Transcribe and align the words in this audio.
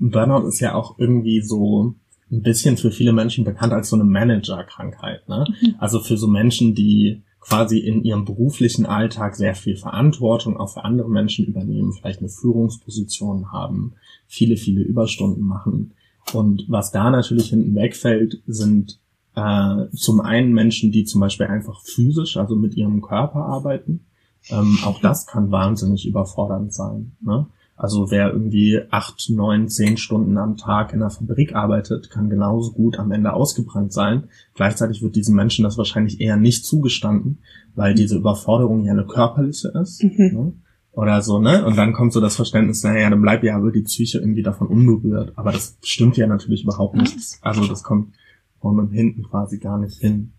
Burnout 0.00 0.48
ist 0.48 0.60
ja 0.60 0.74
auch 0.74 0.98
irgendwie 0.98 1.42
so 1.42 1.94
ein 2.30 2.42
bisschen 2.42 2.76
für 2.76 2.90
viele 2.90 3.12
Menschen 3.12 3.44
bekannt 3.44 3.72
als 3.72 3.90
so 3.90 3.96
eine 3.96 4.04
Managerkrankheit. 4.04 5.28
Ne? 5.28 5.46
Mhm. 5.60 5.74
Also 5.78 6.00
für 6.00 6.16
so 6.16 6.26
Menschen, 6.26 6.74
die 6.74 7.22
quasi 7.40 7.78
in 7.78 8.04
ihrem 8.04 8.24
beruflichen 8.24 8.86
Alltag 8.86 9.34
sehr 9.34 9.54
viel 9.54 9.76
Verantwortung 9.76 10.56
auch 10.56 10.74
für 10.74 10.84
andere 10.84 11.08
Menschen 11.08 11.46
übernehmen, 11.46 11.92
vielleicht 11.92 12.20
eine 12.20 12.28
Führungsposition 12.28 13.50
haben, 13.50 13.94
viele, 14.26 14.56
viele 14.56 14.82
Überstunden 14.82 15.44
machen. 15.44 15.92
Und 16.32 16.66
was 16.68 16.92
da 16.92 17.10
natürlich 17.10 17.50
hinten 17.50 17.74
wegfällt, 17.74 18.42
sind 18.46 19.00
äh, 19.34 19.86
zum 19.94 20.20
einen 20.20 20.52
Menschen, 20.52 20.92
die 20.92 21.04
zum 21.04 21.20
Beispiel 21.20 21.46
einfach 21.46 21.80
physisch, 21.82 22.36
also 22.36 22.56
mit 22.56 22.76
ihrem 22.76 23.00
Körper 23.00 23.40
arbeiten. 23.46 24.06
Ähm, 24.48 24.78
auch 24.84 25.00
das 25.00 25.26
kann 25.26 25.50
wahnsinnig 25.50 26.06
überfordernd 26.06 26.72
sein. 26.72 27.12
Ne? 27.20 27.46
Also 27.80 28.10
wer 28.10 28.30
irgendwie 28.30 28.78
acht, 28.90 29.30
neun, 29.30 29.68
zehn 29.68 29.96
Stunden 29.96 30.36
am 30.36 30.58
Tag 30.58 30.92
in 30.92 31.00
der 31.00 31.08
Fabrik 31.08 31.54
arbeitet, 31.54 32.10
kann 32.10 32.28
genauso 32.28 32.72
gut 32.72 32.98
am 32.98 33.10
Ende 33.10 33.32
ausgebrannt 33.32 33.90
sein. 33.90 34.24
Gleichzeitig 34.52 35.00
wird 35.00 35.16
diesen 35.16 35.34
Menschen 35.34 35.62
das 35.62 35.78
wahrscheinlich 35.78 36.20
eher 36.20 36.36
nicht 36.36 36.66
zugestanden, 36.66 37.38
weil 37.74 37.94
diese 37.94 38.18
Überforderung 38.18 38.84
ja 38.84 38.92
eine 38.92 39.06
körperliche 39.06 39.68
ist. 39.80 40.04
Mhm. 40.04 40.12
Ne? 40.18 40.52
Oder 40.92 41.22
so, 41.22 41.38
ne? 41.38 41.64
Und 41.64 41.78
dann 41.78 41.94
kommt 41.94 42.12
so 42.12 42.20
das 42.20 42.36
Verständnis, 42.36 42.84
naja, 42.84 43.08
dann 43.08 43.22
bleibt 43.22 43.44
ja 43.44 43.62
wohl 43.62 43.72
die 43.72 43.80
Psyche 43.80 44.18
irgendwie 44.18 44.42
davon 44.42 44.66
unberührt. 44.66 45.32
Aber 45.36 45.50
das 45.50 45.78
stimmt 45.82 46.18
ja 46.18 46.26
natürlich 46.26 46.64
überhaupt 46.64 46.96
nicht. 46.96 47.16
Also 47.40 47.66
das 47.66 47.82
kommt 47.82 48.12
vorne 48.60 48.82
und 48.82 48.90
hinten 48.90 49.22
quasi 49.22 49.58
gar 49.58 49.78
nicht 49.78 49.98
hin. 49.98 50.34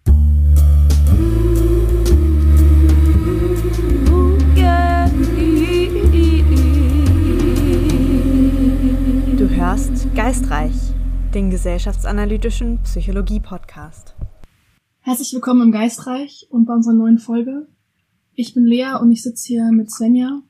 Hörst 9.61 10.15
Geistreich, 10.15 10.73
den 11.35 11.51
gesellschaftsanalytischen 11.51 12.81
Psychologie-Podcast. 12.81 14.15
Herzlich 15.01 15.31
willkommen 15.34 15.62
im 15.62 15.71
Geistreich 15.71 16.48
und 16.49 16.65
bei 16.65 16.73
unserer 16.73 16.95
neuen 16.95 17.20
Folge. 17.20 17.67
Ich 18.34 18.55
bin 18.55 18.65
Lea 18.65 18.95
und 18.99 19.12
ich 19.12 19.21
sitze 19.21 19.49
hier 19.49 19.71
mit 19.71 19.91
Svenja 19.91 20.41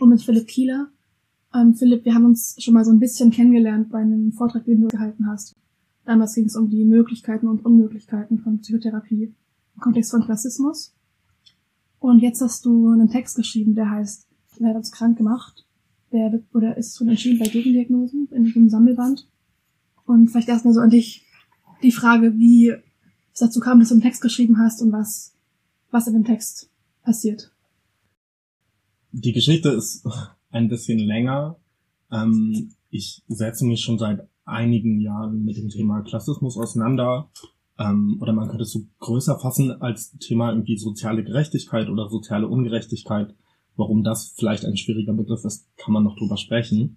und 0.00 0.08
mit 0.08 0.20
Philipp 0.20 0.48
Kieler. 0.48 0.88
Ähm, 1.54 1.74
Philipp, 1.74 2.04
wir 2.04 2.12
haben 2.12 2.24
uns 2.24 2.56
schon 2.58 2.74
mal 2.74 2.84
so 2.84 2.90
ein 2.90 2.98
bisschen 2.98 3.30
kennengelernt 3.30 3.90
bei 3.90 3.98
einem 3.98 4.32
Vortrag, 4.32 4.64
den 4.64 4.80
du 4.80 4.88
gehalten 4.88 5.28
hast. 5.28 5.54
Damals 6.04 6.34
ging 6.34 6.46
es 6.46 6.56
um 6.56 6.68
die 6.68 6.84
Möglichkeiten 6.84 7.46
und 7.46 7.64
Unmöglichkeiten 7.64 8.40
von 8.40 8.58
Psychotherapie 8.62 9.32
im 9.76 9.80
Kontext 9.80 10.10
von 10.10 10.24
Klassismus. 10.24 10.92
Und 12.00 12.18
jetzt 12.18 12.40
hast 12.40 12.64
du 12.64 12.90
einen 12.90 13.10
Text 13.10 13.36
geschrieben, 13.36 13.76
der 13.76 13.90
heißt, 13.90 14.26
wer 14.58 14.70
hat 14.70 14.76
uns 14.76 14.90
krank 14.90 15.16
gemacht? 15.16 15.65
Der 16.16 16.40
oder 16.54 16.76
ist 16.76 16.96
schon 16.96 17.08
entschieden 17.08 17.38
bei 17.38 17.46
Gegendiagnosen 17.46 18.28
in 18.32 18.44
diesem 18.44 18.68
Sammelband. 18.68 19.28
Und 20.04 20.28
vielleicht 20.28 20.48
erstmal 20.48 20.74
so 20.74 20.80
an 20.80 20.90
dich 20.90 21.24
die 21.82 21.92
Frage, 21.92 22.34
wie 22.38 22.74
es 23.32 23.40
dazu 23.40 23.60
kam, 23.60 23.78
dass 23.78 23.88
du 23.88 23.94
einen 23.94 24.02
Text 24.02 24.22
geschrieben 24.22 24.58
hast 24.58 24.80
und 24.80 24.92
was, 24.92 25.34
was 25.90 26.06
in 26.06 26.14
dem 26.14 26.24
Text 26.24 26.70
passiert. 27.02 27.52
Die 29.12 29.32
Geschichte 29.32 29.70
ist 29.70 30.06
ein 30.50 30.68
bisschen 30.68 30.98
länger. 30.98 31.56
Ähm, 32.10 32.72
ich 32.90 33.22
setze 33.28 33.64
mich 33.64 33.80
schon 33.80 33.98
seit 33.98 34.26
einigen 34.44 35.00
Jahren 35.00 35.44
mit 35.44 35.56
dem 35.56 35.68
Thema 35.68 36.02
Klassismus 36.02 36.56
auseinander. 36.56 37.30
Ähm, 37.78 38.18
oder 38.20 38.32
man 38.32 38.48
könnte 38.48 38.62
es 38.62 38.72
so 38.72 38.86
größer 39.00 39.38
fassen 39.38 39.70
als 39.82 40.16
Thema 40.18 40.50
irgendwie 40.50 40.78
soziale 40.78 41.24
Gerechtigkeit 41.24 41.88
oder 41.88 42.08
soziale 42.08 42.48
Ungerechtigkeit. 42.48 43.34
Warum 43.76 44.02
das 44.02 44.34
vielleicht 44.36 44.64
ein 44.64 44.76
schwieriger 44.76 45.12
Begriff 45.12 45.44
ist, 45.44 45.68
kann 45.76 45.92
man 45.92 46.04
noch 46.04 46.16
drüber 46.16 46.36
sprechen. 46.36 46.96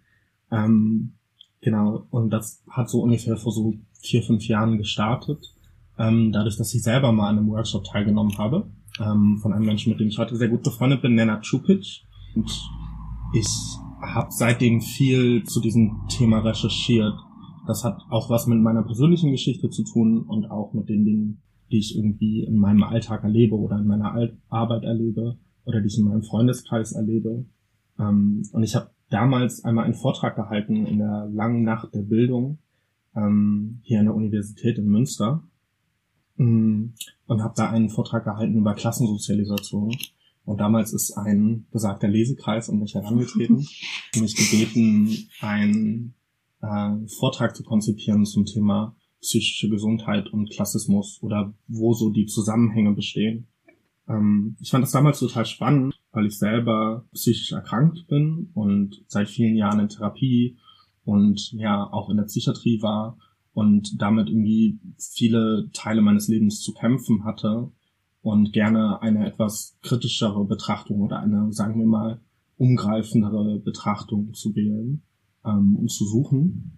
Ähm, 0.52 1.14
genau, 1.62 2.08
und 2.10 2.30
das 2.32 2.64
hat 2.70 2.90
so 2.90 3.02
ungefähr 3.02 3.38
vor 3.38 3.52
so 3.52 3.76
vier, 4.02 4.24
fünf 4.24 4.48
Jahren 4.48 4.78
gestartet. 4.78 5.54
Ähm, 5.98 6.32
dadurch, 6.32 6.58
dass 6.58 6.74
ich 6.74 6.82
selber 6.82 7.12
mal 7.12 7.30
an 7.30 7.38
einem 7.38 7.50
Workshop 7.50 7.84
teilgenommen 7.84 8.38
habe, 8.38 8.72
ähm, 9.00 9.40
von 9.42 9.54
einem 9.54 9.66
Menschen, 9.66 9.92
mit 9.92 10.00
dem 10.00 10.08
ich 10.08 10.18
heute 10.18 10.38
sehr 10.38 10.48
gut 10.48 10.64
befreundet 10.64 11.02
bin, 11.02 11.16
Nenad 11.16 11.44
Čupic. 11.44 12.06
Und 12.36 12.50
ich 13.34 13.48
habe 14.02 14.30
seitdem 14.32 14.80
viel 14.80 15.44
zu 15.44 15.60
diesem 15.60 16.02
Thema 16.08 16.40
recherchiert. 16.40 17.14
Das 17.68 17.84
hat 17.84 18.02
auch 18.10 18.30
was 18.30 18.48
mit 18.48 18.60
meiner 18.60 18.84
persönlichen 18.84 19.32
Geschichte 19.32 19.70
zu 19.70 19.84
tun 19.84 20.24
und 20.24 20.50
auch 20.50 20.74
mit 20.74 20.88
den 20.88 21.04
Dingen, 21.04 21.42
die 21.72 21.80
ich 21.80 21.98
irgendwie 21.98 22.44
in 22.46 22.58
meinem 22.58 22.84
Alltag 22.84 23.24
erlebe 23.24 23.56
oder 23.56 23.78
in 23.78 23.86
meiner 23.86 24.16
Arbeit 24.48 24.84
erlebe 24.84 25.38
oder 25.70 25.82
die 25.82 25.88
ich 25.88 25.98
in 25.98 26.06
meinem 26.06 26.24
Freundeskreis 26.24 26.94
erlebe. 26.94 27.46
Ähm, 28.00 28.44
und 28.52 28.64
ich 28.64 28.76
habe 28.76 28.90
damals 29.10 29.64
einmal 29.64 29.86
einen 29.86 29.94
Vortrag 29.94 30.36
gehalten 30.36 30.86
in 30.86 30.98
der 30.98 31.30
langen 31.32 31.64
Nacht 31.64 31.94
der 31.94 32.02
Bildung 32.02 32.58
ähm, 33.16 33.80
hier 33.84 34.00
an 34.00 34.06
der 34.06 34.16
Universität 34.16 34.78
in 34.78 34.88
Münster 34.88 35.44
ähm, 36.38 36.94
und 37.28 37.44
habe 37.44 37.54
da 37.56 37.70
einen 37.70 37.90
Vortrag 37.90 38.24
gehalten 38.24 38.58
über 38.58 38.74
Klassensozialisation. 38.74 39.96
Und 40.46 40.60
damals 40.60 40.94
ist 40.94 41.12
ein 41.16 41.68
besagter 41.72 42.08
Lesekreis 42.08 42.70
an 42.70 42.80
mich 42.80 42.96
herangetreten 42.96 43.58
und 43.58 44.22
mich 44.22 44.36
gebeten, 44.36 45.30
einen 45.42 46.16
äh, 46.62 47.08
Vortrag 47.20 47.56
zu 47.56 47.64
konzipieren 47.64 48.26
zum 48.26 48.46
Thema 48.46 48.96
psychische 49.22 49.70
Gesundheit 49.70 50.30
und 50.30 50.50
Klassismus 50.50 51.20
oder 51.22 51.54
wo 51.68 51.94
so 51.94 52.10
die 52.10 52.26
Zusammenhänge 52.26 52.94
bestehen. 52.94 53.48
Ähm, 54.10 54.58
ich 54.60 54.72
fand 54.72 54.84
das 54.84 54.92
damals 54.92 55.20
total 55.20 55.46
spannend, 55.46 56.00
weil 56.12 56.26
ich 56.26 56.38
selber 56.38 57.06
psychisch 57.14 57.52
erkrankt 57.52 58.08
bin 58.08 58.50
und 58.54 59.04
seit 59.08 59.30
vielen 59.30 59.56
Jahren 59.56 59.80
in 59.80 59.90
Therapie 59.90 60.58
und 61.06 61.52
ja 61.54 61.84
auch 61.92 62.10
in 62.10 62.18
der 62.18 62.24
Psychiatrie 62.24 62.82
war 62.82 63.18
und 63.54 64.02
damit 64.02 64.30
irgendwie 64.30 64.80
viele 64.98 65.70
Teile 65.74 66.02
meines 66.02 66.28
Lebens 66.28 66.62
zu 66.62 66.74
kämpfen 66.74 67.24
hatte 67.24 67.72
und 68.22 68.52
gerne 68.52 69.02
eine 69.02 69.28
etwas 69.28 69.78
kritischere 69.82 70.46
Betrachtung 70.46 71.02
oder 71.02 71.20
eine, 71.20 71.54
sagen 71.54 71.80
wir 71.80 71.88
mal, 71.88 72.22
umgreifendere 72.58 73.60
Betrachtung 73.60 74.34
zu 74.34 74.56
wählen 74.56 75.02
ähm, 75.46 75.78
und 75.78 75.90
zu 75.90 76.06
suchen. 76.06 76.78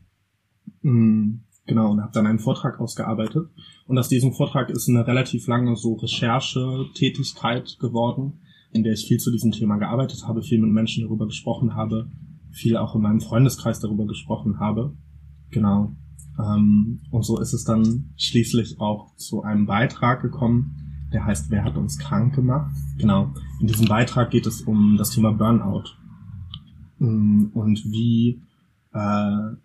Mm. 0.81 1.39
Genau, 1.67 1.91
und 1.91 2.01
habe 2.01 2.11
dann 2.13 2.27
einen 2.27 2.39
Vortrag 2.39 2.79
ausgearbeitet. 2.79 3.49
Und 3.87 3.97
aus 3.97 4.09
diesem 4.09 4.33
Vortrag 4.33 4.69
ist 4.69 4.89
eine 4.89 5.05
relativ 5.05 5.47
lange 5.47 5.75
so 5.75 5.93
Recherchetätigkeit 5.93 7.77
geworden, 7.79 8.41
in 8.71 8.83
der 8.83 8.93
ich 8.93 9.05
viel 9.05 9.19
zu 9.19 9.31
diesem 9.31 9.51
Thema 9.51 9.77
gearbeitet 9.77 10.27
habe, 10.27 10.41
viel 10.41 10.59
mit 10.59 10.71
Menschen 10.71 11.03
darüber 11.03 11.27
gesprochen 11.27 11.75
habe, 11.75 12.09
viel 12.51 12.77
auch 12.77 12.95
in 12.95 13.01
meinem 13.01 13.21
Freundeskreis 13.21 13.79
darüber 13.79 14.05
gesprochen 14.05 14.59
habe. 14.59 14.95
Genau. 15.51 15.95
Ähm, 16.39 17.01
und 17.11 17.23
so 17.23 17.39
ist 17.39 17.53
es 17.53 17.63
dann 17.63 18.13
schließlich 18.17 18.79
auch 18.79 19.15
zu 19.17 19.43
einem 19.43 19.65
Beitrag 19.65 20.21
gekommen, 20.21 21.07
der 21.13 21.25
heißt 21.25 21.51
Wer 21.51 21.63
hat 21.63 21.77
uns 21.77 21.97
krank 21.97 22.35
gemacht? 22.35 22.73
Genau. 22.97 23.33
In 23.59 23.67
diesem 23.67 23.87
Beitrag 23.87 24.31
geht 24.31 24.47
es 24.47 24.61
um 24.61 24.95
das 24.97 25.11
Thema 25.11 25.31
Burnout. 25.31 25.83
Mm, 26.99 27.47
und 27.53 27.83
wie 27.85 28.41
äh, 28.93 29.55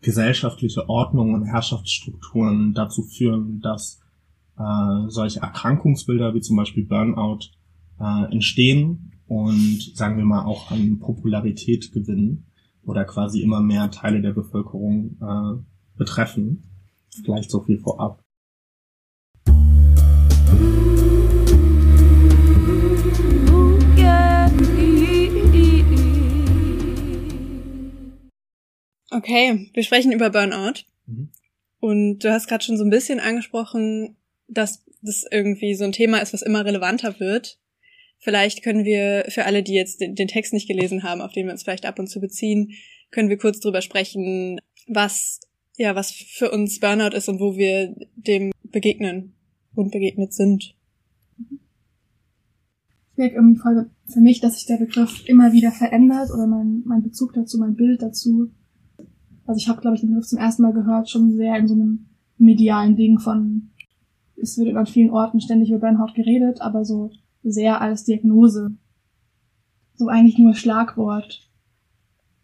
gesellschaftliche 0.00 0.88
Ordnung 0.88 1.34
und 1.34 1.44
Herrschaftsstrukturen 1.44 2.72
dazu 2.72 3.02
führen, 3.02 3.60
dass 3.60 4.00
äh, 4.58 5.08
solche 5.08 5.40
Erkrankungsbilder 5.40 6.34
wie 6.34 6.40
zum 6.40 6.56
Beispiel 6.56 6.84
Burnout 6.84 7.40
äh, 8.00 8.32
entstehen 8.32 9.12
und 9.26 9.80
sagen 9.94 10.16
wir 10.16 10.24
mal 10.24 10.44
auch 10.44 10.70
an 10.70 10.98
Popularität 10.98 11.92
gewinnen 11.92 12.46
oder 12.82 13.04
quasi 13.04 13.42
immer 13.42 13.60
mehr 13.60 13.90
Teile 13.90 14.22
der 14.22 14.32
Bevölkerung 14.32 15.16
äh, 15.20 15.98
betreffen. 15.98 16.64
Vielleicht 17.24 17.50
so 17.50 17.60
viel 17.60 17.78
vorab. 17.78 18.22
Okay, 29.10 29.70
wir 29.72 29.82
sprechen 29.82 30.12
über 30.12 30.30
Burnout. 30.30 30.84
Mhm. 31.06 31.30
Und 31.80 32.18
du 32.20 32.32
hast 32.32 32.48
gerade 32.48 32.64
schon 32.64 32.76
so 32.76 32.84
ein 32.84 32.90
bisschen 32.90 33.20
angesprochen, 33.20 34.16
dass 34.48 34.84
das 35.00 35.24
irgendwie 35.30 35.74
so 35.74 35.84
ein 35.84 35.92
Thema 35.92 36.18
ist, 36.18 36.32
was 36.32 36.42
immer 36.42 36.64
relevanter 36.64 37.20
wird. 37.20 37.58
Vielleicht 38.18 38.64
können 38.64 38.84
wir 38.84 39.26
für 39.28 39.44
alle, 39.44 39.62
die 39.62 39.74
jetzt 39.74 40.00
den, 40.00 40.16
den 40.16 40.26
Text 40.26 40.52
nicht 40.52 40.66
gelesen 40.66 41.04
haben, 41.04 41.20
auf 41.20 41.32
den 41.32 41.46
wir 41.46 41.52
uns 41.52 41.62
vielleicht 41.62 41.86
ab 41.86 41.98
und 41.98 42.08
zu 42.08 42.20
beziehen, 42.20 42.72
können 43.10 43.28
wir 43.28 43.38
kurz 43.38 43.60
drüber 43.60 43.80
sprechen, 43.80 44.60
was 44.88 45.40
ja, 45.78 45.94
was 45.94 46.10
für 46.10 46.50
uns 46.50 46.80
Burnout 46.80 47.16
ist 47.16 47.28
und 47.28 47.40
wo 47.40 47.56
wir 47.56 47.94
dem 48.16 48.50
begegnen 48.64 49.32
und 49.74 49.92
begegnet 49.92 50.34
sind. 50.34 50.74
Ich 53.12 53.16
merke 53.16 53.36
irgendwie 53.36 53.60
voll 53.60 53.90
für 54.06 54.20
mich, 54.20 54.40
dass 54.40 54.54
sich 54.54 54.66
der 54.66 54.76
Begriff 54.76 55.22
immer 55.26 55.52
wieder 55.52 55.70
verändert 55.70 56.30
oder 56.30 56.46
mein, 56.46 56.82
mein 56.84 57.02
Bezug 57.02 57.32
dazu, 57.32 57.58
mein 57.58 57.76
Bild 57.76 58.02
dazu 58.02 58.50
also 59.48 59.58
ich 59.58 59.68
habe, 59.68 59.80
glaube 59.80 59.94
ich, 59.94 60.02
den 60.02 60.10
Begriff 60.10 60.26
zum 60.26 60.38
ersten 60.38 60.62
Mal 60.62 60.74
gehört, 60.74 61.08
schon 61.08 61.34
sehr 61.34 61.56
in 61.56 61.66
so 61.66 61.74
einem 61.74 62.06
medialen 62.36 62.96
Ding 62.96 63.18
von, 63.18 63.70
es 64.36 64.58
wird 64.58 64.76
an 64.76 64.86
vielen 64.86 65.10
Orten 65.10 65.40
ständig 65.40 65.70
über 65.70 65.78
Burnout 65.78 66.12
geredet, 66.14 66.60
aber 66.60 66.84
so 66.84 67.10
sehr 67.42 67.80
als 67.80 68.04
Diagnose. 68.04 68.76
So 69.94 70.08
eigentlich 70.08 70.38
nur 70.38 70.54
Schlagwort. 70.54 71.48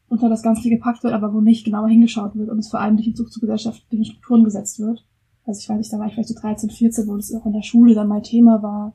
unter 0.09 0.29
das 0.29 0.43
Ganze 0.43 0.69
gepackt 0.71 1.03
wird, 1.03 1.13
aber 1.13 1.35
wo 1.35 1.41
nicht 1.41 1.65
genauer 1.65 1.89
hingeschaut 1.89 2.37
wird 2.37 2.49
und 2.49 2.59
es 2.59 2.69
vor 2.69 2.81
allem 2.81 2.97
durch 2.97 3.09
die 3.09 3.15
zuggesellschaftlichen 3.15 4.05
Strukturen 4.05 4.45
gesetzt 4.45 4.79
wird. 4.79 5.05
Also 5.45 5.61
ich 5.61 5.69
weiß 5.69 5.77
nicht, 5.77 5.93
da 5.93 5.99
war 5.99 6.07
ich 6.07 6.15
vielleicht 6.15 6.29
so 6.29 6.41
13, 6.41 6.71
14, 6.71 7.07
wo 7.07 7.17
das 7.17 7.35
auch 7.35 7.45
in 7.45 7.53
der 7.53 7.63
Schule 7.63 7.95
dann 7.95 8.09
mal 8.09 8.23
Thema 8.23 8.63
war. 8.63 8.95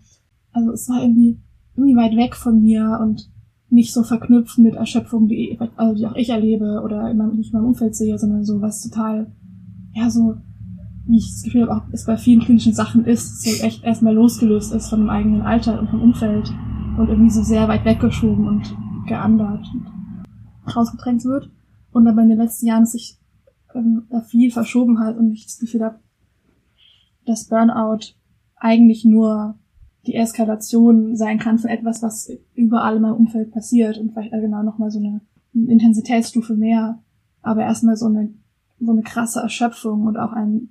Also 0.52 0.72
es 0.72 0.90
war 0.90 1.02
irgendwie, 1.02 1.40
irgendwie 1.76 1.96
weit 1.96 2.16
weg 2.16 2.36
von 2.36 2.62
mir 2.62 3.00
und 3.02 3.30
nicht 3.70 3.94
so 3.94 4.04
verknüpft 4.04 4.58
mit 4.58 4.76
Erschöpfung, 4.76 5.28
die, 5.28 5.60
also 5.76 5.96
die 5.96 6.08
auch 6.08 6.16
ich 6.16 6.30
erlebe 6.30 6.82
oder 6.84 7.10
in 7.10 7.18
meinem, 7.18 7.36
nicht 7.36 7.54
in 7.54 7.60
meinem 7.60 7.70
Umfeld 7.70 7.96
sehe, 7.96 8.18
sondern 8.18 8.44
so 8.44 8.62
was 8.62 8.82
total, 8.82 9.32
ja, 9.94 10.10
so, 10.10 10.38
wie 11.06 11.18
ich 11.18 11.32
das 11.32 11.44
Gefühl 11.44 11.64
habe, 11.64 11.76
auch 11.76 11.84
es 11.92 12.06
bei 12.06 12.18
vielen 12.18 12.42
klinischen 12.42 12.74
Sachen 12.74 13.06
ist, 13.06 13.44
so 13.44 13.64
echt 13.64 13.84
erstmal 13.84 14.14
losgelöst 14.14 14.74
ist 14.74 14.90
von 14.90 15.02
dem 15.02 15.10
eigenen 15.10 15.42
Alter 15.42 15.80
und 15.80 15.90
vom 15.90 16.02
Umfeld 16.02 16.52
und 16.98 17.10
irgendwie 17.10 17.32
so 17.32 17.44
sehr 17.44 17.68
weit 17.68 17.86
weggeschoben 17.86 18.48
und 18.48 18.76
geandert 19.08 19.66
und 19.74 20.76
rausgedrängt 20.76 21.24
wird. 21.26 21.50
Und 21.92 22.08
aber 22.08 22.22
in 22.22 22.30
den 22.30 22.38
letzten 22.38 22.68
Jahren 22.68 22.86
sich 22.86 23.18
ähm, 23.74 24.04
da 24.10 24.22
viel 24.22 24.52
verschoben 24.52 25.00
hat 25.00 25.18
und 25.18 25.32
ich 25.32 25.46
das 25.46 25.60
Gefühl 25.60 25.84
habe, 25.84 26.00
dass 27.26 27.48
Burnout 27.48 28.14
eigentlich 28.56 29.06
nur 29.06 29.56
die 30.08 30.16
Eskalation 30.16 31.16
sein 31.16 31.40
kann 31.40 31.60
von 31.60 31.70
etwas, 31.70 32.02
was 32.02 32.32
überall 32.54 32.96
in 32.96 33.02
meinem 33.02 33.16
Umfeld 33.16 33.52
passiert 33.52 33.98
und 33.98 34.14
vielleicht 34.14 34.32
genau 34.32 34.64
nochmal 34.64 34.92
so 34.92 35.00
eine, 35.00 35.22
Intensitätsstufe 35.54 36.56
mehr, 36.56 37.02
aber 37.42 37.64
erstmal 37.64 37.98
so 37.98 38.06
eine, 38.06 38.34
so 38.80 38.92
eine 38.92 39.02
krasse 39.02 39.40
Erschöpfung 39.40 40.06
und 40.06 40.16
auch 40.16 40.32
ein 40.32 40.70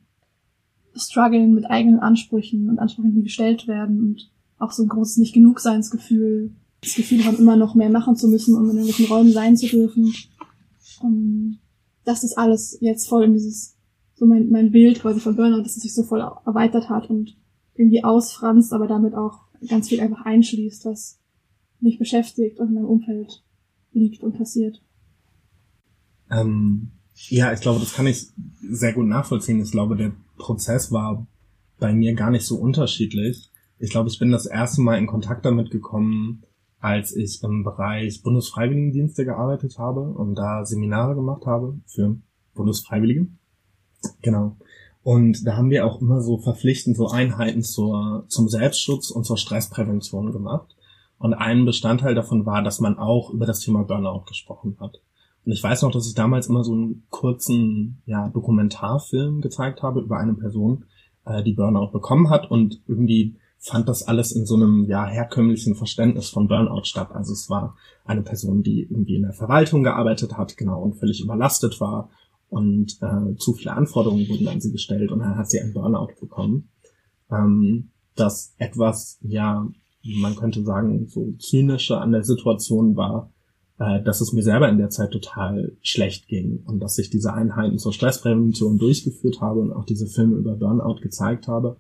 Struggeln 0.95 1.55
mit 1.55 1.69
eigenen 1.69 2.01
Ansprüchen 2.01 2.69
und 2.71 2.79
Ansprüchen, 2.79 3.15
die 3.15 3.23
gestellt 3.23 3.67
werden 3.67 4.01
und 4.01 4.31
auch 4.59 4.73
so 4.73 4.83
ein 4.83 4.89
großes 4.89 5.19
Nicht-Genug-Seins-Gefühl, 5.19 6.53
das 6.81 6.95
Gefühl 6.95 7.25
haben, 7.25 7.39
immer 7.39 7.57
noch 7.57 7.75
mehr 7.75 7.91
machen 7.91 8.17
zu 8.17 8.29
müssen, 8.29 8.55
um 8.57 8.71
in 8.71 8.77
irgendwelchen 8.77 9.07
Räumen 9.07 9.33
sein 9.33 9.57
zu 9.57 9.67
dürfen. 9.67 10.13
Um, 11.01 11.59
das 12.05 12.25
ist 12.25 12.39
alles 12.39 12.79
jetzt 12.81 13.09
voll 13.09 13.25
in 13.25 13.35
dieses, 13.35 13.77
so 14.15 14.27
mein, 14.27 14.49
mein 14.49 14.71
Bild 14.71 15.01
quasi 15.01 15.21
von 15.21 15.37
Burnout, 15.37 15.63
dass 15.63 15.77
es 15.77 15.83
sich 15.83 15.95
so 15.95 16.03
voll 16.03 16.21
erweitert 16.21 16.89
hat 16.89 17.11
und 17.11 17.37
irgendwie 17.79 18.05
ausfranst, 18.05 18.73
aber 18.73 18.87
damit 18.87 19.15
auch 19.15 19.41
ganz 19.69 19.89
viel 19.89 20.01
einfach 20.01 20.25
einschließt, 20.25 20.85
was 20.85 21.19
mich 21.81 21.99
beschäftigt 21.99 22.59
und 22.59 22.69
in 22.69 22.75
meinem 22.75 22.87
Umfeld 22.87 23.43
liegt 23.93 24.23
und 24.23 24.37
passiert. 24.37 24.83
Ähm, 26.31 26.91
ja, 27.15 27.53
ich 27.53 27.61
glaube, 27.61 27.81
das 27.81 27.95
kann 27.95 28.07
ich 28.07 28.29
sehr 28.61 28.93
gut 28.93 29.07
nachvollziehen. 29.07 29.61
Ich 29.61 29.73
glaube, 29.73 29.97
der 29.97 30.13
Prozess 30.37 30.93
war 30.93 31.27
bei 31.79 31.93
mir 31.93 32.15
gar 32.15 32.31
nicht 32.31 32.45
so 32.47 32.57
unterschiedlich. 32.59 33.51
Ich 33.79 33.91
glaube, 33.91 34.09
ich 34.09 34.19
bin 34.19 34.31
das 34.31 34.47
erste 34.47 34.83
Mal 34.83 34.99
in 34.99 35.07
Kontakt 35.07 35.45
damit 35.45 35.71
gekommen, 35.71 36.43
als 36.81 37.15
ich 37.15 37.43
im 37.43 37.65
Bereich 37.65 38.23
Bundesfreiwilligendienste 38.23 39.25
gearbeitet 39.25 39.79
habe 39.79 40.01
und 40.01 40.35
da 40.35 40.65
Seminare 40.65 41.15
gemacht 41.15 41.47
habe 41.47 41.81
für 41.87 42.17
Bundesfreiwillige. 42.55 43.29
Genau. 44.23 44.57
Und 45.03 45.47
da 45.47 45.57
haben 45.57 45.71
wir 45.71 45.87
auch 45.87 46.01
immer 46.01 46.21
so 46.21 46.39
verpflichtend 46.39 46.97
so 46.97 47.09
Einheiten 47.09 47.63
zur, 47.63 48.25
zum 48.29 48.49
Selbstschutz 48.49 49.11
und 49.11 49.25
zur 49.25 49.39
Stressprävention 49.39 50.33
gemacht. 50.33 50.75
Und 51.19 51.35
ein 51.35 51.65
Bestandteil 51.65 52.15
davon 52.15 52.47
war, 52.47 52.63
dass 52.63 52.81
man 52.81 52.99
auch 52.99 53.31
über 53.31 53.47
das 53.47 53.61
Thema 53.61 53.85
Burnout 53.85 54.25
gesprochen 54.27 54.77
hat. 54.81 55.01
Und 55.45 55.53
ich 55.53 55.63
weiß 55.63 55.83
noch, 55.83 55.93
dass 55.93 56.07
ich 56.07 56.15
damals 56.15 56.47
immer 56.49 56.63
so 56.63 56.73
einen 56.73 57.05
kurzen 57.11 58.03
ja, 58.07 58.29
Dokumentarfilm 58.29 59.41
gezeigt 59.41 59.83
habe 59.83 60.01
über 60.01 60.19
eine 60.19 60.35
Person, 60.35 60.85
äh, 61.25 61.43
die 61.43 61.55
Burnout 61.55 61.91
bekommen 61.91 62.31
hat 62.31 62.51
und 62.51 62.83
irgendwie 62.87 63.37
fand 63.59 63.89
das 63.89 64.07
alles 64.07 64.33
in 64.33 64.47
so 64.47 64.55
einem 64.55 64.85
ja 64.85 65.07
herkömmlichen 65.07 65.75
Verständnis 65.75 66.29
von 66.29 66.49
Burnout 66.49 66.85
statt. 66.85 67.11
Also 67.13 67.33
es 67.33 67.51
war 67.51 67.77
eine 68.05 68.23
Person, 68.23 68.63
die 68.63 68.83
irgendwie 68.83 69.17
in 69.17 69.23
der 69.23 69.33
Verwaltung 69.33 69.83
gearbeitet 69.83 70.37
hat, 70.37 70.57
genau 70.57 70.81
und 70.81 70.95
völlig 70.95 71.21
überlastet 71.21 71.81
war 71.81 72.11
und 72.49 72.99
äh, 73.01 73.37
zu 73.37 73.53
viele 73.55 73.73
Anforderungen 73.73 74.29
wurden 74.29 74.49
an 74.49 74.61
sie 74.61 74.73
gestellt 74.73 75.13
und 75.13 75.21
dann 75.21 75.37
hat 75.37 75.51
sie 75.51 75.61
einen 75.61 75.75
Burnout 75.75 76.15
bekommen. 76.21 76.71
Ähm, 77.31 77.91
das 78.15 78.55
etwas, 78.59 79.19
ja, 79.23 79.69
man 80.03 80.37
könnte 80.37 80.63
sagen, 80.65 81.07
so 81.09 81.33
zynische 81.39 81.99
an 81.99 82.13
der 82.13 82.25
Situation 82.25 82.97
war, 82.97 83.31
äh, 83.79 84.03
dass 84.03 84.21
es 84.21 84.33
mir 84.33 84.43
selber 84.43 84.69
in 84.69 84.79
der 84.79 84.91
Zeit 84.91 85.11
total 85.11 85.77
schlecht 85.83 86.27
ging 86.27 86.63
und 86.65 86.81
dass 86.81 86.99
ich 86.99 87.11
diese 87.11 87.33
Einheiten 87.33 87.79
zur 87.79 87.93
Stressprävention 87.93 88.79
durchgeführt 88.79 89.41
habe 89.41 89.61
und 89.61 89.73
auch 89.73 89.85
diese 89.85 90.07
Filme 90.07 90.37
über 90.37 90.57
Burnout 90.57 91.01
gezeigt 91.01 91.49
habe 91.49 91.77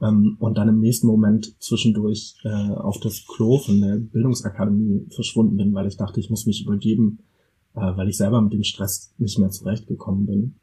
ähm, 0.00 0.36
und 0.38 0.56
dann 0.56 0.68
im 0.68 0.80
nächsten 0.80 1.06
Moment 1.06 1.60
zwischendurch 1.60 2.36
äh, 2.44 2.48
auf 2.48 2.98
das 3.00 3.26
Klo 3.26 3.58
von 3.58 3.80
der 3.80 3.96
Bildungsakademie 3.96 5.06
verschwunden 5.10 5.56
bin, 5.56 5.74
weil 5.74 5.86
ich 5.86 5.96
dachte, 5.96 6.20
ich 6.20 6.30
muss 6.30 6.46
mich 6.46 6.64
übergeben 6.64 7.18
äh, 7.74 7.96
weil 7.96 8.08
ich 8.08 8.16
selber 8.16 8.40
mit 8.40 8.52
dem 8.52 8.62
Stress 8.62 9.14
nicht 9.18 9.38
mehr 9.38 9.50
zurechtgekommen 9.50 10.26
bin. 10.26 10.54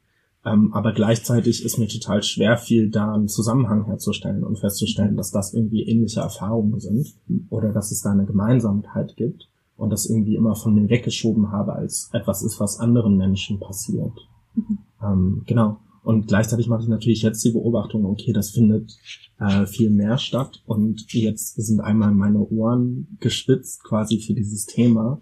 Ähm, 0.44 0.72
aber 0.72 0.92
gleichzeitig 0.92 1.64
ist 1.64 1.78
mir 1.78 1.88
total 1.88 2.22
schwer 2.22 2.56
fiel, 2.56 2.90
da 2.90 3.14
einen 3.14 3.28
Zusammenhang 3.28 3.84
herzustellen 3.84 4.42
und 4.42 4.58
festzustellen, 4.58 5.16
dass 5.16 5.30
das 5.30 5.54
irgendwie 5.54 5.82
ähnliche 5.82 6.20
Erfahrungen 6.20 6.80
sind 6.80 7.14
oder 7.48 7.72
dass 7.72 7.92
es 7.92 8.02
da 8.02 8.10
eine 8.10 8.26
Gemeinsamkeit 8.26 9.16
gibt 9.16 9.48
und 9.76 9.90
das 9.90 10.06
irgendwie 10.06 10.34
immer 10.34 10.56
von 10.56 10.74
mir 10.74 10.88
weggeschoben 10.88 11.52
habe, 11.52 11.74
als 11.74 12.10
etwas 12.12 12.42
ist, 12.42 12.58
was 12.58 12.80
anderen 12.80 13.16
Menschen 13.16 13.60
passiert. 13.60 14.12
Mhm. 14.54 14.78
Ähm, 15.02 15.42
genau. 15.46 15.78
Und 16.02 16.26
gleichzeitig 16.26 16.66
mache 16.66 16.82
ich 16.82 16.88
natürlich 16.88 17.22
jetzt 17.22 17.44
die 17.44 17.52
Beobachtung, 17.52 18.04
okay, 18.04 18.32
das 18.32 18.50
findet 18.50 18.98
äh, 19.38 19.66
viel 19.66 19.90
mehr 19.90 20.18
statt 20.18 20.60
und 20.66 21.12
jetzt 21.12 21.54
sind 21.54 21.80
einmal 21.80 22.12
meine 22.12 22.40
Ohren 22.40 23.16
gespitzt 23.20 23.84
quasi 23.84 24.18
für 24.18 24.34
dieses 24.34 24.66
Thema 24.66 25.20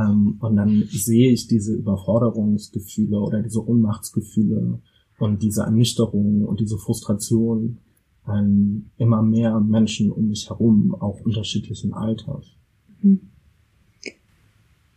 ähm, 0.00 0.36
und 0.40 0.56
dann 0.56 0.84
sehe 0.90 1.30
ich 1.30 1.46
diese 1.46 1.74
Überforderungsgefühle 1.74 3.18
oder 3.18 3.42
diese 3.42 3.66
Ohnmachtsgefühle 3.66 4.80
und 5.18 5.42
diese 5.42 5.62
Ernüchterung 5.62 6.44
und 6.44 6.60
diese 6.60 6.78
Frustration 6.78 7.78
an 8.24 8.90
immer 8.96 9.22
mehr 9.22 9.60
Menschen 9.60 10.10
um 10.10 10.28
mich 10.28 10.48
herum, 10.48 10.94
auch 10.94 11.20
unterschiedlichen 11.20 11.92
Alters. 11.92 12.46
Mhm. 13.02 13.30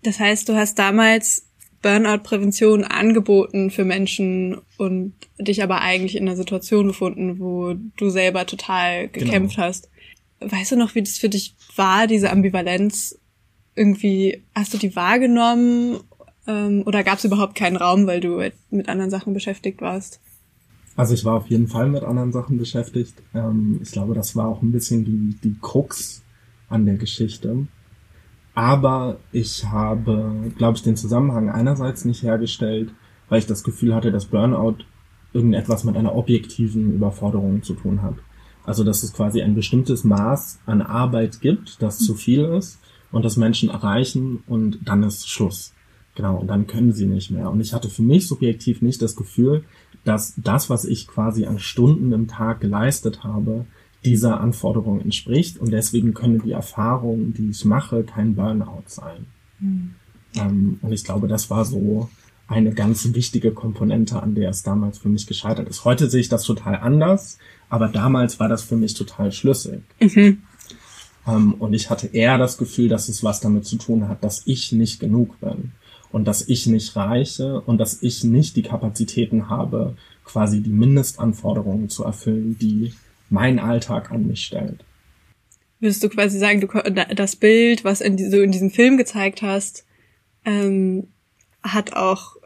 Das 0.03 0.19
heißt, 0.19 0.50
du 0.50 0.55
hast 0.55 0.77
damals 0.77 1.47
Burnout-Prävention 1.81 2.83
angeboten 2.83 3.71
für 3.71 3.85
Menschen 3.85 4.61
und 4.77 5.13
dich 5.39 5.63
aber 5.63 5.81
eigentlich 5.81 6.15
in 6.15 6.27
einer 6.27 6.35
Situation 6.35 6.88
befunden, 6.88 7.39
wo 7.39 7.73
du 7.97 8.09
selber 8.09 8.45
total 8.45 9.09
gekämpft 9.09 9.55
genau. 9.55 9.67
hast. 9.67 9.89
Weißt 10.39 10.73
du 10.73 10.75
noch, 10.77 10.95
wie 10.95 11.01
das 11.01 11.17
für 11.17 11.29
dich 11.29 11.55
war, 11.75 12.07
diese 12.07 12.31
Ambivalenz 12.31 13.19
irgendwie, 13.75 14.44
hast 14.56 14.74
du 14.74 14.78
die 14.78 14.96
wahrgenommen 14.96 16.00
ähm, 16.48 16.84
oder 16.86 17.04
gab 17.04 17.18
es 17.18 17.25
überhaupt 17.25 17.56
keinen 17.56 17.78
Raum, 17.78 18.08
weil 18.08 18.20
du 18.20 18.42
mit 18.70 18.90
anderen 18.90 19.10
Sachen 19.10 19.34
beschäftigt 19.34 19.81
warst? 19.81 20.20
Also 20.96 21.13
ich 21.13 21.25
war 21.25 21.36
auf 21.36 21.48
jeden 21.48 21.68
Fall 21.68 21.89
mit 21.89 22.03
anderen 22.03 22.32
Sachen 22.32 22.58
beschäftigt. 22.58 23.15
Ähm, 23.34 23.80
ich 23.82 23.92
glaube, 23.92 24.13
das 24.13 24.36
war 24.36 24.48
auch 24.48 24.62
ein 24.62 24.72
bisschen 24.72 25.06
die, 25.06 25.36
die 25.44 25.56
Krux 25.60 26.22
an 26.70 26.86
der 26.86 26.96
Geschichte. 26.96 27.68
Aber 28.53 29.18
ich 29.32 29.65
habe, 29.65 30.51
glaube 30.58 30.77
ich, 30.77 30.84
den 30.84 30.96
Zusammenhang 30.96 31.50
einerseits 31.50 32.06
nicht 32.06 32.22
hergestellt, 32.22 32.94
weil 33.27 33.39
ich 33.39 33.48
das 33.48 33.63
Gefühl 33.63 33.96
hatte, 33.96 34.12
dass 34.12 34.25
Burnout 34.25 34.77
irgendetwas 35.34 35.84
mit 35.84 35.98
einer 35.98 36.13
objektiven 36.13 36.94
Überforderung 36.94 37.63
zu 37.63 37.74
tun 37.74 38.03
hat. 38.03 38.15
Also 38.63 38.84
dass 38.84 39.01
es 39.01 39.13
quasi 39.13 39.42
ein 39.42 39.56
bestimmtes 39.56 40.03
Maß 40.03 40.60
an 40.68 40.84
Arbeit 40.84 41.42
gibt, 41.42 41.82
das 41.82 41.98
zu 41.98 42.13
viel 42.13 42.46
ist 42.46 42.80
und 43.13 43.24
das 43.24 43.38
Menschen 43.38 43.70
erreichen 43.70 44.43
und 44.48 44.79
dann 44.84 45.03
ist 45.03 45.29
Schluss. 45.29 45.74
Genau, 46.15 46.38
und 46.38 46.48
dann 46.48 46.67
können 46.67 46.91
sie 46.91 47.05
nicht 47.05 47.32
mehr. 47.32 47.50
Und 47.50 47.62
ich 47.62 47.74
hatte 47.74 47.89
für 47.89 48.01
mich 48.01 48.27
subjektiv 48.27 48.82
nicht 48.82 49.01
das 49.01 49.15
Gefühl, 49.15 49.63
dass 50.03 50.34
das, 50.36 50.70
was 50.70 50.84
ich 50.84 51.08
quasi 51.08 51.46
an 51.46 51.60
Stunden 51.60 52.12
im 52.12 52.27
Tag 52.27 52.60
geleistet 52.60 53.24
habe, 53.24 53.65
dieser 54.03 54.41
Anforderung 54.41 55.00
entspricht. 55.00 55.58
Und 55.58 55.72
deswegen 55.72 56.13
können 56.13 56.41
die 56.41 56.51
Erfahrungen, 56.51 57.34
die 57.34 57.50
ich 57.50 57.65
mache, 57.65 58.03
kein 58.03 58.36
Burnout 58.36 58.84
sein. 58.88 59.25
Mhm. 59.60 59.96
Ähm, 60.36 60.79
und 60.82 60.91
ich 60.91 61.03
glaube, 61.03 61.27
das 61.27 61.50
war 61.50 61.65
so 61.65 62.10
eine 62.48 62.74
ganz 62.74 63.13
wichtige 63.13 63.51
Komponente, 63.51 64.22
an 64.22 64.36
der 64.36 64.50
es 64.50 64.63
damals 64.63 64.98
für 64.98 65.10
mich 65.10 65.25
gescheitert 65.25 65.70
ist. 65.70 65.86
Heute 65.86 66.10
sehe 66.10 66.20
ich 66.22 66.29
das 66.29 66.43
total 66.43 66.75
anders, 66.75 67.38
aber 67.70 67.88
damals 67.88 68.39
war 68.39 68.50
das 68.50 68.63
für 68.63 68.75
mich 68.75 68.93
total 68.93 69.32
schlüssig. 69.32 69.82
Mhm. 70.00 70.43
Ähm, 71.27 71.56
und 71.56 71.74
ich 71.74 71.89
hatte 71.89 72.08
eher 72.08 72.38
das 72.38 72.58
Gefühl, 72.58 72.89
dass 72.89 73.10
es 73.10 73.24
was 73.24 73.39
damit 73.39 73.65
zu 73.65 73.77
tun 73.77 74.08
hat, 74.08 74.24
dass 74.24 74.44
ich 74.46 74.72
nicht 74.72 75.00
genug 75.00 75.39
bin 75.39 75.72
und 76.12 76.25
dass 76.25 76.48
ich 76.48 76.68
nicht 76.68 76.96
reiche 76.96 77.62
und 77.62 77.77
dass 77.77 78.01
ich 78.01 78.24
nicht 78.24 78.56
die 78.56 78.62
Kapazitäten 78.62 79.50
habe, 79.50 79.96
quasi 80.24 80.62
die 80.62 80.70
Mindestanforderungen 80.70 81.89
zu 81.89 82.03
erfüllen, 82.03 82.58
die 82.60 82.94
mein 83.30 83.60
Alltag 83.60 84.12
an 84.12 84.27
mich 84.27 84.46
stellt. 84.46 84.84
Würdest 85.80 86.03
du 86.03 86.10
quasi 86.10 86.39
sagen, 86.39 86.62
du, 86.62 86.68
das 87.15 87.36
Bild, 87.36 87.84
was 87.84 88.00
in, 88.00 88.15
du 88.15 88.42
in 88.42 88.51
diesem 88.51 88.70
Film 88.70 88.96
gezeigt 88.96 89.42
hast, 89.42 89.86
ähm, 90.46 91.08
hat 91.62 91.94
auch 91.94 92.38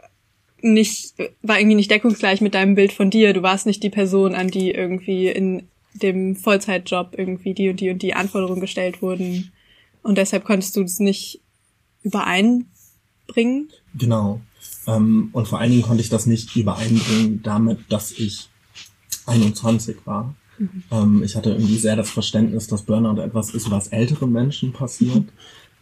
nicht, 0.62 1.14
war 1.42 1.60
irgendwie 1.60 1.76
nicht 1.76 1.92
deckungsgleich 1.92 2.42
mit 2.42 2.56
deinem 2.56 2.76
Bild 2.76 2.94
von 2.94 3.10
dir. 3.10 3.34
Du 3.34 3.44
warst 3.44 3.66
nicht 3.66 3.84
die 3.84 3.90
Person, 3.90 4.34
an 4.34 4.48
die 4.48 4.72
irgendwie 4.72 5.28
in 5.28 5.68
dem 5.98 6.36
Vollzeitjob 6.36 7.16
irgendwie 7.18 7.54
die 7.54 7.70
und 7.70 7.80
die 7.80 7.90
und 7.90 8.02
die 8.02 8.14
Anforderungen 8.14 8.62
gestellt 8.62 9.02
wurden. 9.02 9.52
Und 10.04 10.18
deshalb 10.18 10.46
konntest 10.46 10.76
du 10.76 10.84
das 10.84 11.00
nicht 11.00 11.42
übereinbringen 12.04 12.68
übereinbringen? 13.28 13.70
Genau. 13.96 14.42
Ähm, 14.88 15.30
und 15.34 15.48
vor 15.48 15.60
allen 15.60 15.72
Dingen 15.72 15.84
konnte 15.84 16.02
ich 16.02 16.10
das 16.10 16.26
nicht 16.26 16.56
übereinbringen 16.56 17.42
damit, 17.44 17.80
dass 17.90 18.12
ich 18.12 18.50
21 19.26 19.98
war. 20.06 20.36
Mhm. 20.58 20.84
Ähm, 20.92 21.24
ich 21.24 21.36
hatte 21.36 21.52
irgendwie 21.52 21.78
sehr 21.78 21.96
das 21.96 22.10
Verständnis, 22.10 22.68
dass 22.68 22.84
Burnout 22.84 23.22
etwas 23.22 23.52
ist, 23.52 23.70
was 23.70 23.90
älteren 23.90 24.32
Menschen 24.32 24.74
passiert. 24.74 25.26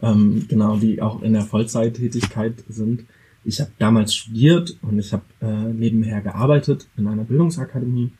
Ähm, 0.02 0.46
genau, 0.48 0.76
die 0.76 1.00
auch 1.00 1.22
in 1.22 1.32
der 1.32 1.42
Vollzeittätigkeit 1.42 2.64
sind. 2.68 3.06
Ich 3.44 3.60
habe 3.60 3.70
damals 3.78 4.14
studiert 4.14 4.76
und 4.82 4.98
ich 4.98 5.12
habe 5.12 5.22
äh, 5.40 5.72
nebenher 5.72 6.20
gearbeitet 6.20 6.88
in 6.96 7.06
einer 7.06 7.24
Bildungsakademie. 7.24 8.10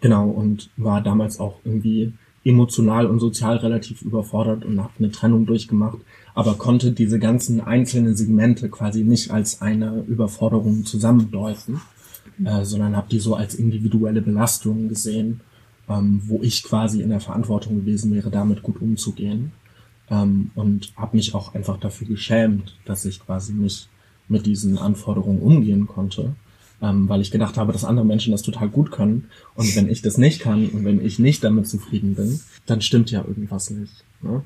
Genau, 0.00 0.28
und 0.28 0.70
war 0.76 1.00
damals 1.02 1.40
auch 1.40 1.58
irgendwie 1.64 2.12
emotional 2.44 3.06
und 3.06 3.18
sozial 3.18 3.56
relativ 3.56 4.02
überfordert 4.02 4.64
und 4.64 4.80
habe 4.80 4.92
eine 4.98 5.10
Trennung 5.10 5.46
durchgemacht, 5.46 5.98
aber 6.34 6.54
konnte 6.54 6.92
diese 6.92 7.18
ganzen 7.18 7.60
einzelnen 7.60 8.14
Segmente 8.14 8.68
quasi 8.68 9.02
nicht 9.02 9.32
als 9.32 9.62
eine 9.62 10.04
Überforderung 10.06 10.84
zusammendeuten, 10.84 11.80
mhm. 12.38 12.46
äh, 12.46 12.64
sondern 12.64 12.96
habe 12.96 13.08
die 13.10 13.18
so 13.18 13.34
als 13.34 13.56
individuelle 13.56 14.22
Belastung 14.22 14.88
gesehen, 14.88 15.40
ähm, 15.88 16.22
wo 16.26 16.40
ich 16.42 16.62
quasi 16.62 17.02
in 17.02 17.10
der 17.10 17.20
Verantwortung 17.20 17.76
gewesen 17.76 18.14
wäre, 18.14 18.30
damit 18.30 18.62
gut 18.62 18.80
umzugehen. 18.80 19.52
Ähm, 20.08 20.52
und 20.54 20.92
habe 20.96 21.16
mich 21.16 21.34
auch 21.34 21.54
einfach 21.54 21.78
dafür 21.78 22.06
geschämt, 22.06 22.76
dass 22.84 23.04
ich 23.04 23.18
quasi 23.18 23.54
nicht 23.54 23.88
mit 24.28 24.46
diesen 24.46 24.78
Anforderungen 24.78 25.40
umgehen 25.40 25.88
konnte 25.88 26.36
ähm, 26.82 27.08
weil 27.08 27.20
ich 27.20 27.30
gedacht 27.30 27.56
habe, 27.56 27.72
dass 27.72 27.84
andere 27.84 28.06
Menschen 28.06 28.32
das 28.32 28.42
total 28.42 28.68
gut 28.68 28.90
können. 28.90 29.28
Und 29.54 29.74
wenn 29.76 29.88
ich 29.88 30.02
das 30.02 30.18
nicht 30.18 30.40
kann 30.40 30.68
und 30.68 30.84
wenn 30.84 31.04
ich 31.04 31.18
nicht 31.18 31.42
damit 31.44 31.68
zufrieden 31.68 32.14
bin, 32.14 32.40
dann 32.66 32.82
stimmt 32.82 33.10
ja 33.10 33.24
irgendwas 33.26 33.70
nicht. 33.70 34.04
Ne? 34.22 34.42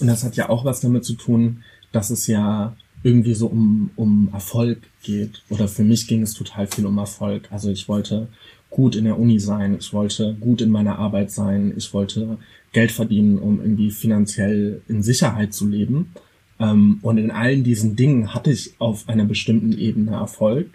Und 0.00 0.06
das 0.06 0.24
hat 0.24 0.36
ja 0.36 0.48
auch 0.48 0.64
was 0.64 0.80
damit 0.80 1.04
zu 1.04 1.14
tun, 1.14 1.62
dass 1.92 2.10
es 2.10 2.26
ja 2.26 2.76
irgendwie 3.02 3.34
so 3.34 3.46
um, 3.46 3.90
um 3.96 4.30
Erfolg 4.32 4.78
geht. 5.02 5.42
Oder 5.50 5.68
für 5.68 5.84
mich 5.84 6.08
ging 6.08 6.22
es 6.22 6.34
total 6.34 6.66
viel 6.66 6.86
um 6.86 6.98
Erfolg. 6.98 7.48
Also 7.52 7.70
ich 7.70 7.88
wollte 7.88 8.28
gut 8.70 8.96
in 8.96 9.04
der 9.04 9.18
Uni 9.18 9.38
sein, 9.38 9.76
ich 9.78 9.92
wollte 9.92 10.34
gut 10.40 10.60
in 10.60 10.70
meiner 10.70 10.98
Arbeit 10.98 11.30
sein, 11.30 11.74
ich 11.76 11.94
wollte 11.94 12.38
Geld 12.72 12.90
verdienen, 12.90 13.38
um 13.38 13.60
irgendwie 13.60 13.92
finanziell 13.92 14.82
in 14.88 15.02
Sicherheit 15.02 15.54
zu 15.54 15.68
leben. 15.68 16.12
Ähm, 16.58 16.98
und 17.02 17.18
in 17.18 17.30
allen 17.30 17.62
diesen 17.62 17.94
Dingen 17.94 18.34
hatte 18.34 18.50
ich 18.50 18.74
auf 18.78 19.08
einer 19.08 19.24
bestimmten 19.24 19.78
Ebene 19.78 20.12
Erfolg. 20.12 20.70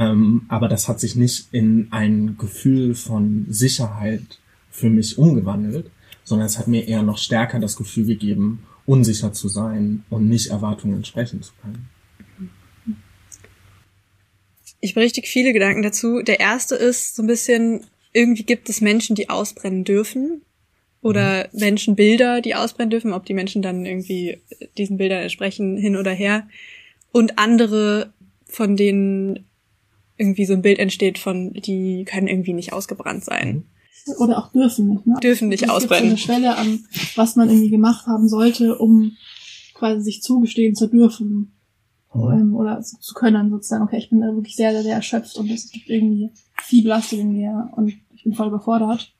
Ähm, 0.00 0.46
aber 0.48 0.68
das 0.68 0.88
hat 0.88 0.98
sich 0.98 1.14
nicht 1.14 1.48
in 1.52 1.88
ein 1.90 2.38
Gefühl 2.38 2.94
von 2.94 3.44
Sicherheit 3.50 4.38
für 4.70 4.88
mich 4.88 5.18
umgewandelt, 5.18 5.90
sondern 6.24 6.46
es 6.46 6.58
hat 6.58 6.68
mir 6.68 6.88
eher 6.88 7.02
noch 7.02 7.18
stärker 7.18 7.58
das 7.58 7.76
Gefühl 7.76 8.06
gegeben, 8.06 8.62
unsicher 8.86 9.34
zu 9.34 9.48
sein 9.48 10.02
und 10.08 10.26
nicht 10.26 10.46
Erwartungen 10.46 10.96
entsprechen 10.96 11.42
zu 11.42 11.52
können. 11.60 11.90
Ich 14.80 14.92
habe 14.92 15.04
richtig 15.04 15.28
viele 15.28 15.52
Gedanken 15.52 15.82
dazu. 15.82 16.22
Der 16.22 16.40
erste 16.40 16.76
ist 16.76 17.14
so 17.14 17.22
ein 17.22 17.26
bisschen, 17.26 17.84
irgendwie 18.14 18.44
gibt 18.44 18.70
es 18.70 18.80
Menschen, 18.80 19.14
die 19.14 19.28
ausbrennen 19.28 19.84
dürfen 19.84 20.40
oder 21.02 21.50
mhm. 21.52 21.60
Menschenbilder, 21.60 22.40
die 22.40 22.54
ausbrennen 22.54 22.88
dürfen, 22.88 23.12
ob 23.12 23.26
die 23.26 23.34
Menschen 23.34 23.60
dann 23.60 23.84
irgendwie 23.84 24.40
diesen 24.78 24.96
Bildern 24.96 25.20
entsprechen, 25.20 25.76
hin 25.76 25.96
oder 25.96 26.12
her. 26.12 26.48
Und 27.12 27.38
andere, 27.38 28.14
von 28.46 28.78
denen 28.78 29.44
irgendwie 30.20 30.44
so 30.44 30.52
ein 30.52 30.62
Bild 30.62 30.78
entsteht 30.78 31.18
von, 31.18 31.52
die 31.52 32.04
können 32.04 32.28
irgendwie 32.28 32.52
nicht 32.52 32.72
ausgebrannt 32.72 33.24
sein. 33.24 33.64
Oder 34.18 34.38
auch 34.38 34.52
dürfen 34.52 34.88
nicht. 34.88 35.06
Ne? 35.06 35.16
Dürfen 35.22 35.48
nicht 35.48 35.64
es 35.64 35.68
ausbrennen. 35.68 36.10
Gibt 36.10 36.20
so 36.20 36.32
eine 36.32 36.40
Schwelle 36.40 36.56
an, 36.56 36.84
was 37.16 37.36
man 37.36 37.48
irgendwie 37.48 37.70
gemacht 37.70 38.06
haben 38.06 38.28
sollte, 38.28 38.78
um 38.78 39.16
quasi 39.74 40.02
sich 40.02 40.22
zugestehen 40.22 40.74
zu 40.74 40.86
dürfen. 40.86 41.52
Mhm. 42.12 42.56
oder 42.56 42.80
zu 42.80 43.14
können, 43.14 43.50
sozusagen, 43.50 43.84
okay, 43.84 43.98
ich 43.98 44.10
bin 44.10 44.20
wirklich 44.20 44.56
sehr, 44.56 44.72
sehr, 44.72 44.82
sehr 44.82 44.96
erschöpft 44.96 45.36
und 45.36 45.48
es 45.48 45.70
gibt 45.70 45.88
irgendwie 45.88 46.32
viel 46.60 46.82
Belastung 46.82 47.20
in 47.20 47.32
mir 47.32 47.70
und 47.76 47.92
ich 48.12 48.24
bin 48.24 48.34
voll 48.34 48.48
überfordert. 48.48 49.14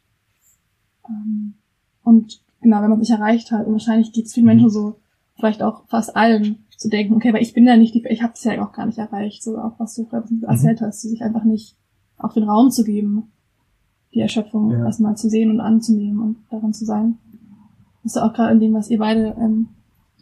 Ähm, 1.08 1.54
und 2.02 2.42
genau, 2.60 2.82
wenn 2.82 2.90
man 2.90 3.00
sich 3.00 3.10
erreicht 3.10 3.52
hat, 3.52 3.66
und 3.66 3.74
wahrscheinlich 3.74 4.12
geht 4.12 4.26
es 4.26 4.34
vielen 4.34 4.46
Menschen 4.46 4.70
so, 4.70 5.00
vielleicht 5.36 5.62
auch 5.62 5.86
fast 5.88 6.16
allen, 6.16 6.66
zu 6.80 6.88
denken, 6.88 7.14
okay, 7.14 7.34
weil 7.34 7.42
ich 7.42 7.52
bin 7.52 7.66
ja 7.66 7.76
nicht 7.76 7.94
die, 7.94 8.06
ich 8.08 8.22
habe 8.22 8.32
es 8.32 8.42
ja 8.42 8.64
auch 8.64 8.72
gar 8.72 8.86
nicht 8.86 8.96
erreicht, 8.96 9.42
so 9.42 9.58
auch 9.58 9.78
was 9.78 9.94
du 9.94 10.06
gerade 10.06 10.32
mhm. 10.32 10.44
erzählt 10.44 10.80
hast, 10.80 11.02
sich 11.02 11.20
einfach 11.20 11.44
nicht 11.44 11.76
auch 12.16 12.32
den 12.32 12.44
Raum 12.44 12.70
zu 12.70 12.84
geben, 12.84 13.30
die 14.14 14.20
Erschöpfung 14.20 14.70
ja. 14.70 14.86
erstmal 14.86 15.14
zu 15.14 15.28
sehen 15.28 15.50
und 15.50 15.60
anzunehmen 15.60 16.20
und 16.20 16.38
daran 16.50 16.72
zu 16.72 16.86
sein. 16.86 17.18
Das 18.02 18.12
ist 18.12 18.16
ja 18.16 18.26
auch 18.26 18.32
gerade 18.32 18.54
in 18.54 18.60
dem, 18.60 18.72
was 18.72 18.88
ihr 18.88 18.98
beide 18.98 19.36
ähm, 19.38 19.68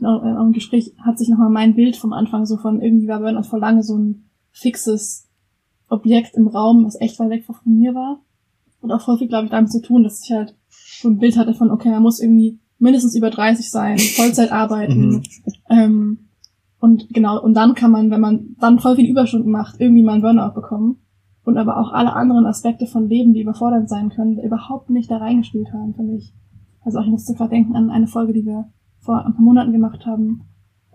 in 0.01 0.07
eurem 0.07 0.53
Gespräch 0.53 0.95
hat 0.99 1.17
sich 1.17 1.29
nochmal 1.29 1.49
mein 1.49 1.77
Bild 1.77 1.97
vom 1.97 2.13
Anfang 2.13 2.45
so 2.45 2.57
von 2.57 2.83
irgendwie 2.83 3.07
war 3.07 3.21
Burnout 3.21 3.45
vor 3.45 3.61
lange 3.61 3.85
so 3.85 3.97
ein 3.97 4.25
fixes 4.51 5.29
Objekt 5.89 6.35
im 6.35 6.49
Raum, 6.49 6.85
was 6.85 7.01
echt 7.01 7.21
weit 7.21 7.31
weg 7.31 7.45
von 7.45 7.55
mir 7.67 7.95
war. 7.95 8.21
Und 8.81 8.91
auch 8.91 9.01
voll 9.01 9.19
viel, 9.19 9.29
glaube 9.29 9.45
ich, 9.45 9.51
damit 9.53 9.71
zu 9.71 9.81
tun, 9.81 10.03
dass 10.03 10.25
ich 10.25 10.33
halt 10.33 10.57
so 10.69 11.09
ein 11.09 11.19
Bild 11.19 11.37
hatte 11.37 11.55
von, 11.55 11.71
okay, 11.71 11.91
man 11.91 12.03
muss 12.03 12.21
irgendwie 12.21 12.59
mindestens 12.81 13.15
über 13.15 13.31
30 13.31 13.71
sein, 13.71 13.99
Vollzeit 13.99 14.51
arbeiten, 14.53 15.09
mhm. 15.09 15.23
ähm, 15.71 16.28
und 16.81 17.09
genau, 17.13 17.43
und 17.43 17.55
dann 17.55 17.75
kann 17.75 17.91
man, 17.91 18.11
wenn 18.11 18.21
man 18.21 18.57
dann 18.61 18.79
voll 18.79 18.97
viel 18.97 19.11
Überstunden 19.11 19.51
macht, 19.51 19.81
irgendwie 19.81 20.03
mal 20.03 20.13
einen 20.13 20.23
Burnout 20.23 20.55
bekommen. 20.55 20.99
Und 21.45 21.57
aber 21.57 21.79
auch 21.79 21.93
alle 21.93 22.13
anderen 22.13 22.47
Aspekte 22.47 22.87
von 22.87 23.09
Leben, 23.09 23.33
die 23.33 23.41
überfordernd 23.41 23.89
sein 23.89 24.11
können, 24.11 24.39
überhaupt 24.39 24.91
nicht 24.91 25.11
da 25.11 25.17
reingespielt 25.17 25.73
haben, 25.73 25.95
finde 25.95 26.17
ich. 26.17 26.35
Also 26.83 26.99
auch 26.99 27.05
ich 27.05 27.11
musste 27.11 27.35
gerade 27.35 27.51
denken 27.51 27.75
an 27.75 27.91
eine 27.91 28.07
Folge, 28.07 28.33
die 28.33 28.45
wir 28.45 28.71
vor 28.99 29.25
ein 29.25 29.33
paar 29.33 29.43
Monaten 29.43 29.73
gemacht 29.73 30.05
haben, 30.05 30.43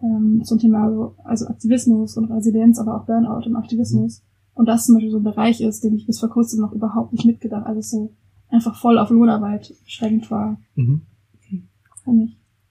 ähm, 0.01 0.41
zum 0.43 0.59
Thema 0.59 1.13
also 1.23 1.47
Aktivismus 1.47 2.17
und 2.17 2.25
Residenz, 2.25 2.79
aber 2.79 2.95
auch 2.95 3.05
Burnout 3.05 3.47
im 3.47 3.55
Aktivismus. 3.55 4.21
Und 4.53 4.67
das 4.67 4.85
zum 4.85 4.95
Beispiel 4.95 5.11
so 5.11 5.17
ein 5.17 5.23
Bereich 5.23 5.59
ist, 5.59 5.83
den 5.83 5.95
ich 5.95 6.05
bis 6.05 6.19
vor 6.19 6.29
kurzem 6.29 6.61
noch 6.61 6.71
überhaupt 6.71 7.13
nicht 7.13 7.25
mitgedacht, 7.25 7.65
also 7.65 7.81
so 7.81 8.13
einfach 8.49 8.75
voll 8.75 8.99
auf 8.99 9.09
Lohnarbeit 9.09 9.73
beschränkt 9.83 10.29
war. 10.29 10.59
Mhm. 10.75 11.01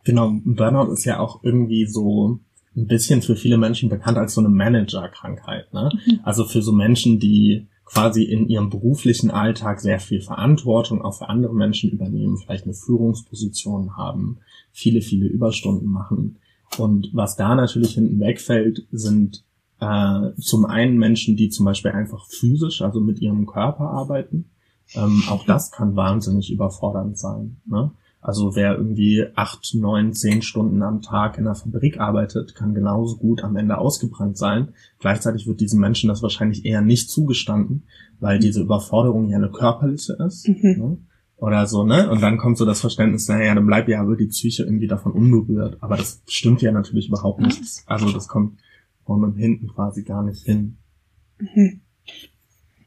Genau, 0.04 0.32
Burnout 0.44 0.92
ist 0.92 1.04
ja 1.04 1.18
auch 1.18 1.42
irgendwie 1.42 1.86
so 1.86 2.38
ein 2.76 2.86
bisschen 2.86 3.22
für 3.22 3.36
viele 3.36 3.58
Menschen 3.58 3.88
bekannt 3.88 4.18
als 4.18 4.34
so 4.34 4.40
eine 4.40 4.48
Managerkrankheit. 4.48 5.72
Ne? 5.72 5.90
Mhm. 6.06 6.20
Also 6.22 6.44
für 6.44 6.62
so 6.62 6.72
Menschen, 6.72 7.18
die 7.18 7.66
quasi 7.84 8.22
in 8.22 8.48
ihrem 8.48 8.70
beruflichen 8.70 9.30
Alltag 9.30 9.80
sehr 9.80 10.00
viel 10.00 10.22
Verantwortung 10.22 11.02
auch 11.02 11.18
für 11.18 11.28
andere 11.28 11.54
Menschen 11.54 11.90
übernehmen, 11.90 12.38
vielleicht 12.38 12.64
eine 12.64 12.74
Führungsposition 12.74 13.96
haben, 13.96 14.38
viele, 14.70 15.02
viele 15.02 15.26
Überstunden 15.26 15.88
machen. 15.88 16.38
Und 16.78 17.10
was 17.12 17.36
da 17.36 17.54
natürlich 17.54 17.94
hinten 17.94 18.18
wegfällt, 18.18 18.86
sind 18.92 19.44
äh, 19.80 20.30
zum 20.40 20.64
einen 20.64 20.96
Menschen, 20.96 21.36
die 21.36 21.50
zum 21.50 21.66
Beispiel 21.66 21.90
einfach 21.90 22.26
physisch, 22.26 22.80
also 22.80 23.00
mit 23.00 23.20
ihrem 23.20 23.46
Körper 23.46 23.90
arbeiten. 23.90 24.50
Ähm, 24.94 25.24
auch 25.28 25.44
das 25.44 25.70
kann 25.70 25.96
wahnsinnig 25.96 26.50
überfordernd 26.50 27.18
sein. 27.18 27.58
Ne? 27.66 27.90
Also 28.24 28.54
wer 28.54 28.76
irgendwie 28.76 29.26
acht, 29.34 29.74
neun, 29.74 30.12
zehn 30.12 30.42
Stunden 30.42 30.80
am 30.82 31.02
Tag 31.02 31.38
in 31.38 31.44
der 31.44 31.56
Fabrik 31.56 31.98
arbeitet, 31.98 32.54
kann 32.54 32.72
genauso 32.72 33.16
gut 33.16 33.42
am 33.42 33.56
Ende 33.56 33.78
ausgebrannt 33.78 34.38
sein. 34.38 34.68
Gleichzeitig 35.00 35.48
wird 35.48 35.60
diesen 35.60 35.80
Menschen 35.80 36.06
das 36.06 36.22
wahrscheinlich 36.22 36.64
eher 36.64 36.82
nicht 36.82 37.10
zugestanden, 37.10 37.82
weil 38.20 38.38
diese 38.38 38.62
Überforderung 38.62 39.28
ja 39.28 39.38
eine 39.38 39.50
körperliche 39.50 40.12
ist. 40.24 40.46
Mhm. 40.46 40.56
Ne? 40.62 40.98
Oder 41.36 41.66
so, 41.66 41.82
ne? 41.82 42.08
Und 42.08 42.22
dann 42.22 42.38
kommt 42.38 42.58
so 42.58 42.64
das 42.64 42.80
Verständnis, 42.80 43.26
naja, 43.26 43.56
dann 43.56 43.66
bleibt 43.66 43.88
ja 43.88 44.00
aber 44.00 44.14
die 44.14 44.28
Psyche 44.28 44.62
irgendwie 44.62 44.86
davon 44.86 45.10
unberührt. 45.10 45.78
Aber 45.80 45.96
das 45.96 46.22
stimmt 46.28 46.62
ja 46.62 46.70
natürlich 46.70 47.08
überhaupt 47.08 47.40
nicht. 47.40 47.60
Also 47.86 48.12
das 48.12 48.28
kommt 48.28 48.60
vorne 49.04 49.26
und 49.26 49.34
hinten 49.34 49.66
quasi 49.66 50.04
gar 50.04 50.22
nicht 50.22 50.44
hin. 50.44 50.76
Mhm. 51.40 51.80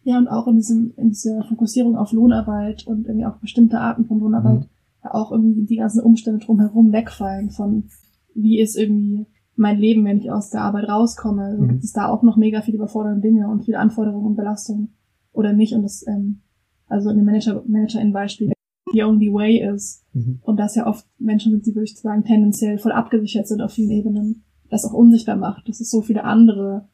Ja, 0.05 0.17
und 0.17 0.29
auch 0.29 0.47
in, 0.47 0.55
diesem, 0.55 0.93
in 0.95 1.09
dieser 1.09 1.43
Fokussierung 1.49 1.97
auf 1.97 2.13
Lohnarbeit 2.13 2.87
und 2.87 3.07
irgendwie 3.07 3.25
auch 3.25 3.35
bestimmte 3.37 3.81
Arten 3.81 4.05
von 4.05 4.21
Lohnarbeit 4.21 4.61
mhm 4.61 4.69
auch 5.13 5.31
irgendwie 5.31 5.65
die 5.65 5.77
ganzen 5.77 6.01
Umstände 6.01 6.43
drumherum 6.43 6.91
wegfallen 6.91 7.51
von 7.51 7.85
wie 8.33 8.59
ist 8.59 8.75
irgendwie 8.75 9.27
mein 9.55 9.79
Leben, 9.79 10.03
wenn 10.05 10.17
ich 10.17 10.31
aus 10.31 10.50
der 10.50 10.62
Arbeit 10.62 10.89
rauskomme. 10.89 11.43
Also 11.43 11.63
mhm. 11.63 11.67
Gibt 11.69 11.83
es 11.83 11.93
da 11.93 12.09
auch 12.09 12.24
noch 12.24 12.38
mega 12.38 12.62
viele 12.62 12.77
überfordernde 12.77 13.21
Dinge 13.21 13.47
und 13.50 13.63
viele 13.63 13.79
Anforderungen 13.79 14.25
und 14.25 14.35
Belastungen 14.35 14.93
oder 15.31 15.53
nicht? 15.53 15.74
Und 15.74 15.83
das, 15.83 16.05
ähm, 16.07 16.41
also 16.88 17.09
in 17.09 17.17
dem 17.17 17.25
Manager, 17.25 17.63
Manager 17.65 18.01
in 18.01 18.12
Beispiel, 18.12 18.51
the 18.91 19.03
only 19.03 19.31
way 19.31 19.59
ist. 19.59 20.03
Mhm. 20.13 20.39
Und 20.41 20.57
dass 20.57 20.75
ja 20.75 20.88
oft 20.88 21.05
Menschen 21.17 21.51
sind, 21.51 21.65
die 21.65 21.75
würde 21.75 21.85
ich 21.85 21.97
sagen, 21.97 22.24
tendenziell 22.24 22.77
voll 22.77 22.91
abgesichert 22.91 23.47
sind 23.47 23.62
auf 23.62 23.71
vielen 23.71 23.91
Ebenen, 23.91 24.43
das 24.69 24.85
auch 24.85 24.93
unsichtbar 24.93 25.38
macht, 25.38 25.67
dass 25.69 25.79
es 25.79 25.89
so 25.89 26.01
viele 26.01 26.24
andere 26.24 26.88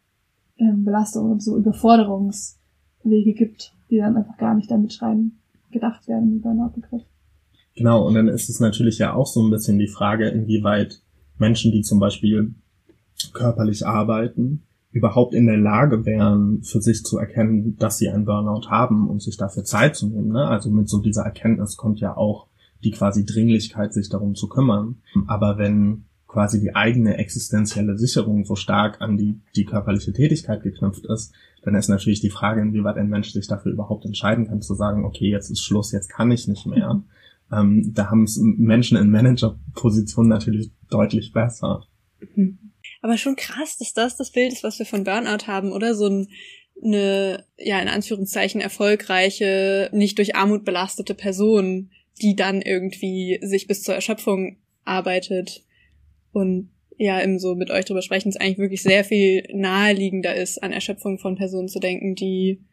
ähm, 0.58 0.84
Belastungen 0.84 1.32
und 1.32 1.44
so 1.44 1.58
Überforderungswege 1.58 3.34
gibt, 3.34 3.75
die 3.89 3.98
dann 3.98 4.18
einfach 4.18 4.38
gar 4.38 4.56
nicht 4.56 4.70
damit 4.70 5.01
rein 5.01 5.34
gedacht 5.72 6.08
werden, 6.08 6.34
wie 6.34 6.39
Burnout-Begriff. 6.39 7.03
Genau, 7.75 8.06
und 8.06 8.16
dann 8.16 8.28
ist 8.28 8.50
es 8.50 8.60
natürlich 8.60 8.98
ja 8.98 9.13
auch 9.13 9.28
so 9.28 9.42
ein 9.42 9.50
bisschen 9.50 9.80
die 9.80 9.88
Frage, 9.88 10.28
inwieweit 10.28 11.01
Menschen, 11.38 11.72
die 11.72 11.82
zum 11.82 12.00
Beispiel 12.00 12.54
körperlich 13.34 13.86
arbeiten, 13.86 14.63
überhaupt 14.92 15.34
in 15.34 15.46
der 15.46 15.58
Lage 15.58 16.06
wären, 16.06 16.63
für 16.63 16.82
sich 16.82 17.04
zu 17.04 17.18
erkennen, 17.18 17.78
dass 17.78 17.98
sie 17.98 18.10
einen 18.10 18.25
Burnout 18.25 18.70
haben 18.70 19.10
und 19.10 19.22
sich 19.22 19.38
dafür 19.38 19.63
Zeit 19.63 19.96
zu 19.96 20.08
nehmen. 20.08 20.30
Ne? 20.34 20.46
Also 20.46 20.70
mit 20.70 20.90
so 20.90 21.00
dieser 21.00 21.24
Erkenntnis 21.24 21.78
kommt 21.78 22.00
ja 22.00 22.18
auch 22.18 22.48
die 22.84 22.92
quasi 22.92 23.25
Dringlichkeit, 23.25 23.94
sich 23.94 24.10
darum 24.10 24.36
zu 24.36 24.50
kümmern. 24.50 24.98
Aber 25.28 25.58
wenn 25.58 26.06
quasi 26.28 26.60
die 26.60 26.75
eigene 26.75 27.18
existenzielle 27.18 27.98
Sicherung 27.98 28.46
so 28.46 28.56
stark 28.56 29.01
an 29.01 29.18
die, 29.18 29.40
die 29.56 29.66
körperliche 29.66 30.13
Tätigkeit 30.13 30.63
geknüpft 30.63 31.06
ist, 31.06 31.34
dann 31.63 31.75
ist 31.75 31.90
natürlich 31.90 32.22
die 32.22 32.30
Frage, 32.30 32.62
inwieweit 32.62 32.98
ein 32.98 33.10
Mensch 33.10 33.32
sich 33.32 33.48
dafür 33.48 33.72
überhaupt 33.72 34.06
entscheiden 34.06 34.48
kann, 34.48 34.62
zu 34.62 34.74
sagen, 34.74 35.06
okay, 35.06 35.30
jetzt 35.30 35.50
ist 35.50 35.62
Schluss, 35.62 35.92
jetzt 35.92 36.10
kann 36.10 36.32
ich 36.32 36.48
nicht 36.48 36.66
mehr. 36.66 37.01
Ähm, 37.51 37.91
da 37.93 38.10
haben 38.10 38.24
es 38.24 38.39
Menschen 38.41 38.98
in 38.98 39.10
Managerpositionen 39.10 40.29
natürlich 40.29 40.72
deutlich 40.89 41.31
besser. 41.34 41.84
Mhm. 42.36 42.72
Aber 43.01 43.17
schon 43.17 43.36
krass, 43.36 43.77
dass 43.77 43.93
das 43.93 44.17
das 44.17 44.31
Bild 44.31 44.53
ist, 44.53 44.63
was 44.63 44.79
wir 44.79 44.86
von 44.86 45.03
Burnout 45.03 45.48
haben, 45.48 45.72
oder? 45.72 45.96
So 45.96 46.08
ein, 46.08 46.27
eine, 46.84 47.46
ja, 47.58 47.79
in 47.79 47.88
Anführungszeichen 47.88 48.62
erfolgreiche, 48.62 49.89
nicht 49.91 50.17
durch 50.17 50.36
Armut 50.36 50.65
belastete 50.65 51.15
Person, 51.15 51.91
die 52.22 52.36
dann 52.36 52.62
irgendwie 52.62 53.39
sich 53.41 53.67
bis 53.67 53.84
zur 53.84 53.96
Erschöpfung 53.96 54.58
arbeitet 54.84 55.63
und 56.31 56.70
ja, 56.98 57.22
eben 57.22 57.39
so 57.39 57.55
mit 57.55 57.72
euch 57.72 57.86
drüber 57.86 58.03
sprechen, 58.03 58.29
es 58.29 58.38
eigentlich 58.38 58.60
wirklich 58.60 58.84
sehr 58.84 59.03
viel 59.03 59.43
naheliegender 59.53 60.36
ist, 60.36 60.62
an 60.62 60.72
Erschöpfung 60.72 61.17
von 61.17 61.36
Personen 61.36 61.67
zu 61.67 61.79
denken, 61.79 62.13
die 62.13 62.63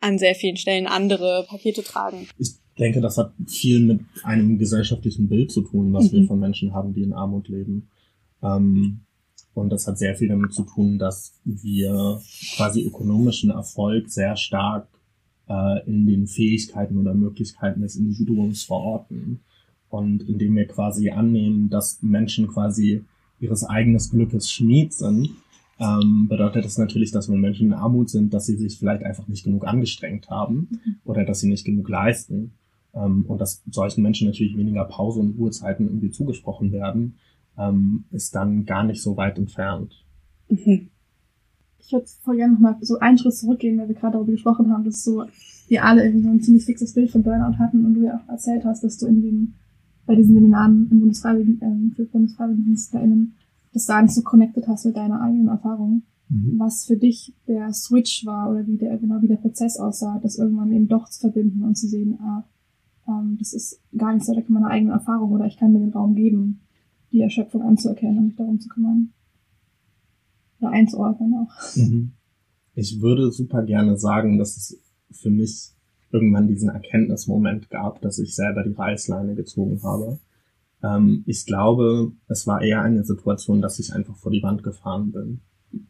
an 0.00 0.18
sehr 0.18 0.34
vielen 0.34 0.56
Stellen 0.56 0.86
andere 0.86 1.44
Pakete 1.46 1.84
tragen. 1.84 2.26
Ich 2.38 2.54
denke, 2.80 3.00
das 3.00 3.18
hat 3.18 3.32
viel 3.46 3.84
mit 3.84 4.00
einem 4.22 4.58
gesellschaftlichen 4.58 5.28
Bild 5.28 5.52
zu 5.52 5.62
tun, 5.62 5.92
was 5.92 6.10
mhm. 6.10 6.16
wir 6.16 6.26
von 6.26 6.40
Menschen 6.40 6.72
haben, 6.72 6.94
die 6.94 7.02
in 7.02 7.12
Armut 7.12 7.48
leben. 7.48 7.88
Ähm, 8.42 9.00
und 9.54 9.70
das 9.70 9.86
hat 9.86 9.98
sehr 9.98 10.16
viel 10.16 10.28
damit 10.28 10.52
zu 10.52 10.62
tun, 10.62 10.98
dass 10.98 11.38
wir 11.44 12.20
quasi 12.56 12.82
ökonomischen 12.82 13.50
Erfolg 13.50 14.08
sehr 14.08 14.36
stark 14.36 14.88
äh, 15.48 15.86
in 15.86 16.06
den 16.06 16.26
Fähigkeiten 16.26 16.96
oder 16.98 17.14
Möglichkeiten 17.14 17.82
des 17.82 17.96
Individuums 17.96 18.62
verorten. 18.62 19.40
Und 19.88 20.22
indem 20.22 20.56
wir 20.56 20.66
quasi 20.66 21.10
annehmen, 21.10 21.68
dass 21.68 22.00
Menschen 22.00 22.46
quasi 22.46 23.04
ihres 23.40 23.64
eigenen 23.64 23.98
Glückes 23.98 24.50
Schmied 24.50 24.92
sind, 24.92 25.30
ähm, 25.80 26.26
bedeutet 26.28 26.64
das 26.64 26.78
natürlich, 26.78 27.10
dass 27.10 27.28
wenn 27.30 27.40
Menschen 27.40 27.68
in 27.68 27.72
Armut 27.72 28.10
sind, 28.10 28.32
dass 28.32 28.46
sie 28.46 28.56
sich 28.56 28.78
vielleicht 28.78 29.02
einfach 29.02 29.26
nicht 29.28 29.44
genug 29.44 29.66
angestrengt 29.66 30.30
haben 30.30 30.68
mhm. 30.70 30.96
oder 31.04 31.24
dass 31.24 31.40
sie 31.40 31.48
nicht 31.48 31.64
genug 31.64 31.88
leisten. 31.88 32.52
Ähm, 32.94 33.24
und 33.26 33.40
dass 33.40 33.62
solchen 33.70 34.02
Menschen 34.02 34.28
natürlich 34.28 34.56
weniger 34.56 34.84
Pause 34.84 35.20
und 35.20 35.38
Ruhezeiten 35.38 35.86
irgendwie 35.86 36.10
zugesprochen 36.10 36.72
werden, 36.72 37.16
ähm, 37.58 38.04
ist 38.10 38.34
dann 38.34 38.64
gar 38.64 38.84
nicht 38.84 39.02
so 39.02 39.16
weit 39.16 39.38
entfernt. 39.38 40.04
Mhm. 40.48 40.88
Ich 41.78 41.92
würde 41.92 42.06
voll 42.22 42.36
gerne 42.36 42.54
nochmal 42.54 42.76
so 42.80 42.98
einen 42.98 43.18
Schritt 43.18 43.34
zurückgehen, 43.34 43.78
weil 43.78 43.88
wir 43.88 43.94
gerade 43.94 44.14
darüber 44.14 44.32
gesprochen 44.32 44.70
haben, 44.70 44.84
dass 44.84 45.02
so 45.02 45.24
wir 45.68 45.84
alle 45.84 46.04
irgendwie 46.04 46.24
so 46.24 46.30
ein 46.30 46.40
ziemlich 46.40 46.64
fixes 46.64 46.94
Bild 46.94 47.10
von 47.10 47.22
Burnout 47.22 47.58
hatten 47.58 47.84
und 47.84 47.94
du 47.94 48.02
ja 48.02 48.16
auch 48.18 48.28
erzählt 48.28 48.64
hast, 48.64 48.84
dass 48.84 48.98
du 48.98 49.06
in 49.06 49.22
dem 49.22 49.54
bei 50.06 50.14
diesen 50.16 50.34
Seminaren 50.34 50.88
im 50.90 51.00
Bundesfreiwilligen, 51.00 51.60
äh, 51.62 51.94
für 51.94 52.04
BundesfreiwilligendienstlerInnen 52.04 53.34
das 53.72 53.86
da 53.86 54.02
nicht 54.02 54.14
so 54.14 54.22
connected 54.22 54.66
hast 54.66 54.84
mit 54.86 54.96
deiner 54.96 55.20
eigenen 55.20 55.48
Erfahrung. 55.48 56.02
Mhm. 56.28 56.58
Was 56.58 56.86
für 56.86 56.96
dich 56.96 57.34
der 57.46 57.72
Switch 57.72 58.24
war 58.26 58.50
oder 58.50 58.66
wie 58.66 58.76
der, 58.76 58.96
genau 58.98 59.20
wie 59.22 59.28
der 59.28 59.36
Prozess 59.36 59.78
aussah, 59.78 60.18
das 60.22 60.38
irgendwann 60.38 60.72
eben 60.72 60.88
doch 60.88 61.08
zu 61.08 61.20
verbinden 61.20 61.62
und 61.62 61.76
zu 61.76 61.88
sehen, 61.88 62.18
ah, 62.20 62.44
ähm, 63.10 63.36
das 63.38 63.52
ist 63.52 63.80
gar 63.96 64.14
nicht 64.14 64.24
so 64.24 64.32
direkt 64.32 64.50
meine 64.50 64.68
eigene 64.68 64.92
Erfahrung 64.92 65.32
oder 65.32 65.46
ich 65.46 65.56
kann 65.56 65.72
mir 65.72 65.80
den 65.80 65.92
Raum 65.92 66.14
geben, 66.14 66.60
die 67.12 67.20
Erschöpfung 67.20 67.62
anzuerkennen 67.62 68.18
und 68.18 68.26
mich 68.28 68.36
darum 68.36 68.60
zu 68.60 68.68
kümmern. 68.68 69.12
Oder 70.60 70.70
einzuordnen 70.70 71.34
auch. 71.34 71.76
Mhm. 71.76 72.12
Ich 72.74 73.00
würde 73.00 73.30
super 73.32 73.62
gerne 73.64 73.96
sagen, 73.98 74.38
dass 74.38 74.56
es 74.56 74.80
für 75.10 75.30
mich 75.30 75.72
irgendwann 76.12 76.48
diesen 76.48 76.70
Erkenntnismoment 76.70 77.70
gab, 77.70 78.00
dass 78.00 78.18
ich 78.18 78.34
selber 78.34 78.62
die 78.62 78.72
Reißleine 78.72 79.34
gezogen 79.34 79.82
habe. 79.82 80.18
Ähm, 80.82 81.24
ich 81.26 81.46
glaube, 81.46 82.12
es 82.28 82.46
war 82.46 82.62
eher 82.62 82.82
eine 82.82 83.04
Situation, 83.04 83.60
dass 83.60 83.78
ich 83.78 83.92
einfach 83.92 84.16
vor 84.16 84.32
die 84.32 84.42
Wand 84.42 84.62
gefahren 84.62 85.12
bin. 85.12 85.40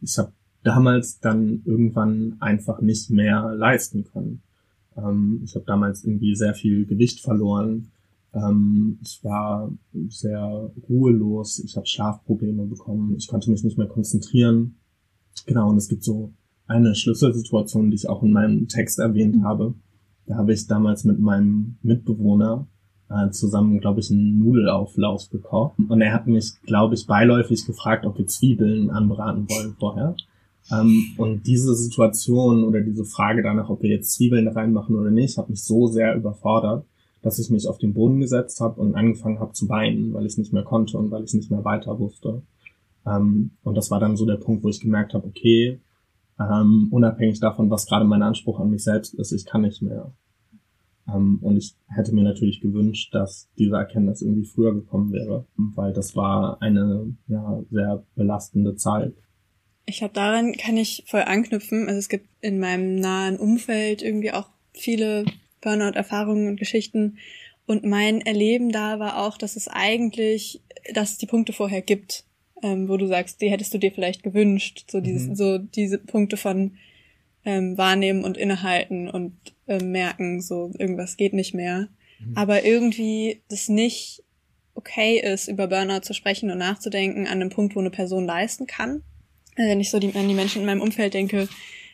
Ich 0.01 0.17
habe 0.17 0.33
damals 0.63 1.19
dann 1.19 1.61
irgendwann 1.65 2.37
einfach 2.39 2.81
nicht 2.81 3.09
mehr 3.09 3.53
leisten 3.55 4.03
können. 4.03 4.41
Ähm, 4.97 5.41
ich 5.43 5.55
habe 5.55 5.65
damals 5.65 6.03
irgendwie 6.03 6.35
sehr 6.35 6.53
viel 6.53 6.85
Gewicht 6.85 7.21
verloren. 7.21 7.91
Ähm, 8.33 8.99
ich 9.01 9.23
war 9.23 9.71
sehr 10.09 10.71
ruhelos. 10.89 11.59
Ich 11.59 11.75
habe 11.75 11.87
Schlafprobleme 11.87 12.65
bekommen. 12.65 13.15
Ich 13.17 13.27
konnte 13.27 13.49
mich 13.49 13.63
nicht 13.63 13.77
mehr 13.77 13.87
konzentrieren. 13.87 14.75
Genau, 15.45 15.69
und 15.69 15.77
es 15.77 15.87
gibt 15.87 16.03
so 16.03 16.33
eine 16.67 16.95
Schlüsselsituation, 16.95 17.89
die 17.89 17.95
ich 17.95 18.09
auch 18.09 18.23
in 18.23 18.31
meinem 18.31 18.67
Text 18.67 18.99
erwähnt 18.99 19.43
habe. 19.43 19.73
Da 20.25 20.35
habe 20.35 20.53
ich 20.53 20.67
damals 20.67 21.03
mit 21.03 21.19
meinem 21.19 21.77
Mitbewohner 21.81 22.67
äh, 23.09 23.29
zusammen, 23.31 23.79
glaube 23.79 23.99
ich, 23.99 24.09
einen 24.11 24.39
Nudelauflauf 24.39 25.29
gekocht. 25.29 25.77
Und 25.89 26.01
er 26.01 26.13
hat 26.13 26.27
mich, 26.27 26.53
glaube 26.63 26.95
ich, 26.95 27.07
beiläufig 27.07 27.65
gefragt, 27.65 28.05
ob 28.05 28.17
wir 28.17 28.27
Zwiebeln 28.27 28.89
anbraten 28.89 29.49
wollen 29.49 29.75
vorher. 29.77 30.15
Ähm, 30.71 31.13
und 31.17 31.47
diese 31.47 31.75
Situation 31.75 32.63
oder 32.63 32.81
diese 32.81 33.05
Frage 33.05 33.43
danach, 33.43 33.69
ob 33.69 33.81
wir 33.81 33.89
jetzt 33.89 34.13
Zwiebeln 34.13 34.47
reinmachen 34.47 34.95
oder 34.95 35.11
nicht, 35.11 35.37
hat 35.37 35.49
mich 35.49 35.63
so 35.63 35.87
sehr 35.87 36.15
überfordert, 36.15 36.85
dass 37.21 37.39
ich 37.39 37.49
mich 37.49 37.67
auf 37.67 37.77
den 37.77 37.93
Boden 37.93 38.19
gesetzt 38.19 38.59
habe 38.61 38.79
und 38.81 38.95
angefangen 38.95 39.39
habe 39.39 39.53
zu 39.53 39.69
weinen, 39.69 40.13
weil 40.13 40.25
ich 40.25 40.37
nicht 40.37 40.53
mehr 40.53 40.63
konnte 40.63 40.97
und 40.97 41.11
weil 41.11 41.23
ich 41.23 41.33
nicht 41.33 41.51
mehr 41.51 41.63
weiter 41.65 41.99
wusste. 41.99 42.41
Ähm, 43.05 43.51
und 43.63 43.75
das 43.75 43.91
war 43.91 43.99
dann 43.99 44.17
so 44.17 44.25
der 44.25 44.37
Punkt, 44.37 44.63
wo 44.63 44.69
ich 44.69 44.79
gemerkt 44.79 45.13
habe, 45.13 45.27
okay, 45.27 45.79
ähm, 46.39 46.87
unabhängig 46.91 47.39
davon, 47.39 47.69
was 47.69 47.85
gerade 47.85 48.05
mein 48.05 48.23
Anspruch 48.23 48.59
an 48.59 48.69
mich 48.69 48.83
selbst 48.83 49.13
ist, 49.13 49.31
ich 49.31 49.45
kann 49.45 49.61
nicht 49.61 49.81
mehr. 49.81 50.11
Ähm, 51.07 51.39
und 51.41 51.57
ich 51.57 51.75
hätte 51.87 52.13
mir 52.13 52.23
natürlich 52.23 52.61
gewünscht, 52.61 53.13
dass 53.13 53.49
diese 53.57 53.75
Erkenntnis 53.75 54.21
irgendwie 54.21 54.45
früher 54.45 54.73
gekommen 54.73 55.11
wäre, 55.11 55.45
weil 55.75 55.93
das 55.93 56.15
war 56.15 56.61
eine 56.61 57.15
ja, 57.27 57.61
sehr 57.69 58.03
belastende 58.15 58.75
Zeit. 58.75 59.13
Ich 59.85 59.97
glaube, 59.97 60.13
daran 60.13 60.53
kann 60.53 60.77
ich 60.77 61.03
voll 61.07 61.21
anknüpfen. 61.21 61.87
Also 61.87 61.99
es 61.99 62.09
gibt 62.09 62.27
in 62.41 62.59
meinem 62.59 62.95
nahen 62.95 63.37
Umfeld 63.37 64.01
irgendwie 64.01 64.31
auch 64.31 64.49
viele 64.73 65.25
Burnout-Erfahrungen 65.61 66.47
und 66.47 66.59
Geschichten. 66.59 67.17
Und 67.65 67.83
mein 67.83 68.21
Erleben 68.21 68.71
da 68.71 68.99
war 68.99 69.25
auch, 69.25 69.37
dass 69.37 69.55
es 69.55 69.67
eigentlich, 69.67 70.61
dass 70.93 71.11
es 71.11 71.17
die 71.17 71.27
Punkte 71.27 71.53
vorher 71.53 71.81
gibt 71.81 72.25
ähm, 72.61 72.87
wo 72.87 72.97
du 72.97 73.07
sagst, 73.07 73.41
die 73.41 73.49
hättest 73.49 73.73
du 73.73 73.77
dir 73.77 73.91
vielleicht 73.91 74.23
gewünscht, 74.23 74.85
so 74.89 75.01
dieses, 75.01 75.27
mhm. 75.27 75.35
so 75.35 75.57
diese 75.57 75.97
Punkte 75.97 76.37
von 76.37 76.77
ähm, 77.43 77.77
wahrnehmen 77.77 78.23
und 78.23 78.37
innehalten 78.37 79.09
und 79.09 79.33
äh, 79.67 79.83
merken, 79.83 80.41
so 80.41 80.71
irgendwas 80.77 81.17
geht 81.17 81.33
nicht 81.33 81.53
mehr. 81.53 81.87
Mhm. 82.19 82.37
Aber 82.37 82.63
irgendwie 82.63 83.41
das 83.49 83.67
nicht 83.67 84.23
okay 84.75 85.19
ist, 85.19 85.47
über 85.47 85.67
Burnout 85.67 86.01
zu 86.01 86.13
sprechen 86.13 86.51
und 86.51 86.59
nachzudenken 86.59 87.25
an 87.25 87.41
einem 87.41 87.49
Punkt, 87.49 87.75
wo 87.75 87.79
eine 87.79 87.89
Person 87.89 88.25
leisten 88.25 88.67
kann. 88.67 89.03
Also 89.55 89.69
wenn 89.69 89.79
ich 89.79 89.89
so 89.89 89.99
die, 89.99 90.13
an 90.15 90.27
die 90.27 90.33
Menschen 90.33 90.61
in 90.61 90.65
meinem 90.65 90.81
Umfeld 90.81 91.13
denke, 91.13 91.47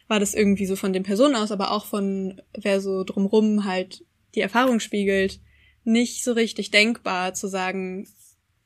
war 0.08 0.20
das 0.20 0.34
irgendwie 0.34 0.66
so 0.66 0.76
von 0.76 0.94
den 0.94 1.04
Personen 1.04 1.36
aus, 1.36 1.52
aber 1.52 1.72
auch 1.72 1.86
von 1.86 2.42
wer 2.58 2.80
so 2.82 3.04
drumrum 3.04 3.66
halt 3.66 4.06
die 4.36 4.42
Erfahrung 4.42 4.80
spiegelt, 4.80 5.40
nicht 5.84 6.24
so 6.24 6.34
richtig 6.34 6.72
denkbar 6.72 7.34
zu 7.34 7.48
sagen, 7.48 8.08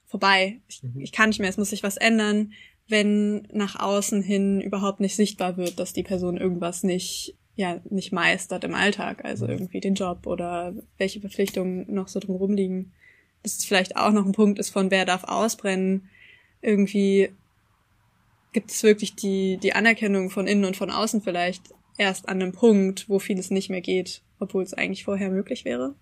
vorbei. 0.05 0.59
Ich, 0.67 0.83
mhm. 0.83 1.01
ich 1.01 1.11
kann 1.11 1.29
nicht 1.29 1.39
mehr, 1.39 1.49
es 1.49 1.57
muss 1.57 1.69
sich 1.69 1.83
was 1.83 1.97
ändern, 1.97 2.53
wenn 2.87 3.47
nach 3.53 3.79
außen 3.79 4.21
hin 4.21 4.59
überhaupt 4.59 4.99
nicht 4.99 5.15
sichtbar 5.15 5.57
wird, 5.57 5.79
dass 5.79 5.93
die 5.93 6.03
Person 6.03 6.37
irgendwas 6.37 6.83
nicht 6.83 7.35
ja 7.55 7.79
nicht 7.89 8.11
meistert 8.11 8.63
im 8.63 8.73
Alltag, 8.73 9.23
also 9.25 9.45
mhm. 9.45 9.51
irgendwie 9.51 9.79
den 9.79 9.95
Job 9.95 10.27
oder 10.27 10.73
welche 10.97 11.21
Verpflichtungen 11.21 11.85
noch 11.93 12.07
so 12.07 12.19
drumherum 12.19 12.53
liegen. 12.53 12.91
Das 13.43 13.53
ist 13.53 13.65
vielleicht 13.65 13.95
auch 13.95 14.11
noch 14.11 14.25
ein 14.25 14.33
Punkt 14.33 14.59
ist 14.59 14.69
von 14.69 14.91
wer 14.91 15.05
darf 15.05 15.23
ausbrennen. 15.23 16.09
Irgendwie 16.61 17.29
gibt 18.51 18.71
es 18.71 18.83
wirklich 18.83 19.15
die 19.15 19.57
die 19.61 19.73
Anerkennung 19.73 20.29
von 20.29 20.47
innen 20.47 20.65
und 20.65 20.77
von 20.77 20.89
außen 20.89 21.21
vielleicht 21.21 21.73
erst 21.97 22.29
an 22.29 22.41
einem 22.41 22.51
Punkt, 22.51 23.09
wo 23.09 23.19
vieles 23.19 23.51
nicht 23.51 23.69
mehr 23.69 23.81
geht, 23.81 24.21
obwohl 24.39 24.63
es 24.63 24.73
eigentlich 24.73 25.03
vorher 25.03 25.29
möglich 25.29 25.65
wäre 25.65 25.95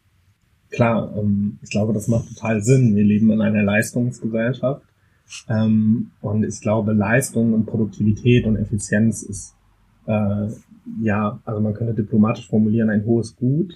klar, 0.69 1.13
ähm, 1.17 1.59
ich 1.61 1.69
glaube, 1.69 1.93
das 1.93 2.07
macht 2.07 2.27
total 2.29 2.61
Sinn. 2.61 2.95
Wir 2.95 3.03
leben 3.03 3.31
in 3.31 3.41
einer 3.41 3.63
Leistungsgesellschaft. 3.63 4.83
Ähm, 5.47 6.11
und 6.21 6.43
ich 6.43 6.61
glaube, 6.61 6.93
Leistung 6.93 7.53
und 7.53 7.65
Produktivität 7.65 8.45
und 8.45 8.55
Effizienz 8.55 9.21
ist, 9.21 9.55
äh, 10.07 10.47
ja, 11.01 11.39
also 11.45 11.61
man 11.61 11.73
könnte 11.73 11.93
diplomatisch 11.93 12.47
formulieren, 12.47 12.89
ein 12.89 13.05
hohes 13.05 13.35
Gut. 13.35 13.73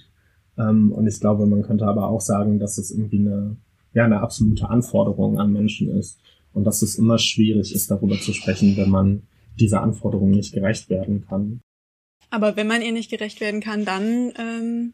Ähm, 0.58 0.92
und 0.92 1.06
ich 1.06 1.20
glaube, 1.20 1.46
man 1.46 1.62
könnte 1.62 1.86
aber 1.86 2.08
auch 2.08 2.20
sagen, 2.20 2.58
dass 2.58 2.78
es 2.78 2.90
irgendwie 2.90 3.20
eine, 3.20 3.56
ja, 3.92 4.04
eine 4.04 4.20
absolute 4.20 4.68
Anforderung 4.68 5.38
an 5.38 5.52
Menschen 5.52 5.90
ist. 5.96 6.18
Und 6.54 6.64
dass 6.64 6.82
es 6.82 6.96
immer 6.96 7.18
schwierig 7.18 7.74
ist, 7.74 7.90
darüber 7.90 8.18
zu 8.18 8.32
sprechen, 8.32 8.76
wenn 8.76 8.88
man 8.88 9.26
dieser 9.58 9.82
Anforderung 9.82 10.30
nicht 10.30 10.54
gerecht 10.54 10.88
werden 10.88 11.26
kann. 11.26 11.60
Aber 12.30 12.56
wenn 12.56 12.66
man 12.66 12.82
ihr 12.82 12.92
nicht 12.92 13.10
gerecht 13.10 13.40
werden 13.40 13.60
kann, 13.60 13.84
dann 13.84 14.32
ähm, 14.38 14.92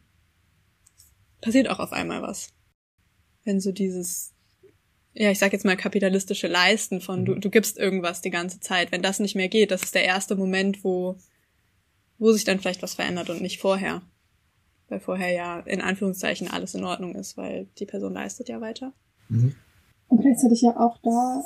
passiert 1.41 1.69
auch 1.69 1.79
auf 1.79 1.93
einmal 1.93 2.23
was. 2.23 2.53
Wenn 3.45 3.61
so 3.61 3.73
dieses, 3.73 4.35
ja, 5.15 5.31
ich 5.31 5.39
sag 5.39 5.53
jetzt 5.53 5.65
mal 5.65 5.77
kapitalistische 5.77 6.49
Leisten 6.49 7.01
von 7.01 7.25
du, 7.25 7.35
mhm. 7.35 7.41
du 7.41 7.51
gibst 7.51 7.79
irgendwas 7.79 8.21
die 8.21 8.31
ganze 8.31 8.61
Zeit, 8.61 8.93
wenn 8.93 9.03
das 9.03 9.21
nicht 9.21 9.37
mehr 9.37 9.49
geht, 9.49 9.71
das 9.71 9.83
ist 9.83 9.95
der 9.95 10.05
erste 10.05 10.37
Moment, 10.37 10.85
wo, 10.85 11.17
wo 12.19 12.33
sich 12.33 12.45
dann 12.45 12.59
vielleicht 12.59 12.83
was 12.83 12.95
verändert 12.95 13.31
und 13.31 13.41
nicht 13.41 13.61
vorher. 13.61 14.03
Weil 14.89 15.01
vorher 15.01 15.31
ja 15.31 15.61
in 15.61 15.81
Anführungszeichen 15.81 16.49
alles 16.49 16.75
in 16.75 16.85
Ordnung 16.85 17.15
ist, 17.15 17.37
weil 17.37 17.69
die 17.79 17.87
Person 17.87 18.13
leistet 18.13 18.49
ja 18.49 18.61
weiter. 18.61 18.93
Mhm. 19.29 19.55
Und 20.11 20.21
gleichzeitig 20.21 20.61
ja 20.61 20.79
auch 20.79 20.99
da 20.99 21.43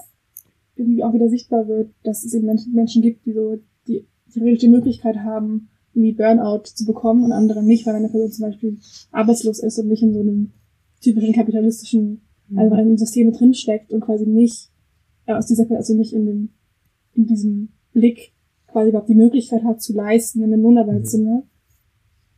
irgendwie 0.75 1.05
auch 1.05 1.15
wieder 1.15 1.29
sichtbar 1.29 1.69
wird, 1.69 1.91
dass 2.03 2.25
es 2.25 2.35
eben 2.35 2.47
Menschen 2.73 3.03
gibt, 3.03 3.27
die 3.27 3.33
so 3.33 3.59
die 3.87 4.07
theoretisch 4.33 4.61
die 4.61 4.69
Möglichkeit 4.69 5.19
haben, 5.19 5.69
irgendwie 5.93 6.13
Burnout 6.13 6.65
zu 6.65 6.85
bekommen 6.85 7.25
und 7.25 7.33
andere 7.33 7.63
nicht, 7.63 7.87
weil 7.87 7.95
eine 7.95 8.09
Person 8.09 8.33
zum 8.33 8.47
Beispiel 8.47 8.79
arbeitslos 9.13 9.61
ist 9.61 9.79
und 9.79 9.89
nicht 9.89 10.03
in 10.03 10.13
so 10.13 10.21
einem 10.21 10.53
typischen 11.01 11.35
kapitalistischen, 11.35 12.23
mhm. 12.49 12.59
also 12.59 12.75
in 12.75 12.81
einem 12.81 12.99
System 12.99 13.33
drinsteckt 13.33 13.93
und 13.93 14.01
quasi 14.01 14.27
nicht 14.27 14.71
äh, 15.27 15.35
aus 15.35 15.47
dieser, 15.47 15.71
also 15.71 15.95
nicht 15.95 16.13
in 16.13 16.27
dem, 16.27 16.49
in 17.13 17.27
diesem 17.27 17.69
Blick 17.93 18.33
quasi 18.67 18.89
überhaupt 18.89 19.11
die 19.11 19.15
Möglichkeit 19.15 19.63
hat 19.63 19.83
zu 19.83 19.93
leisten 19.93 20.43
in 20.43 20.53
einem 20.53 20.63
Lohnarbeitszimmer, 20.63 21.43
mhm. 21.43 21.49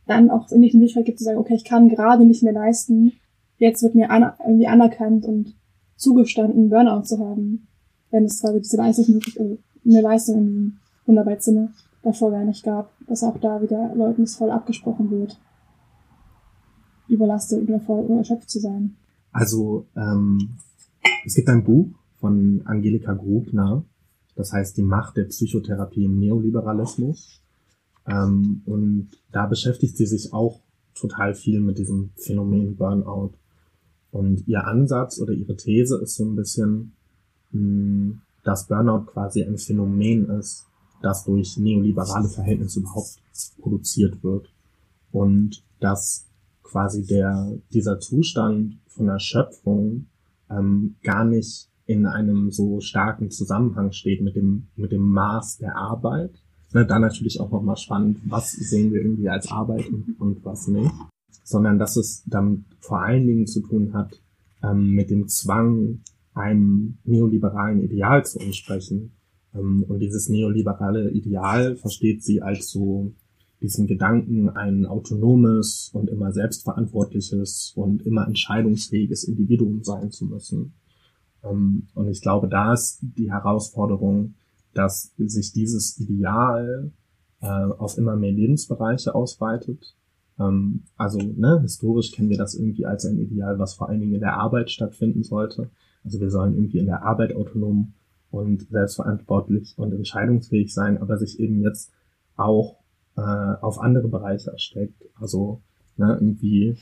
dann 0.05 0.29
auch 0.29 0.51
nicht 0.51 0.73
die 0.73 0.77
Möglichkeit 0.77 1.05
gibt 1.05 1.19
zu 1.19 1.25
sagen, 1.25 1.39
okay, 1.39 1.55
ich 1.55 1.65
kann 1.65 1.89
gerade 1.89 2.25
nicht 2.25 2.43
mehr 2.43 2.53
leisten, 2.53 3.13
jetzt 3.57 3.81
wird 3.81 3.95
mir 3.95 4.11
an, 4.11 4.33
irgendwie 4.45 4.67
anerkannt 4.67 5.25
und 5.25 5.55
zugestanden, 5.97 6.69
Burnout 6.69 7.03
zu 7.03 7.19
haben, 7.19 7.67
wenn 8.11 8.25
es 8.25 8.39
quasi 8.39 8.59
diese 8.61 8.77
Leistung, 8.77 9.19
also 9.37 9.57
eine 9.85 10.01
Leistung 10.01 10.37
in 10.37 10.45
diesem 10.45 10.79
Lohnarbeitszimmer 11.05 11.69
davor 12.03 12.31
gar 12.31 12.45
nicht 12.45 12.63
gab, 12.63 12.91
dass 13.07 13.23
auch 13.23 13.37
da 13.39 13.61
wieder 13.61 13.93
Leuten 13.95 14.25
abgesprochen 14.49 15.11
wird, 15.11 15.39
überlastet 17.07 17.67
oder 17.67 17.79
voll 17.79 18.09
erschöpft 18.17 18.49
zu 18.49 18.59
sein. 18.59 18.95
Also 19.31 19.87
ähm, 19.95 20.57
es 21.25 21.35
gibt 21.35 21.49
ein 21.49 21.63
Buch 21.63 21.87
von 22.19 22.61
Angelika 22.65 23.13
Grubner, 23.13 23.83
das 24.35 24.53
heißt 24.53 24.77
Die 24.77 24.83
Macht 24.83 25.17
der 25.17 25.25
Psychotherapie 25.25 26.05
im 26.05 26.19
Neoliberalismus. 26.19 27.41
Ähm, 28.07 28.61
und 28.65 29.09
da 29.31 29.45
beschäftigt 29.45 29.97
sie 29.97 30.05
sich 30.05 30.33
auch 30.33 30.61
total 30.95 31.33
viel 31.33 31.59
mit 31.59 31.77
diesem 31.77 32.11
Phänomen 32.15 32.77
Burnout. 32.77 33.33
Und 34.11 34.47
ihr 34.47 34.65
Ansatz 34.65 35.19
oder 35.19 35.33
ihre 35.33 35.55
These 35.55 35.99
ist 36.01 36.15
so 36.15 36.25
ein 36.25 36.35
bisschen, 36.35 36.93
dass 38.43 38.67
Burnout 38.67 39.05
quasi 39.11 39.43
ein 39.43 39.57
Phänomen 39.57 40.29
ist, 40.29 40.65
das 41.01 41.25
durch 41.25 41.57
neoliberale 41.57 42.29
Verhältnisse 42.29 42.79
überhaupt 42.79 43.19
produziert 43.59 44.23
wird. 44.23 44.49
Und 45.11 45.63
dass 45.79 46.25
quasi 46.63 47.05
der, 47.05 47.57
dieser 47.71 47.99
Zustand 47.99 48.77
von 48.87 49.07
Erschöpfung 49.07 50.07
ähm, 50.49 50.95
gar 51.03 51.23
nicht 51.23 51.69
in 51.85 52.05
einem 52.05 52.51
so 52.51 52.81
starken 52.81 53.31
Zusammenhang 53.31 53.93
steht 53.93 54.21
mit 54.21 54.35
dem, 54.35 54.67
mit 54.75 54.91
dem 54.91 55.09
Maß 55.09 55.57
der 55.57 55.75
Arbeit. 55.75 56.31
Ne, 56.73 56.85
dann 56.85 57.01
natürlich 57.01 57.39
auch 57.39 57.49
nochmal 57.49 57.77
spannend, 57.77 58.19
was 58.25 58.51
sehen 58.51 58.91
wir 58.91 59.01
irgendwie 59.01 59.29
als 59.29 59.49
Arbeit 59.49 59.87
und, 59.87 60.19
und 60.19 60.43
was 60.43 60.67
nicht. 60.67 60.91
Sondern 61.43 61.79
dass 61.79 61.95
es 61.97 62.23
dann 62.25 62.65
vor 62.79 63.01
allen 63.01 63.25
Dingen 63.25 63.47
zu 63.47 63.61
tun 63.61 63.93
hat 63.93 64.21
ähm, 64.63 64.91
mit 64.91 65.09
dem 65.09 65.27
Zwang, 65.27 66.01
einem 66.33 66.99
neoliberalen 67.03 67.81
Ideal 67.81 68.25
zu 68.25 68.39
entsprechen, 68.39 69.11
ähm, 69.57 69.83
und 69.87 69.99
dieses 69.99 70.29
neoliberale 70.29 71.09
Ideal 71.11 71.75
versteht 71.75 72.23
sie 72.23 72.41
als 72.41 72.69
so 72.69 73.13
diesen 73.61 73.87
Gedanken, 73.87 74.49
ein 74.49 74.85
autonomes 74.85 75.89
und 75.93 76.09
immer 76.09 76.31
selbstverantwortliches 76.31 77.73
und 77.75 78.05
immer 78.05 78.27
entscheidungsfähiges 78.27 79.23
Individuum 79.23 79.83
sein 79.83 80.11
zu 80.11 80.25
müssen. 80.25 80.73
Ähm, 81.43 81.87
und 81.95 82.07
ich 82.09 82.21
glaube, 82.21 82.47
da 82.47 82.73
ist 82.73 82.99
die 83.01 83.31
Herausforderung, 83.31 84.35
dass 84.73 85.11
sich 85.17 85.53
dieses 85.53 85.97
Ideal 85.99 86.91
äh, 87.41 87.47
auf 87.47 87.97
immer 87.97 88.15
mehr 88.15 88.31
Lebensbereiche 88.31 89.15
ausweitet. 89.15 89.95
Ähm, 90.39 90.83
also 90.95 91.19
ne, 91.19 91.61
historisch 91.61 92.11
kennen 92.11 92.29
wir 92.29 92.37
das 92.37 92.55
irgendwie 92.55 92.85
als 92.85 93.05
ein 93.05 93.19
Ideal, 93.19 93.59
was 93.59 93.73
vor 93.73 93.89
allen 93.89 93.99
Dingen 93.99 94.13
in 94.13 94.21
der 94.21 94.37
Arbeit 94.37 94.69
stattfinden 94.71 95.23
sollte. 95.23 95.69
Also 96.03 96.19
wir 96.19 96.29
sollen 96.29 96.53
irgendwie 96.53 96.79
in 96.79 96.85
der 96.85 97.03
Arbeit 97.03 97.35
autonom 97.35 97.93
und 98.31 98.67
selbstverantwortlich 98.69 99.73
und 99.77 99.93
entscheidungsfähig 99.93 100.73
sein, 100.73 101.01
aber 101.01 101.17
sich 101.17 101.39
eben 101.39 101.61
jetzt 101.61 101.91
auch 102.35 102.77
äh, 103.15 103.21
auf 103.21 103.79
andere 103.79 104.07
Bereiche 104.07 104.51
erstreckt. 104.51 105.03
Also 105.15 105.61
ne, 105.97 106.13
irgendwie 106.19 106.77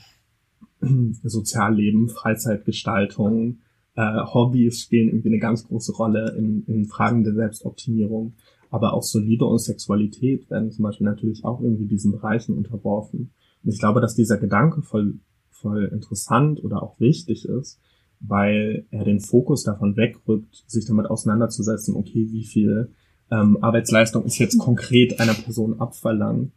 Sozialleben, 1.24 2.10
Freizeitgestaltung, 2.10 3.60
äh, 3.96 4.24
Hobbys 4.26 4.82
spielen 4.82 5.10
irgendwie 5.10 5.30
eine 5.30 5.40
ganz 5.40 5.68
große 5.68 5.94
Rolle 5.94 6.36
in, 6.38 6.64
in 6.68 6.86
Fragen 6.86 7.24
der 7.24 7.34
Selbstoptimierung. 7.34 8.34
Aber 8.70 8.94
auch 8.94 9.04
so 9.04 9.20
Liebe 9.20 9.46
und 9.46 9.60
Sexualität 9.60 10.50
werden 10.50 10.72
zum 10.72 10.84
Beispiel 10.84 11.06
natürlich 11.06 11.46
auch 11.46 11.62
irgendwie 11.62 11.86
diesen 11.86 12.12
Bereichen 12.12 12.58
unterworfen. 12.58 13.32
Und 13.66 13.74
ich 13.74 13.80
glaube, 13.80 14.00
dass 14.00 14.16
dieser 14.16 14.38
Gedanke 14.38 14.84
voll, 14.84 15.16
voll 15.50 15.86
interessant 15.92 16.64
oder 16.64 16.84
auch 16.84 17.00
wichtig 17.00 17.50
ist, 17.50 17.80
weil 18.20 18.86
er 18.92 19.04
den 19.04 19.20
Fokus 19.20 19.64
davon 19.64 19.98
wegrückt, 19.98 20.64
sich 20.68 20.86
damit 20.86 21.08
auseinanderzusetzen, 21.08 21.96
okay, 21.96 22.28
wie 22.32 22.46
viel 22.46 22.94
ähm, 23.32 23.58
Arbeitsleistung 23.62 24.24
ist 24.24 24.38
jetzt 24.38 24.60
konkret 24.60 25.20
einer 25.20 25.34
Person 25.34 25.80
abverlangt 25.80 26.54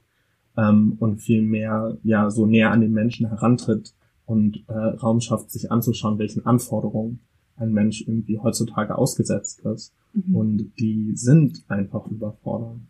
ähm, 0.57 0.97
und 0.99 1.21
viel 1.23 1.43
mehr 1.43 1.97
ja 2.03 2.31
so 2.31 2.47
näher 2.47 2.71
an 2.71 2.83
den 2.83 2.93
Menschen 2.93 3.29
herantritt 3.29 3.95
und 4.27 4.65
äh, 4.69 4.73
Raum 4.73 5.21
schafft, 5.21 5.51
sich 5.51 5.73
anzuschauen, 5.73 6.19
welchen 6.19 6.45
Anforderungen 6.45 7.21
ein 7.57 7.73
Mensch 7.73 8.03
irgendwie 8.03 8.39
heutzutage 8.39 8.97
ausgesetzt 8.97 9.61
ist. 9.61 9.95
Mhm. 10.13 10.35
Und 10.35 10.73
die 10.79 11.13
sind 11.17 11.65
einfach 11.69 12.07
überfordernd. 12.07 12.83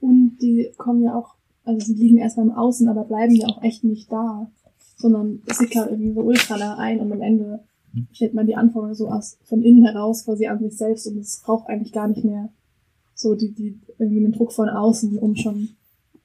Und 0.00 0.38
die 0.40 0.70
kommen 0.76 1.02
ja 1.02 1.14
auch, 1.14 1.34
also 1.68 1.86
sie 1.86 1.94
liegen 1.94 2.18
erstmal 2.18 2.46
im 2.46 2.52
Außen, 2.52 2.88
aber 2.88 3.04
bleiben 3.04 3.34
ja 3.34 3.46
auch 3.46 3.62
echt 3.62 3.84
nicht 3.84 4.10
da 4.10 4.50
sondern 4.98 5.42
es 5.46 5.58
sickert 5.58 5.82
halt 5.82 5.90
irgendwie 5.92 6.12
so 6.12 6.20
ultra 6.20 6.58
nah 6.58 6.76
ein 6.76 7.00
und 7.00 7.12
am 7.12 7.22
Ende 7.22 7.64
stellt 8.12 8.34
man 8.34 8.46
die 8.46 8.56
Anforderungen 8.56 8.94
so 8.94 9.08
aus, 9.08 9.38
von 9.44 9.62
innen 9.62 9.84
heraus 9.84 10.24
quasi 10.24 10.46
an 10.46 10.58
sich 10.58 10.76
selbst 10.76 11.06
und 11.06 11.16
es 11.18 11.40
braucht 11.44 11.68
eigentlich 11.68 11.92
gar 11.92 12.08
nicht 12.08 12.24
mehr 12.24 12.50
so 13.14 13.34
die, 13.34 13.52
die 13.52 13.80
irgendwie 13.98 14.20
den 14.20 14.32
Druck 14.32 14.52
von 14.52 14.68
außen, 14.68 15.16
um 15.18 15.36
schon 15.36 15.70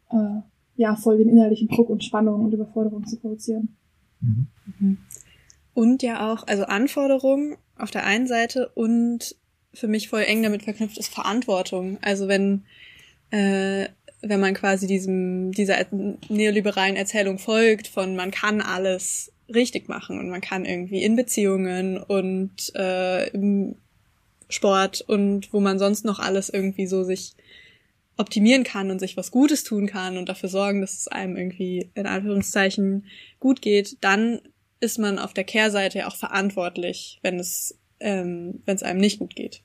äh, 0.10 0.42
ja 0.76 0.96
voll 0.96 1.20
den 1.20 1.30
innerlichen 1.30 1.70
Druck 1.70 1.90
und 1.90 2.04
Spannung 2.04 2.44
und 2.44 2.54
Überforderung 2.54 3.06
zu 3.06 3.18
produzieren. 3.18 3.76
Mhm. 4.20 4.98
Und 5.74 6.04
ja 6.04 6.32
auch, 6.32 6.46
also 6.48 6.64
Anforderungen 6.64 7.56
auf 7.78 7.92
der 7.92 8.06
einen 8.06 8.28
Seite 8.28 8.70
und 8.76 9.36
für 9.74 9.88
mich 9.88 10.10
voll 10.10 10.22
eng 10.22 10.44
damit 10.44 10.64
verknüpft 10.64 10.98
ist 10.98 11.14
Verantwortung. 11.14 11.98
Also 12.02 12.28
wenn 12.28 12.64
äh, 13.32 13.88
wenn 14.24 14.40
man 14.40 14.54
quasi 14.54 14.88
diesem, 14.88 15.52
dieser 15.52 15.86
neoliberalen 16.30 16.96
Erzählung 16.96 17.40
folgt 17.40 17.88
von 17.88 18.16
man 18.16 18.32
kann 18.32 18.62
alles 18.62 19.32
richtig 19.54 19.90
machen 19.90 20.20
und 20.20 20.30
man 20.30 20.42
kann 20.42 20.66
irgendwie 20.66 21.04
in 21.04 21.16
Beziehungen 21.16 21.98
und 21.98 22.74
äh, 22.76 23.30
im 23.30 23.76
Sport 24.50 25.02
und 25.02 25.52
wo 25.52 25.60
man 25.60 25.78
sonst 25.78 26.06
noch 26.06 26.20
alles 26.20 26.50
irgendwie 26.50 26.88
so 26.88 27.04
sich 27.04 27.34
optimieren 28.16 28.64
kann 28.64 28.92
und 28.92 29.00
sich 29.00 29.18
was 29.18 29.32
Gutes 29.32 29.64
tun 29.64 29.88
kann 29.88 30.18
und 30.18 30.30
dafür 30.30 30.50
sorgen, 30.50 30.82
dass 30.82 30.94
es 30.94 31.08
einem 31.08 31.36
irgendwie 31.36 31.90
in 31.96 32.06
Anführungszeichen 32.06 33.06
gut 33.40 33.62
geht, 33.62 33.98
dann 34.02 34.40
ist 34.80 35.00
man 35.00 35.20
auf 35.20 35.34
der 35.34 35.44
Kehrseite 35.44 36.00
ja 36.00 36.08
auch 36.08 36.16
verantwortlich, 36.16 37.20
wenn 37.24 37.40
es 37.40 37.78
ähm, 38.00 38.62
wenn 38.66 38.76
es 38.76 38.84
einem 38.84 39.00
nicht 39.00 39.20
gut 39.20 39.36
geht. 39.36 39.64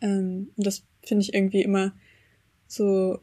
Ähm, 0.00 0.50
und 0.56 0.66
das 0.66 0.82
finde 1.02 1.22
ich 1.22 1.34
irgendwie 1.34 1.62
immer 1.62 1.92
so 2.66 3.20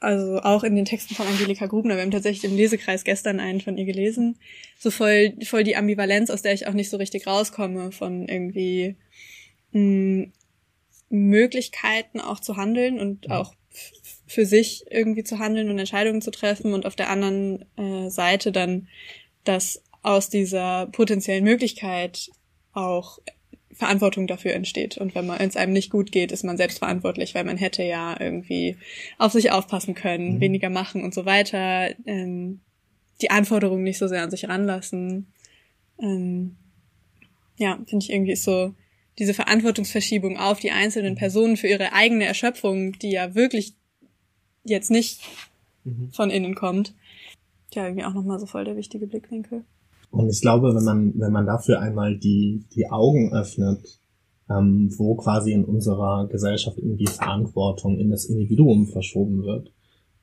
also 0.00 0.40
auch 0.40 0.64
in 0.64 0.76
den 0.76 0.84
Texten 0.84 1.14
von 1.14 1.26
Angelika 1.26 1.66
Grubner, 1.66 1.96
wir 1.96 2.02
haben 2.02 2.10
tatsächlich 2.10 2.50
im 2.50 2.56
Lesekreis 2.56 3.04
gestern 3.04 3.40
einen 3.40 3.60
von 3.60 3.76
ihr 3.76 3.84
gelesen, 3.84 4.38
so 4.78 4.90
voll, 4.90 5.34
voll 5.44 5.64
die 5.64 5.76
Ambivalenz, 5.76 6.30
aus 6.30 6.42
der 6.42 6.52
ich 6.52 6.66
auch 6.66 6.72
nicht 6.72 6.90
so 6.90 6.96
richtig 6.96 7.26
rauskomme, 7.26 7.92
von 7.92 8.28
irgendwie 8.28 8.96
mh, 9.72 9.80
hm, 9.80 10.32
Möglichkeiten 11.10 12.20
auch 12.20 12.40
zu 12.40 12.56
handeln 12.56 13.00
und 13.00 13.30
auch 13.30 13.54
für 14.26 14.44
sich 14.44 14.84
irgendwie 14.90 15.24
zu 15.24 15.38
handeln 15.38 15.70
und 15.70 15.78
Entscheidungen 15.78 16.20
zu 16.20 16.30
treffen 16.30 16.74
und 16.74 16.84
auf 16.84 16.96
der 16.96 17.08
anderen 17.08 17.64
äh, 17.76 18.10
Seite 18.10 18.52
dann, 18.52 18.88
dass 19.44 19.82
aus 20.02 20.28
dieser 20.28 20.86
potenziellen 20.86 21.44
Möglichkeit 21.44 22.30
auch 22.72 23.18
Verantwortung 23.78 24.26
dafür 24.26 24.54
entsteht. 24.54 24.98
Und 24.98 25.14
wenn 25.14 25.26
man 25.26 25.38
es 25.38 25.56
einem 25.56 25.72
nicht 25.72 25.90
gut 25.90 26.10
geht, 26.10 26.32
ist 26.32 26.42
man 26.42 26.56
selbst 26.56 26.80
verantwortlich, 26.80 27.36
weil 27.36 27.44
man 27.44 27.56
hätte 27.56 27.84
ja 27.84 28.20
irgendwie 28.20 28.76
auf 29.18 29.32
sich 29.32 29.52
aufpassen 29.52 29.94
können, 29.94 30.34
mhm. 30.34 30.40
weniger 30.40 30.68
machen 30.68 31.04
und 31.04 31.14
so 31.14 31.24
weiter, 31.24 31.88
ähm, 32.04 32.60
die 33.20 33.30
Anforderungen 33.30 33.84
nicht 33.84 33.98
so 33.98 34.08
sehr 34.08 34.24
an 34.24 34.32
sich 34.32 34.48
ranlassen. 34.48 35.32
Ähm, 36.00 36.56
ja, 37.56 37.78
finde 37.86 38.04
ich 38.04 38.10
irgendwie 38.10 38.34
so 38.34 38.74
diese 39.20 39.32
Verantwortungsverschiebung 39.34 40.38
auf 40.38 40.58
die 40.58 40.72
einzelnen 40.72 41.14
mhm. 41.14 41.18
Personen 41.18 41.56
für 41.56 41.68
ihre 41.68 41.92
eigene 41.92 42.24
Erschöpfung, 42.24 42.98
die 42.98 43.12
ja 43.12 43.36
wirklich 43.36 43.74
jetzt 44.64 44.90
nicht 44.90 45.20
mhm. 45.84 46.10
von 46.10 46.30
innen 46.30 46.56
kommt. 46.56 46.94
Ja, 47.74 47.84
irgendwie 47.84 48.04
auch 48.04 48.14
nochmal 48.14 48.40
so 48.40 48.46
voll 48.46 48.64
der 48.64 48.76
wichtige 48.76 49.06
Blickwinkel. 49.06 49.64
Und 50.10 50.28
ich 50.28 50.40
glaube, 50.40 50.74
wenn 50.74 50.84
man, 50.84 51.12
wenn 51.18 51.32
man 51.32 51.46
dafür 51.46 51.80
einmal 51.80 52.16
die, 52.16 52.64
die 52.74 52.90
Augen 52.90 53.32
öffnet, 53.32 54.00
ähm, 54.50 54.90
wo 54.96 55.14
quasi 55.16 55.52
in 55.52 55.64
unserer 55.64 56.26
Gesellschaft 56.28 56.78
irgendwie 56.78 57.06
Verantwortung 57.06 57.98
in 57.98 58.10
das 58.10 58.24
Individuum 58.24 58.86
verschoben 58.86 59.42
wird, 59.42 59.72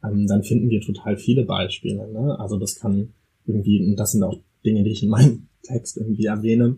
ähm, 0.04 0.28
dann 0.28 0.43
finden 0.43 0.69
wir 0.69 0.82
total 0.82 1.17
viele 1.17 1.45
Beispiele. 1.45 2.12
Ne? 2.12 2.39
Also 2.39 2.58
das 2.58 2.76
kann 2.76 3.13
irgendwie, 3.45 3.88
und 3.88 3.95
das 3.98 4.13
sind 4.13 4.24
auch 4.24 4.38
Dinge, 4.65 4.84
die 4.84 4.91
ich 4.91 5.04
in 5.04 5.10
meinem 5.10 5.48
Text 5.63 5.98
irgendwie 5.98 6.26
erwähne, 6.26 6.78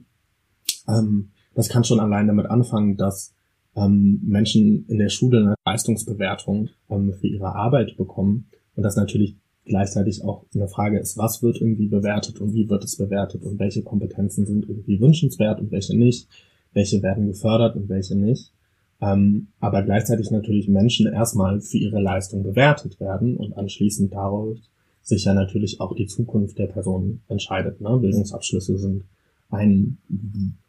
ähm, 0.87 1.31
Das 1.53 1.69
kann 1.69 1.83
schon 1.83 1.99
allein 1.99 2.27
damit 2.27 2.45
anfangen, 2.45 2.97
dass 2.97 3.33
ähm, 3.75 4.21
Menschen 4.23 4.85
in 4.87 4.97
der 4.97 5.09
Schule 5.09 5.39
eine 5.39 5.55
Leistungsbewertung 5.65 6.69
ähm, 6.89 7.13
für 7.13 7.27
ihre 7.27 7.55
Arbeit 7.55 7.97
bekommen 7.97 8.49
und 8.75 8.83
das 8.83 8.95
natürlich 8.95 9.37
gleichzeitig 9.67 10.23
auch 10.23 10.45
eine 10.53 10.67
Frage 10.67 10.99
ist, 10.99 11.17
was 11.17 11.43
wird 11.43 11.61
irgendwie 11.61 11.87
bewertet 11.87 12.39
und 12.39 12.53
wie 12.53 12.69
wird 12.69 12.83
es 12.83 12.97
bewertet 12.97 13.43
und 13.43 13.59
welche 13.59 13.83
Kompetenzen 13.83 14.45
sind 14.45 14.67
irgendwie 14.67 14.99
wünschenswert 14.99 15.59
und 15.59 15.71
welche 15.71 15.97
nicht, 15.97 16.27
welche 16.73 17.01
werden 17.03 17.27
gefördert 17.27 17.75
und 17.75 17.89
welche 17.89 18.15
nicht. 18.15 18.53
Ähm, 18.99 19.49
aber 19.59 19.83
gleichzeitig 19.83 20.31
natürlich 20.31 20.67
Menschen 20.67 21.11
erstmal 21.11 21.61
für 21.61 21.77
ihre 21.77 22.01
Leistung 22.01 22.43
bewertet 22.43 22.99
werden 22.99 23.37
und 23.37 23.55
anschließend 23.55 24.13
daraus 24.13 24.57
sich 25.03 25.25
ja 25.25 25.33
natürlich 25.33 25.79
auch 25.79 25.95
die 25.95 26.07
Zukunft 26.07 26.57
der 26.57 26.67
Person 26.67 27.21
entscheidet. 27.27 27.79
Ne? 27.79 27.97
Bildungsabschlüsse 27.97 28.77
sind 28.77 29.03
ein, 29.49 29.97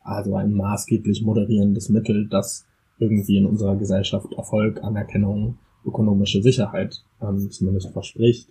also 0.01 0.35
ein 0.37 0.53
maßgeblich 0.53 1.23
moderierendes 1.23 1.89
Mittel, 1.89 2.29
das 2.29 2.65
irgendwie 2.99 3.37
in 3.37 3.47
unserer 3.47 3.77
Gesellschaft 3.77 4.33
Erfolg, 4.37 4.83
Anerkennung, 4.83 5.59
ökonomische 5.85 6.43
Sicherheit 6.43 7.03
ähm, 7.21 7.51
zumindest 7.51 7.91
verspricht. 7.91 8.51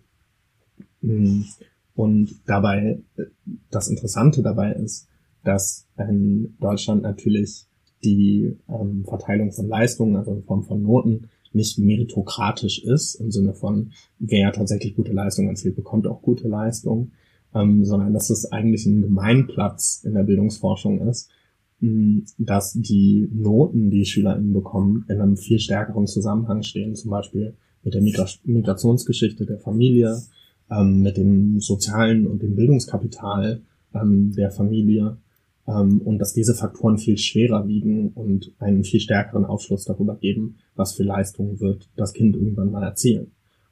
Mm. 1.02 1.42
Und 1.96 2.36
dabei, 2.46 3.00
das 3.72 3.88
Interessante 3.88 4.44
dabei 4.44 4.74
ist, 4.74 5.08
dass 5.44 5.88
in 5.98 6.56
Deutschland 6.60 7.02
natürlich 7.02 7.66
die 8.04 8.56
ähm, 8.70 9.04
Verteilung 9.08 9.52
von 9.52 9.68
Leistungen, 9.68 10.16
also 10.16 10.34
in 10.34 10.44
Form 10.44 10.63
von 10.63 10.84
Noten, 10.84 11.30
nicht 11.54 11.80
meritokratisch 11.80 12.84
ist, 12.84 13.16
im 13.16 13.32
Sinne 13.32 13.54
von, 13.54 13.92
wer 14.20 14.52
tatsächlich 14.52 14.96
gute 14.96 15.13
Leistungen 15.13 15.50
erzielt, 15.50 15.76
bekommt 15.76 16.06
auch 16.06 16.22
gute 16.22 16.48
Leistungen, 16.48 17.13
ähm, 17.56 17.84
sondern 17.84 18.13
dass 18.13 18.30
es 18.30 18.52
eigentlich 18.52 18.86
ein 18.86 19.02
Gemeinplatz 19.02 20.04
in 20.04 20.13
der 20.13 20.24
Bildungsforschung 20.24 21.08
ist, 21.08 21.32
dass 21.80 22.74
die 22.74 23.30
Noten, 23.32 23.92
die 23.92 24.06
SchülerInnen 24.06 24.52
bekommen, 24.52 25.06
in 25.10 25.22
einem 25.22 25.38
viel 25.38 25.60
stärkeren 25.60 26.08
Zusammenhang 26.08 26.63
stehen, 26.63 26.96
zum 26.96 27.12
Beispiel 27.12 27.56
mit 27.84 27.94
der 27.94 28.02
Migra 28.02 28.26
Migrationsgeschichte 28.44 29.46
der 29.46 29.60
Familie, 29.60 30.20
ähm, 30.71 31.01
mit 31.01 31.17
dem 31.17 31.60
sozialen 31.60 32.27
und 32.27 32.41
dem 32.41 32.56
Bildungskapital 32.56 33.62
ähm, 33.93 34.34
der 34.36 34.51
Familie 34.51 35.17
ähm, 35.67 36.01
und 36.01 36.19
dass 36.19 36.34
diese 36.34 36.53
Faktoren 36.53 36.97
viel 36.97 37.17
schwerer 37.17 37.67
wiegen 37.67 38.10
und 38.10 38.53
einen 38.60 38.84
viel 38.84 38.99
stärkeren 38.99 39.45
Aufschluss 39.45 39.86
darüber 39.86 40.15
geben, 40.15 40.58
was 40.75 40.93
für 40.93 41.03
Leistungen 41.03 41.60
wird 41.60 41.89
das 41.95 42.13
Kind 42.13 42.36
irgendwann 42.36 42.71
mal 42.71 42.84
erzielen. 42.84 43.32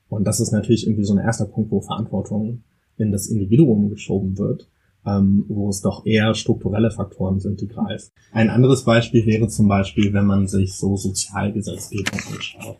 Und 0.09 0.25
das 0.25 0.39
ist 0.39 0.51
natürlich 0.51 0.85
irgendwie 0.85 1.05
so 1.05 1.13
ein 1.13 1.23
erster 1.23 1.45
Punkt, 1.45 1.71
wo 1.71 1.81
Verantwortung 1.81 2.63
in 2.97 3.11
das 3.11 3.27
Individuum 3.27 3.89
geschoben 3.89 4.37
wird 4.37 4.67
ähm, 5.05 5.45
wo 5.47 5.69
es 5.69 5.81
doch 5.81 6.05
eher 6.05 6.33
strukturelle 6.33 6.91
Faktoren 6.91 7.39
sind, 7.39 7.61
die 7.61 7.67
greifen. 7.67 8.11
Ein 8.31 8.49
anderes 8.49 8.83
Beispiel 8.83 9.25
wäre 9.25 9.47
zum 9.47 9.67
Beispiel, 9.67 10.13
wenn 10.13 10.25
man 10.25 10.47
sich 10.47 10.73
so 10.73 10.95
Sozialgesetzgebung 10.97 12.19
anschaut. 12.33 12.77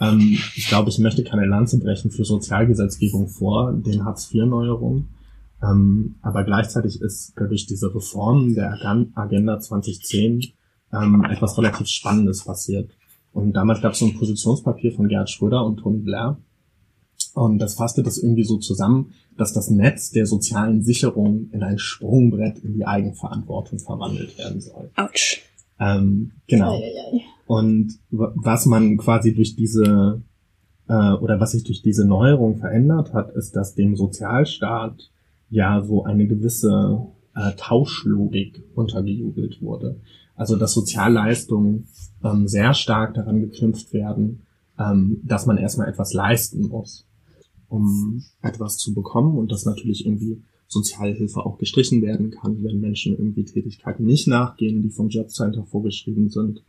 Ähm, 0.00 0.38
ich 0.56 0.68
glaube, 0.68 0.90
ich 0.90 0.98
möchte 0.98 1.24
keine 1.24 1.46
Lanze 1.46 1.78
brechen 1.78 2.10
für 2.10 2.24
Sozialgesetzgebung 2.24 3.28
vor 3.28 3.72
den 3.72 4.04
Hartz-IV-Neuerungen. 4.04 5.08
Ähm, 5.62 6.16
aber 6.22 6.44
gleichzeitig 6.44 7.00
ist 7.00 7.34
durch 7.36 7.66
diese 7.66 7.94
Reform 7.94 8.54
der 8.54 8.72
Agenda 9.14 9.58
2010 9.58 10.52
ähm, 10.92 11.24
etwas 11.24 11.56
relativ 11.58 11.86
Spannendes 11.86 12.44
passiert. 12.44 12.90
Und 13.32 13.52
damals 13.54 13.80
gab 13.80 13.92
es 13.92 13.98
so 13.98 14.06
ein 14.06 14.14
Positionspapier 14.14 14.92
von 14.92 15.08
Gerhard 15.08 15.30
Schröder 15.30 15.64
und 15.64 15.78
Tony 15.78 15.98
Blair. 15.98 16.36
Und 17.34 17.58
das 17.58 17.74
fasste 17.74 18.02
das 18.04 18.18
irgendwie 18.18 18.44
so 18.44 18.58
zusammen, 18.58 19.12
dass 19.36 19.52
das 19.52 19.68
Netz 19.68 20.10
der 20.10 20.26
sozialen 20.26 20.84
Sicherung 20.84 21.50
in 21.50 21.64
ein 21.64 21.78
Sprungbrett 21.78 22.58
in 22.60 22.74
die 22.74 22.86
Eigenverantwortung 22.86 23.80
verwandelt 23.80 24.38
werden 24.38 24.60
soll. 24.60 24.90
Autsch. 24.94 25.42
Ähm, 25.80 26.30
genau. 26.46 26.80
Und 27.46 27.98
was 28.10 28.66
man 28.66 28.96
quasi 28.96 29.34
durch 29.34 29.54
diese 29.56 30.22
äh, 30.88 31.12
oder 31.12 31.40
was 31.40 31.52
sich 31.52 31.64
durch 31.64 31.82
diese 31.82 32.06
Neuerung 32.06 32.58
verändert 32.58 33.12
hat, 33.12 33.34
ist, 33.34 33.56
dass 33.56 33.74
dem 33.74 33.96
Sozialstaat 33.96 35.10
ja 35.50 35.82
so 35.82 36.04
eine 36.04 36.26
gewisse 36.26 37.06
äh, 37.34 37.52
Tauschlogik 37.56 38.62
untergejubelt 38.74 39.60
wurde. 39.60 40.00
Also 40.36 40.56
dass 40.56 40.72
Sozialleistungen 40.72 41.86
ähm, 42.22 42.48
sehr 42.48 42.74
stark 42.74 43.14
daran 43.14 43.40
geknüpft 43.40 43.92
werden, 43.92 44.42
ähm, 44.78 45.20
dass 45.22 45.46
man 45.46 45.58
erstmal 45.58 45.88
etwas 45.88 46.12
leisten 46.12 46.68
muss 46.68 47.06
um 47.74 48.22
etwas 48.40 48.78
zu 48.78 48.94
bekommen 48.94 49.36
und 49.36 49.50
dass 49.50 49.64
natürlich 49.64 50.06
irgendwie 50.06 50.42
Sozialhilfe 50.68 51.44
auch 51.44 51.58
gestrichen 51.58 52.02
werden 52.02 52.30
kann, 52.30 52.62
wenn 52.62 52.80
Menschen 52.80 53.16
irgendwie 53.16 53.44
Tätigkeiten 53.44 54.04
nicht 54.04 54.26
nachgehen, 54.28 54.82
die 54.82 54.90
vom 54.90 55.08
Jobcenter 55.08 55.64
vorgeschrieben 55.64 56.30
sind. 56.30 56.62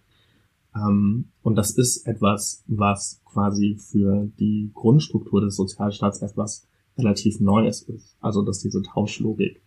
Ähm, 0.76 1.30
und 1.42 1.56
das 1.56 1.72
ist 1.72 2.06
etwas, 2.06 2.64
was 2.68 3.22
quasi 3.26 3.78
für 3.78 4.30
die 4.40 4.72
Grundstruktur 4.74 5.42
des 5.42 5.56
Sozialstaats 5.56 6.22
etwas 6.22 6.68
relativ 6.98 7.40
Neues 7.40 7.82
ist. 7.84 8.18
Also, 8.20 8.42
dass 8.42 8.60
diese 8.60 8.82
Tauschlogik 8.82 9.62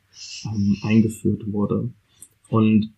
ähm, 0.44 0.76
eingeführt 0.82 1.50
wurde. 1.52 1.92
Und 2.48 2.92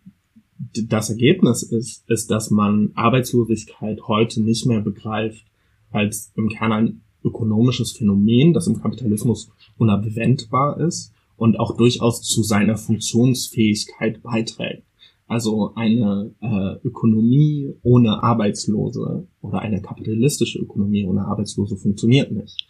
das 0.58 1.10
Ergebnis 1.10 1.62
ist, 1.62 2.08
ist, 2.08 2.30
dass 2.30 2.50
man 2.50 2.92
Arbeitslosigkeit 2.94 4.02
heute 4.06 4.42
nicht 4.42 4.66
mehr 4.66 4.80
begreift 4.80 5.46
als 5.90 6.32
im 6.36 6.48
Kern 6.48 6.72
ein 6.72 7.00
ökonomisches 7.24 7.92
Phänomen, 7.92 8.52
das 8.52 8.66
im 8.66 8.80
Kapitalismus 8.80 9.50
unabwendbar 9.78 10.80
ist 10.80 11.12
und 11.36 11.58
auch 11.58 11.76
durchaus 11.76 12.22
zu 12.22 12.42
seiner 12.42 12.76
Funktionsfähigkeit 12.76 14.22
beiträgt. 14.22 14.84
Also 15.30 15.74
eine 15.76 16.34
äh, 16.40 16.84
Ökonomie 16.84 17.72
ohne 17.82 18.20
Arbeitslose 18.20 19.28
oder 19.40 19.60
eine 19.60 19.80
kapitalistische 19.80 20.58
Ökonomie 20.58 21.06
ohne 21.06 21.24
Arbeitslose 21.24 21.76
funktioniert 21.76 22.32
nicht. 22.32 22.66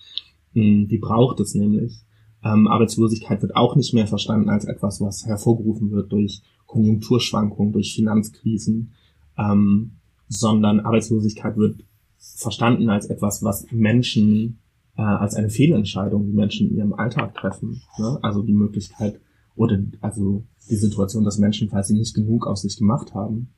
Hm, 0.53 0.87
die 0.87 0.99
braucht 0.99 1.41
es 1.41 1.55
nämlich. 1.55 2.05
Ähm, 2.45 2.69
Arbeitslosigkeit 2.69 3.41
wird 3.41 3.57
auch 3.57 3.77
nicht 3.77 3.95
mehr 3.95 4.07
verstanden 4.07 4.51
als 4.51 4.67
etwas, 4.67 5.01
was 5.01 5.25
hervorgerufen 5.25 5.91
wird 5.91 6.13
durch 6.13 6.43
Konjunkturschwankungen, 6.67 7.73
durch 7.73 7.95
Finanzkrisen, 7.95 8.93
ähm, 9.39 9.93
sondern 10.29 10.81
Arbeitslosigkeit 10.81 11.57
wird 11.57 11.83
verstanden 12.19 12.91
als 12.91 13.07
etwas, 13.07 13.43
was 13.43 13.69
Menschen 13.71 14.59
äh, 14.99 15.03
als 15.03 15.35
eine 15.35 15.49
Fehlentscheidung, 15.49 16.27
die 16.27 16.37
Menschen 16.37 16.69
in 16.69 16.77
ihrem 16.77 16.93
Alltag 16.93 17.35
treffen. 17.35 17.81
Ne? 17.99 18.19
Also 18.21 18.43
die 18.43 18.53
Möglichkeit 18.53 19.19
oder 19.57 19.83
also 20.01 20.45
die 20.69 20.77
Situation, 20.77 21.25
dass 21.25 21.39
Menschen 21.39 21.69
quasi 21.69 21.95
nicht 21.95 22.15
genug 22.15 22.47
aus 22.47 22.63
sich 22.63 22.77
gemacht 22.77 23.15
haben. 23.15 23.51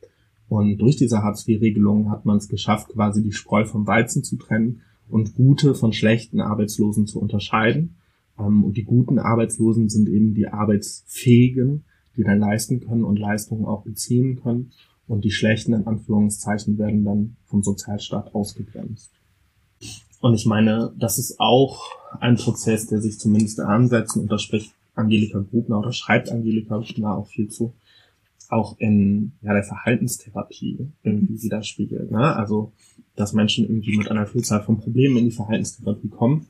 Und 0.49 0.79
durch 0.79 0.97
diese 0.97 1.23
Hartz-IV-Regelung 1.23 2.11
hat 2.11 2.25
man 2.25 2.37
es 2.37 2.49
geschafft, 2.49 2.89
quasi 2.91 3.23
die 3.23 3.33
Spreu 3.33 3.65
vom 3.65 3.87
Weizen 3.87 4.23
zu 4.25 4.37
trennen 4.37 4.83
und 5.09 5.35
gute 5.35 5.75
von 5.75 5.93
schlechten 5.93 6.41
Arbeitslosen 6.41 7.07
zu 7.07 7.21
unterscheiden. 7.21 7.97
Ähm, 8.39 8.65
und 8.65 8.77
die 8.77 8.85
guten 8.85 9.19
Arbeitslosen 9.19 9.89
sind 9.89 10.09
eben 10.09 10.35
die 10.35 10.49
Arbeitsfähigen, 10.49 11.85
die 12.17 12.25
dann 12.25 12.41
leisten 12.41 12.81
können 12.81 13.05
und 13.05 13.19
Leistungen 13.19 13.65
auch 13.65 13.85
beziehen 13.85 14.41
können 14.43 14.73
und 15.07 15.25
die 15.25 15.31
schlechten 15.31 15.75
in 15.75 15.87
Anführungszeichen 15.87 16.79
werden 16.79 17.05
dann 17.05 17.37
vom 17.45 17.63
Sozialstaat 17.63 18.35
ausgegrenzt. 18.35 19.11
Und 20.21 20.35
ich 20.35 20.47
meine, 20.47 20.95
das 20.99 21.19
ist 21.19 21.39
auch 21.41 21.85
ein 22.21 22.37
Prozess, 22.37 22.87
der 22.87 23.01
sich 23.01 23.19
zumindest 23.19 23.61
ansetzt, 23.61 24.17
und 24.17 24.31
da 24.31 24.39
spricht 24.39 24.73
Angelika 24.95 25.39
Grubner 25.39 25.79
oder 25.79 25.93
schreibt 25.93 26.31
Angelika 26.31 26.79
Grubner 26.79 27.17
auch 27.17 27.27
viel 27.27 27.49
zu, 27.49 27.75
auch 28.49 28.79
in 28.79 29.33
ja, 29.43 29.55
der 29.55 29.65
Verhaltenstherapie 29.65 30.89
irgendwie 31.03 31.43
widerspiegelt. 31.43 32.11
Ne? 32.11 32.37
Also, 32.37 32.73
dass 33.17 33.33
Menschen 33.33 33.65
irgendwie 33.65 33.97
mit 33.97 34.11
einer 34.11 34.27
Vielzahl 34.27 34.63
von 34.63 34.79
Problemen 34.79 35.17
in 35.17 35.25
die 35.25 35.31
Verhaltenstherapie 35.31 36.09
kommen 36.09 36.47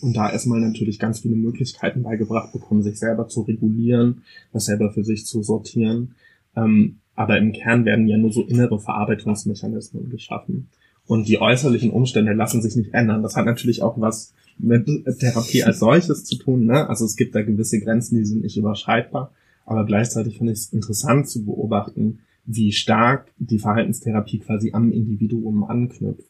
und 0.00 0.16
da 0.16 0.30
erstmal 0.30 0.60
natürlich 0.60 0.98
ganz 0.98 1.20
viele 1.20 1.36
Möglichkeiten 1.36 2.02
beigebracht 2.02 2.52
bekommen, 2.52 2.82
sich 2.82 2.98
selber 2.98 3.28
zu 3.28 3.42
regulieren, 3.42 4.22
das 4.52 4.66
selber 4.66 4.92
für 4.92 5.04
sich 5.04 5.26
zu 5.26 5.42
sortieren. 5.42 6.14
Ähm, 6.56 6.98
aber 7.14 7.38
im 7.38 7.52
Kern 7.52 7.84
werden 7.84 8.08
ja 8.08 8.16
nur 8.16 8.32
so 8.32 8.42
innere 8.42 8.80
Verarbeitungsmechanismen 8.80 10.10
geschaffen. 10.10 10.68
Und 11.06 11.28
die 11.28 11.40
äußerlichen 11.40 11.90
Umstände 11.90 12.32
lassen 12.32 12.62
sich 12.62 12.76
nicht 12.76 12.92
ändern. 12.94 13.22
Das 13.22 13.36
hat 13.36 13.46
natürlich 13.46 13.82
auch 13.82 14.00
was 14.00 14.34
mit 14.58 14.86
Therapie 15.18 15.64
als 15.64 15.78
solches 15.80 16.24
zu 16.24 16.36
tun. 16.36 16.64
Ne? 16.64 16.88
Also 16.88 17.04
es 17.04 17.16
gibt 17.16 17.34
da 17.34 17.42
gewisse 17.42 17.80
Grenzen, 17.80 18.16
die 18.16 18.24
sind 18.24 18.42
nicht 18.42 18.56
überschreitbar. 18.56 19.32
Aber 19.66 19.84
gleichzeitig 19.86 20.38
finde 20.38 20.52
ich 20.52 20.60
es 20.60 20.72
interessant 20.72 21.28
zu 21.28 21.44
beobachten, 21.44 22.20
wie 22.46 22.72
stark 22.72 23.32
die 23.38 23.58
Verhaltenstherapie 23.58 24.38
quasi 24.38 24.72
am 24.72 24.92
Individuum 24.92 25.64
anknüpft. 25.64 26.28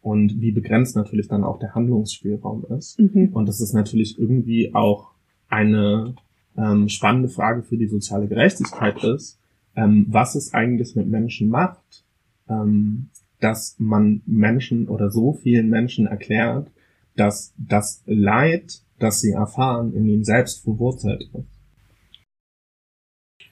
Und 0.00 0.40
wie 0.40 0.50
begrenzt 0.50 0.96
natürlich 0.96 1.28
dann 1.28 1.44
auch 1.44 1.60
der 1.60 1.76
Handlungsspielraum 1.76 2.64
ist. 2.76 2.98
Mhm. 2.98 3.28
Und 3.32 3.46
das 3.46 3.60
ist 3.60 3.72
natürlich 3.72 4.18
irgendwie 4.18 4.74
auch 4.74 5.12
eine 5.48 6.16
ähm, 6.56 6.88
spannende 6.88 7.28
Frage 7.28 7.62
für 7.62 7.76
die 7.76 7.86
soziale 7.86 8.26
Gerechtigkeit 8.26 9.02
ist, 9.04 9.38
ähm, 9.76 10.06
was 10.08 10.34
es 10.34 10.54
eigentlich 10.54 10.96
mit 10.96 11.08
Menschen 11.08 11.48
macht, 11.48 12.04
ähm, 12.48 13.10
dass 13.40 13.76
man 13.78 14.22
Menschen 14.26 14.88
oder 14.88 15.10
so 15.10 15.34
vielen 15.34 15.68
Menschen 15.68 16.06
erklärt, 16.06 16.70
dass 17.16 17.52
das 17.56 18.02
Leid, 18.06 18.80
das 18.98 19.20
sie 19.20 19.32
erfahren, 19.32 19.94
in 19.94 20.06
ihnen 20.06 20.24
selbst 20.24 20.62
verwurzelt 20.62 21.22
ist. 21.22 21.52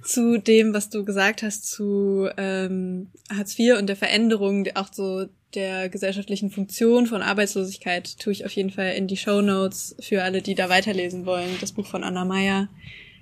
zu 0.02 0.38
dem, 0.38 0.72
was 0.72 0.88
du 0.88 1.04
gesagt 1.04 1.42
hast 1.42 1.70
zu 1.70 2.28
ähm, 2.36 3.10
Hartz 3.30 3.58
IV 3.58 3.78
und 3.78 3.86
der 3.86 3.96
Veränderung, 3.96 4.66
auch 4.74 4.88
so 4.92 5.26
der 5.54 5.88
gesellschaftlichen 5.88 6.50
Funktion 6.50 7.06
von 7.06 7.22
Arbeitslosigkeit, 7.22 8.18
tue 8.18 8.32
ich 8.32 8.44
auf 8.44 8.52
jeden 8.52 8.70
Fall 8.70 8.92
in 8.94 9.08
die 9.08 9.16
Show 9.16 9.40
Notes 9.40 9.96
für 10.00 10.22
alle, 10.22 10.42
die 10.42 10.54
da 10.54 10.68
weiterlesen 10.68 11.26
wollen. 11.26 11.50
Das 11.60 11.72
Buch 11.72 11.86
von 11.86 12.04
Anna 12.04 12.24
Meyer. 12.24 12.68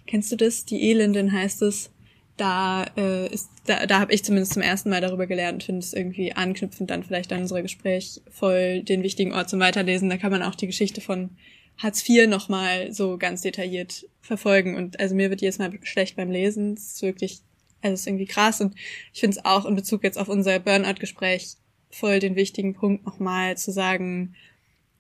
Kennst 0.07 0.31
du 0.33 0.37
das? 0.37 0.64
Die 0.64 0.90
Elendin 0.90 1.33
heißt 1.33 1.62
es. 1.62 1.90
Da 2.38 2.87
äh, 2.96 3.33
ist, 3.33 3.51
da, 3.66 3.85
da 3.85 4.01
habe 4.01 4.14
ich 4.14 4.24
zumindest 4.24 4.55
zum 4.55 4.62
ersten 4.62 4.88
Mal 4.88 5.01
darüber 5.01 5.27
gelernt 5.27 5.57
und 5.57 5.64
finde 5.64 5.81
es 5.81 5.92
irgendwie 5.92 6.33
anknüpfend 6.33 6.88
dann 6.88 7.03
vielleicht 7.03 7.33
an 7.33 7.42
unser 7.42 7.61
Gespräch 7.61 8.22
voll 8.31 8.83
den 8.83 9.03
wichtigen 9.03 9.35
Ort 9.35 9.51
zum 9.51 9.61
Weiterlesen. 9.61 10.09
Da 10.09 10.16
kann 10.16 10.31
man 10.31 10.42
auch 10.42 10.55
die 10.55 10.68
Geschichte 10.68 11.01
von 11.01 11.31
Hartz 11.77 12.09
IV 12.09 12.29
nochmal 12.29 12.92
so 12.92 13.18
ganz 13.18 13.42
detailliert 13.42 14.07
verfolgen. 14.20 14.77
Und 14.77 14.98
also 15.01 15.14
mir 15.14 15.31
wird 15.31 15.40
jedes 15.40 15.59
Mal 15.59 15.79
schlecht 15.83 16.16
beim 16.16 16.31
Lesen. 16.31 16.74
Es 16.74 16.94
ist 16.94 17.03
wirklich, 17.03 17.40
also 17.83 17.94
es 17.94 18.01
ist 18.01 18.07
irgendwie 18.07 18.27
krass. 18.27 18.61
Und 18.61 18.74
ich 19.12 19.20
finde 19.20 19.37
es 19.37 19.44
auch 19.44 19.66
in 19.66 19.77
Bezug 19.77 20.03
jetzt 20.03 20.18
auf 20.18 20.29
unser 20.29 20.59
Burnout-Gespräch 20.59 21.57
voll 21.90 22.18
den 22.18 22.37
wichtigen 22.37 22.74
Punkt 22.74 23.05
nochmal 23.07 23.57
zu 23.57 23.72
sagen, 23.72 24.35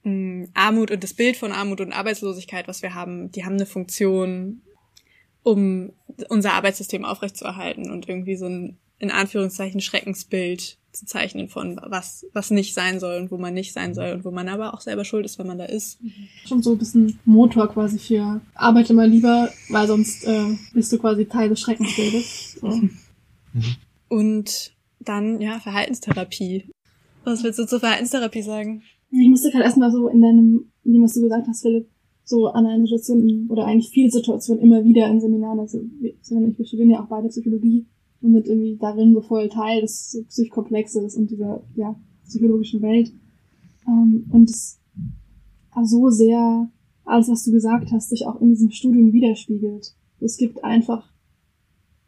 mh, 0.04 0.10
hm, 0.10 0.48
Armut 0.54 0.90
und 0.90 1.02
das 1.02 1.14
Bild 1.14 1.36
von 1.36 1.52
Armut 1.52 1.80
und 1.80 1.92
Arbeitslosigkeit, 1.92 2.68
was 2.68 2.82
wir 2.82 2.94
haben, 2.94 3.30
die 3.32 3.44
haben 3.44 3.54
eine 3.54 3.66
Funktion, 3.66 4.62
um 5.48 5.92
unser 6.28 6.52
Arbeitssystem 6.52 7.06
aufrechtzuerhalten 7.06 7.90
und 7.90 8.06
irgendwie 8.06 8.36
so 8.36 8.46
ein, 8.46 8.76
in 8.98 9.10
Anführungszeichen, 9.10 9.80
Schreckensbild 9.80 10.76
zu 10.92 11.06
zeichnen 11.06 11.48
von 11.48 11.80
was, 11.86 12.26
was 12.34 12.50
nicht 12.50 12.74
sein 12.74 13.00
soll 13.00 13.16
und 13.16 13.30
wo 13.30 13.38
man 13.38 13.54
nicht 13.54 13.72
sein 13.72 13.94
soll 13.94 14.12
und 14.12 14.24
wo 14.24 14.30
man 14.30 14.48
aber 14.48 14.74
auch 14.74 14.80
selber 14.80 15.04
schuld 15.04 15.24
ist, 15.24 15.38
wenn 15.38 15.46
man 15.46 15.56
da 15.56 15.64
ist. 15.64 16.00
Schon 16.46 16.62
so 16.62 16.72
ein 16.72 16.78
bisschen 16.78 17.18
Motor 17.24 17.68
quasi 17.68 17.98
für 17.98 18.40
arbeite 18.54 18.92
mal 18.92 19.08
lieber, 19.08 19.50
weil 19.70 19.86
sonst 19.86 20.24
äh, 20.24 20.56
bist 20.74 20.92
du 20.92 20.98
quasi 20.98 21.24
Teil 21.24 21.48
des 21.48 21.60
Schreckensbildes. 21.60 22.58
So. 22.60 22.66
Mhm. 22.68 22.90
Und 24.08 24.72
dann, 25.00 25.40
ja, 25.40 25.60
Verhaltenstherapie. 25.60 26.70
Was 27.24 27.42
willst 27.42 27.58
du 27.58 27.66
zur 27.66 27.80
Verhaltenstherapie 27.80 28.42
sagen? 28.42 28.82
Ich 29.10 29.28
musste 29.28 29.50
gerade 29.50 29.64
erstmal 29.64 29.90
so 29.90 30.08
in 30.08 30.20
deinem, 30.20 30.72
in 30.84 30.92
dem, 30.92 31.02
was 31.04 31.14
du 31.14 31.22
gesagt 31.22 31.46
hast, 31.48 31.62
Philipp, 31.62 31.88
so 32.28 32.48
an 32.48 32.66
eine 32.66 32.86
Situation 32.86 33.48
oder 33.48 33.64
eigentlich 33.64 33.88
viele 33.88 34.10
Situationen 34.10 34.62
immer 34.62 34.84
wieder 34.84 35.08
in 35.08 35.20
Seminaren, 35.20 35.60
also 35.60 35.80
wir, 36.00 36.12
wir 36.12 36.66
studieren 36.66 36.90
ja 36.90 37.02
auch 37.02 37.08
beide 37.08 37.28
Psychologie 37.28 37.86
und 38.20 38.32
sind 38.32 38.46
irgendwie 38.46 38.76
darin 38.76 39.20
voll 39.22 39.48
Teil 39.48 39.80
des 39.80 40.22
Psychkomplexes 40.28 41.16
und 41.16 41.30
dieser 41.30 41.62
ja, 41.74 41.98
psychologischen 42.26 42.82
Welt. 42.82 43.12
Ähm, 43.86 44.26
und 44.30 44.50
es 44.50 44.78
so 45.84 46.10
sehr 46.10 46.68
alles, 47.04 47.28
was 47.28 47.44
du 47.44 47.52
gesagt 47.52 47.90
hast, 47.92 48.10
sich 48.10 48.26
auch 48.26 48.40
in 48.40 48.50
diesem 48.50 48.70
Studium 48.70 49.12
widerspiegelt. 49.12 49.94
Es 50.20 50.36
gibt 50.36 50.62
einfach, 50.64 51.10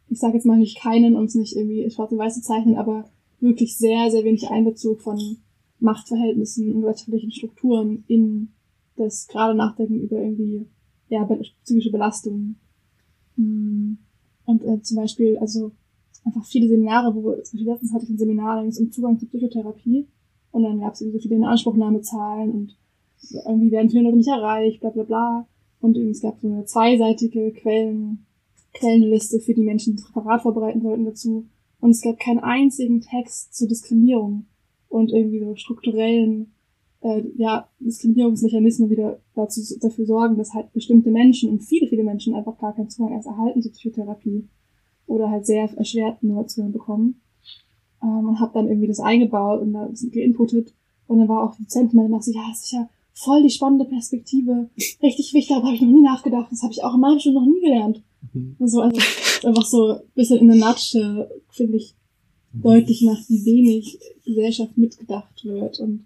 ich 0.09 0.19
sage 0.19 0.35
jetzt 0.35 0.45
mal 0.45 0.57
nicht 0.57 0.77
keinen, 0.77 1.15
um 1.15 1.23
es 1.23 1.35
nicht 1.35 1.55
irgendwie 1.55 1.89
schwarz 1.89 2.11
und 2.11 2.19
weiß 2.19 2.35
zu 2.35 2.41
zeichnen, 2.41 2.75
aber 2.75 3.09
wirklich 3.39 3.77
sehr, 3.77 4.11
sehr 4.11 4.23
wenig 4.23 4.49
Einbezug 4.49 5.01
von 5.01 5.37
Machtverhältnissen 5.79 6.75
und 6.75 6.83
wirtschaftlichen 6.83 7.31
Strukturen 7.31 8.03
in 8.07 8.49
das 9.03 9.27
gerade 9.27 9.55
Nachdenken 9.55 10.01
über 10.01 10.17
irgendwie 10.17 10.67
ja, 11.09 11.27
psychische 11.63 11.91
Belastungen. 11.91 12.59
Mm. 13.35 13.93
Und 14.45 14.63
äh, 14.63 14.81
zum 14.81 14.97
Beispiel, 14.97 15.37
also 15.37 15.71
einfach 16.25 16.45
viele 16.45 16.67
Seminare, 16.67 17.13
wo, 17.15 17.31
zum 17.41 17.57
Beispiel 17.57 17.65
letztens 17.65 17.93
hatte 17.93 18.05
ich 18.05 18.11
ein 18.11 18.17
Seminar, 18.17 18.55
da 18.55 18.61
ging 18.61 18.71
es 18.71 18.79
um 18.79 18.91
Zugang 18.91 19.19
zur 19.19 19.29
Psychotherapie 19.29 20.07
und 20.51 20.63
dann 20.63 20.79
gab 20.79 20.93
es 20.93 21.01
irgendwie 21.01 21.19
so 21.19 21.23
viele 21.23 21.35
Inanspruchnahmezahlen 21.35 22.51
und 22.51 22.77
irgendwie 23.45 23.71
werden 23.71 23.89
viele 23.89 24.03
Leute 24.03 24.17
nicht 24.17 24.29
erreicht, 24.29 24.81
bla 24.81 24.89
bla 24.89 25.03
bla. 25.03 25.47
Und 25.79 25.97
es 25.97 26.21
gab 26.21 26.39
so 26.39 26.47
eine 26.47 26.65
zweiseitige 26.65 27.51
Quellen, 27.53 28.25
Quellenliste 28.73 29.39
für 29.39 29.53
die 29.53 29.63
Menschen, 29.63 29.95
die 29.95 30.01
das 30.01 30.09
Referat 30.09 30.41
vorbereiten 30.41 30.81
sollten 30.81 31.05
dazu. 31.05 31.47
Und 31.79 31.91
es 31.91 32.01
gab 32.01 32.19
keinen 32.19 32.39
einzigen 32.39 33.01
Text 33.01 33.55
zur 33.55 33.67
Diskriminierung 33.67 34.45
und 34.89 35.11
irgendwie 35.11 35.39
so 35.39 35.55
strukturellen 35.55 36.53
äh, 37.01 37.23
ja, 37.35 37.67
Diskriminierungsmechanismen 37.79 38.89
wieder 38.89 39.19
dazu, 39.35 39.61
dafür 39.79 40.05
sorgen, 40.05 40.37
dass 40.37 40.53
halt 40.53 40.71
bestimmte 40.73 41.11
Menschen 41.11 41.49
und 41.49 41.63
viele, 41.63 41.87
viele 41.87 42.03
Menschen 42.03 42.35
einfach 42.35 42.57
gar 42.59 42.75
keinen 42.75 42.89
Zugang 42.89 43.13
erst 43.13 43.27
erhalten 43.27 43.61
zur 43.61 43.71
Psychotherapie 43.71 44.47
oder 45.07 45.29
halt 45.29 45.45
sehr 45.45 45.69
erschwert 45.77 46.23
nur 46.23 46.47
Zugang 46.47 46.71
bekommen. 46.71 47.21
Ähm, 48.03 48.29
und 48.29 48.39
habe 48.39 48.53
dann 48.53 48.67
irgendwie 48.67 48.87
das 48.87 48.99
eingebaut 48.99 49.61
und 49.61 49.73
da 49.73 49.89
geinputet. 50.11 50.73
Und 51.07 51.19
dann 51.19 51.27
war 51.27 51.43
auch 51.43 51.55
die 51.55 51.63
Dozentin 51.63 51.97
meine 51.97 52.09
nach 52.09 52.21
so, 52.21 52.31
ja, 52.31 52.45
das 52.49 52.63
ist 52.63 52.71
ja 52.71 52.87
voll 53.13 53.43
die 53.43 53.49
spannende 53.49 53.85
Perspektive. 53.85 54.69
Richtig 55.01 55.33
wichtig, 55.33 55.49
darüber 55.49 55.67
habe 55.67 55.75
ich 55.75 55.81
noch 55.81 55.89
nie 55.89 56.01
nachgedacht. 56.01 56.51
Das 56.51 56.63
habe 56.63 56.71
ich 56.71 56.83
auch 56.83 56.93
in 56.95 57.01
meinem 57.01 57.19
Studium 57.19 57.43
noch 57.43 57.51
nie 57.51 57.61
gelernt. 57.61 58.03
Mhm. 58.33 58.55
Also, 58.59 58.81
also 58.81 58.99
einfach 59.47 59.65
so 59.65 59.91
ein 59.93 60.01
bisschen 60.15 60.39
in 60.39 60.47
der 60.47 60.57
Natsche, 60.57 61.29
finde 61.49 61.77
ich, 61.77 61.95
mhm. 62.53 62.61
deutlich 62.61 63.01
macht, 63.01 63.27
wie 63.29 63.45
wenig 63.45 63.99
Gesellschaft 64.23 64.77
mitgedacht 64.77 65.43
wird 65.43 65.79
und 65.79 66.05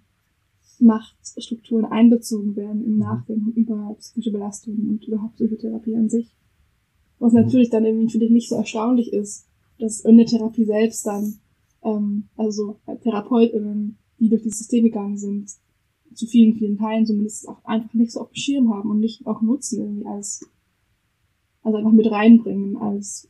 Machtstrukturen 0.80 1.86
einbezogen 1.86 2.56
werden 2.56 2.84
im 2.84 2.94
mhm. 2.94 3.00
Nachdenken 3.00 3.52
über 3.54 3.96
psychische 4.00 4.32
Belastungen 4.32 4.90
und 4.90 5.06
überhaupt 5.08 5.36
Psychotherapie 5.36 5.96
an 5.96 6.10
sich. 6.10 6.36
Was 7.20 7.34
mhm. 7.34 7.42
natürlich 7.42 7.70
dann 7.70 7.86
irgendwie 7.86 8.10
für 8.10 8.20
dich 8.20 8.32
nicht 8.32 8.50
so 8.50 8.56
erstaunlich 8.56 9.14
ist, 9.14 9.48
dass 9.80 10.02
in 10.02 10.18
der 10.18 10.26
Therapie 10.26 10.66
selbst 10.66 11.06
dann, 11.06 11.40
ähm, 11.84 12.30
also 12.38 12.78
TherapeutInnen, 13.04 13.98
die 14.20 14.30
durch 14.30 14.44
dieses 14.44 14.60
System 14.60 14.86
gegangen 14.86 15.18
sind, 15.18 15.50
zu 16.14 16.28
vielen, 16.28 16.56
vielen 16.56 16.78
Teilen 16.78 17.06
zumindest 17.06 17.48
auch 17.50 17.64
einfach 17.66 17.94
nicht 17.94 18.14
so 18.14 18.22
auf 18.22 18.30
dem 18.30 18.36
Schirm 18.36 18.74
haben 18.74 18.90
und 18.90 19.00
nicht 19.00 19.28
auch 19.28 19.42
nutzen 19.42 19.82
irgendwie 19.82 20.06
als, 20.06 20.50
also 21.62 21.78
einfach 21.78 21.92
mit 21.92 22.10
reinbringen 22.10 22.78
als 22.78 23.30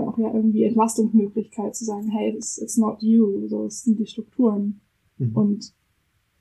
auch 0.00 0.16
ja 0.18 0.32
irgendwie 0.32 0.64
Entlastungsmöglichkeit 0.64 1.76
zu 1.76 1.84
sagen, 1.84 2.08
hey, 2.08 2.34
it's, 2.34 2.58
it's 2.58 2.76
not 2.76 3.02
you, 3.02 3.46
so 3.48 3.66
es 3.66 3.82
sind 3.82 3.98
die 3.98 4.06
Strukturen. 4.06 4.80
Mhm. 5.18 5.36
Und 5.36 5.74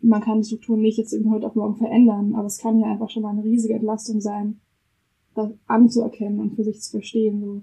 man 0.02 0.22
kann 0.22 0.42
die 0.42 0.48
Strukturen 0.48 0.82
nicht 0.82 0.98
jetzt 0.98 1.14
irgendwie 1.14 1.32
heute 1.32 1.48
auf 1.48 1.56
morgen 1.56 1.78
verändern, 1.78 2.36
aber 2.36 2.48
es 2.48 2.58
kann 2.58 2.80
ja 2.80 2.92
einfach 2.92 3.10
schon 3.10 3.24
mal 3.24 3.30
eine 3.30 3.44
riesige 3.44 3.74
Entlastung 3.74 4.22
sein, 4.22 4.60
das 5.36 5.52
anzuerkennen 5.68 6.40
und 6.40 6.56
für 6.56 6.64
sich 6.64 6.82
zu 6.82 6.92
verstehen, 6.92 7.42
so 7.42 7.62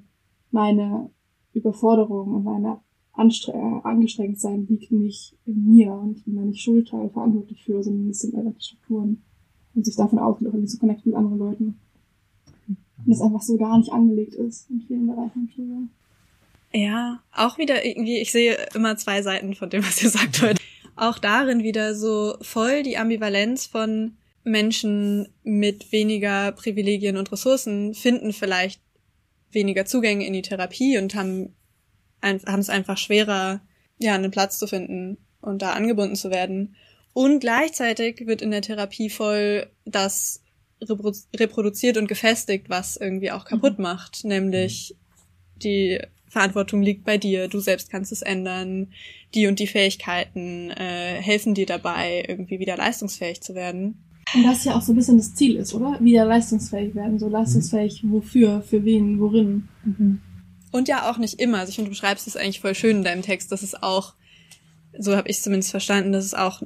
meine 0.50 1.10
Überforderung 1.52 2.34
und 2.34 2.44
meine 2.44 2.80
Anstre 3.12 3.52
äh, 3.52 3.80
angestrengt 3.86 4.40
sein 4.40 4.66
liegt 4.68 4.92
nicht 4.92 5.36
in 5.44 5.66
mir 5.66 5.92
und 5.92 6.16
ich 6.16 6.24
bin 6.24 6.36
da 6.36 6.42
nicht 6.42 6.62
schuld 6.62 6.88
verantwortlich 6.88 7.62
für, 7.64 7.82
sondern 7.82 8.10
es 8.10 8.20
sind 8.20 8.34
einfach 8.34 8.54
die 8.54 8.64
Strukturen 8.64 9.22
und 9.74 9.84
sich 9.84 9.96
davon 9.96 10.18
aus, 10.18 10.40
irgendwie 10.40 10.66
zu 10.66 10.78
connecten 10.78 11.10
mit 11.10 11.18
anderen 11.18 11.38
Leuten. 11.38 11.80
Und 12.68 12.78
das 13.06 13.20
einfach 13.20 13.42
so 13.42 13.56
gar 13.56 13.78
nicht 13.78 13.92
angelegt 13.92 14.34
ist 14.34 14.70
in 14.70 14.80
vielen 14.80 15.06
Bereichen 15.06 15.42
im 15.42 15.48
Studium. 15.48 15.90
Ja, 16.72 17.20
auch 17.32 17.58
wieder 17.58 17.84
irgendwie, 17.84 18.18
ich 18.18 18.30
sehe 18.30 18.56
immer 18.74 18.96
zwei 18.96 19.22
Seiten 19.22 19.54
von 19.54 19.70
dem, 19.70 19.82
was 19.82 20.02
ihr 20.02 20.10
sagt 20.10 20.42
heute. 20.42 20.60
Auch 20.98 21.18
darin 21.18 21.62
wieder 21.62 21.94
so 21.94 22.36
voll 22.42 22.82
die 22.82 22.98
Ambivalenz 22.98 23.66
von 23.66 24.16
Menschen 24.42 25.28
mit 25.44 25.92
weniger 25.92 26.50
Privilegien 26.52 27.16
und 27.16 27.30
Ressourcen 27.30 27.94
finden 27.94 28.32
vielleicht 28.32 28.80
weniger 29.52 29.84
Zugänge 29.84 30.26
in 30.26 30.32
die 30.32 30.42
Therapie 30.42 30.98
und 30.98 31.14
haben 31.14 31.54
haben 32.20 32.58
es 32.58 32.68
einfach 32.68 32.98
schwerer, 32.98 33.60
ja, 33.98 34.16
einen 34.16 34.32
Platz 34.32 34.58
zu 34.58 34.66
finden 34.66 35.18
und 35.40 35.62
da 35.62 35.74
angebunden 35.74 36.16
zu 36.16 36.30
werden. 36.30 36.74
Und 37.12 37.38
gleichzeitig 37.38 38.26
wird 38.26 38.42
in 38.42 38.50
der 38.50 38.62
Therapie 38.62 39.08
voll 39.08 39.70
das 39.84 40.42
reproduziert 40.82 41.96
und 41.96 42.08
gefestigt, 42.08 42.68
was 42.68 42.96
irgendwie 42.96 43.30
auch 43.30 43.44
kaputt 43.44 43.78
mhm. 43.78 43.84
macht, 43.84 44.24
nämlich 44.24 44.96
die 45.54 46.00
Verantwortung 46.28 46.82
liegt 46.82 47.04
bei 47.04 47.18
dir, 47.18 47.48
du 47.48 47.60
selbst 47.60 47.90
kannst 47.90 48.12
es 48.12 48.22
ändern, 48.22 48.88
die 49.34 49.46
und 49.46 49.58
die 49.58 49.66
Fähigkeiten 49.66 50.70
äh, 50.70 51.20
helfen 51.20 51.54
dir 51.54 51.66
dabei, 51.66 52.24
irgendwie 52.26 52.58
wieder 52.58 52.76
leistungsfähig 52.76 53.40
zu 53.40 53.54
werden. 53.54 54.04
Und 54.34 54.42
das 54.44 54.64
ja 54.64 54.76
auch 54.76 54.82
so 54.82 54.92
ein 54.92 54.96
bisschen 54.96 55.16
das 55.16 55.34
Ziel 55.34 55.56
ist, 55.56 55.74
oder? 55.74 55.98
Wieder 56.00 56.24
leistungsfähig 56.26 56.94
werden. 56.94 57.18
So 57.18 57.28
leistungsfähig 57.28 58.02
wofür, 58.04 58.62
für 58.62 58.84
wen, 58.84 59.18
worin. 59.20 59.68
Mhm. 59.84 60.20
Und 60.70 60.88
ja 60.88 61.10
auch 61.10 61.16
nicht 61.16 61.40
immer. 61.40 61.60
Also 61.60 61.70
ich 61.70 61.76
finde, 61.76 61.88
du 61.88 61.92
beschreibst 61.92 62.26
es 62.26 62.36
eigentlich 62.36 62.60
voll 62.60 62.74
schön 62.74 62.98
in 62.98 63.04
deinem 63.04 63.22
Text, 63.22 63.50
dass 63.52 63.62
es 63.62 63.74
auch, 63.74 64.14
so 64.98 65.16
habe 65.16 65.30
ich 65.30 65.40
zumindest 65.40 65.70
verstanden, 65.70 66.12
dass 66.12 66.26
es 66.26 66.34
auch 66.34 66.62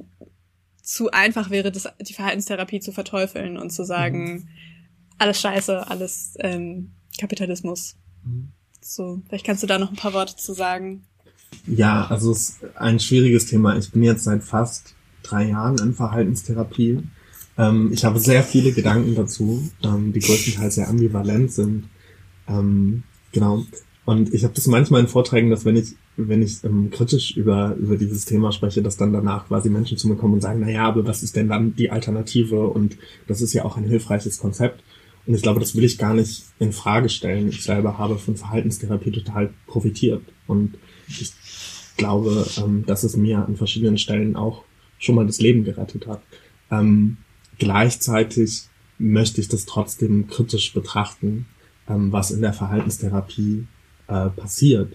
zu 0.81 1.11
einfach 1.11 1.49
wäre, 1.49 1.71
das, 1.71 1.87
die 2.01 2.13
Verhaltenstherapie 2.13 2.81
zu 2.81 2.91
verteufeln 2.91 3.57
und 3.57 3.69
zu 3.69 3.85
sagen, 3.85 4.33
mhm. 4.33 4.47
alles 5.17 5.39
scheiße, 5.39 5.87
alles 5.87 6.33
ähm, 6.39 6.91
Kapitalismus. 7.17 7.95
Mhm. 8.25 8.51
So, 8.83 9.21
vielleicht 9.27 9.45
kannst 9.45 9.63
du 9.63 9.67
da 9.67 9.79
noch 9.79 9.89
ein 9.89 9.95
paar 9.95 10.13
Worte 10.13 10.35
zu 10.35 10.53
sagen. 10.53 11.03
Ja, 11.67 12.07
also 12.07 12.31
es 12.31 12.49
ist 12.49 12.59
ein 12.75 12.99
schwieriges 12.99 13.45
Thema. 13.45 13.77
Ich 13.77 13.91
bin 13.91 14.03
jetzt 14.03 14.23
seit 14.23 14.43
fast 14.43 14.95
drei 15.21 15.49
Jahren 15.49 15.77
in 15.77 15.93
Verhaltenstherapie 15.93 17.03
ähm, 17.57 17.91
ich 17.91 18.03
habe 18.05 18.19
sehr 18.19 18.43
viele 18.43 18.71
Gedanken 18.71 19.15
dazu, 19.15 19.69
ähm, 19.83 20.13
die 20.13 20.19
größtenteils 20.19 20.75
sehr 20.75 20.89
ambivalent 20.89 21.51
sind. 21.51 21.85
Ähm, 22.47 23.03
genau. 23.31 23.63
Und 24.05 24.33
ich 24.33 24.43
habe 24.43 24.53
das 24.53 24.67
manchmal 24.67 25.01
in 25.01 25.07
Vorträgen, 25.07 25.49
dass 25.49 25.63
wenn 25.63 25.77
ich, 25.77 25.95
wenn 26.17 26.41
ich 26.41 26.63
ähm, 26.63 26.89
kritisch 26.91 27.37
über, 27.37 27.75
über 27.75 27.95
dieses 27.95 28.25
Thema 28.25 28.51
spreche, 28.51 28.81
dass 28.81 28.97
dann 28.97 29.13
danach 29.13 29.47
quasi 29.47 29.69
Menschen 29.69 29.97
zu 29.97 30.07
mir 30.07 30.15
kommen 30.15 30.33
und 30.33 30.41
sagen, 30.41 30.59
na 30.61 30.69
ja, 30.69 30.85
aber 30.85 31.05
was 31.05 31.23
ist 31.23 31.35
denn 31.35 31.47
dann 31.47 31.75
die 31.75 31.89
Alternative? 31.89 32.67
Und 32.67 32.97
das 33.27 33.41
ist 33.41 33.53
ja 33.53 33.63
auch 33.63 33.77
ein 33.77 33.85
hilfreiches 33.85 34.39
Konzept. 34.39 34.83
Und 35.25 35.35
ich 35.35 35.41
glaube, 35.41 35.59
das 35.59 35.75
will 35.75 35.83
ich 35.83 35.97
gar 35.97 36.13
nicht 36.13 36.43
in 36.59 36.73
Frage 36.73 37.09
stellen. 37.09 37.49
Ich 37.49 37.63
selber 37.63 37.97
habe 37.97 38.17
von 38.17 38.35
Verhaltenstherapie 38.35 39.11
total 39.11 39.53
profitiert. 39.67 40.23
Und 40.47 40.77
ich 41.07 41.31
glaube, 41.97 42.45
ähm, 42.57 42.85
dass 42.85 43.03
es 43.03 43.15
mir 43.15 43.45
an 43.45 43.55
verschiedenen 43.55 43.97
Stellen 43.97 44.35
auch 44.35 44.63
schon 44.97 45.15
mal 45.15 45.25
das 45.25 45.39
Leben 45.39 45.63
gerettet 45.63 46.07
hat. 46.07 46.21
Ähm, 46.71 47.17
gleichzeitig 47.57 48.63
möchte 48.97 49.41
ich 49.41 49.47
das 49.47 49.65
trotzdem 49.65 50.27
kritisch 50.27 50.73
betrachten, 50.73 51.45
ähm, 51.87 52.11
was 52.11 52.31
in 52.31 52.41
der 52.41 52.53
Verhaltenstherapie 52.53 53.65
äh, 54.07 54.29
passiert. 54.29 54.93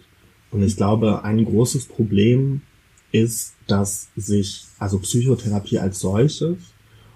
Und 0.51 0.63
ich 0.63 0.77
glaube, 0.77 1.25
ein 1.25 1.45
großes 1.45 1.87
Problem 1.87 2.63
ist, 3.13 3.55
dass 3.67 4.09
sich 4.17 4.65
also 4.79 4.99
Psychotherapie 4.99 5.79
als 5.79 6.01
solches 6.01 6.59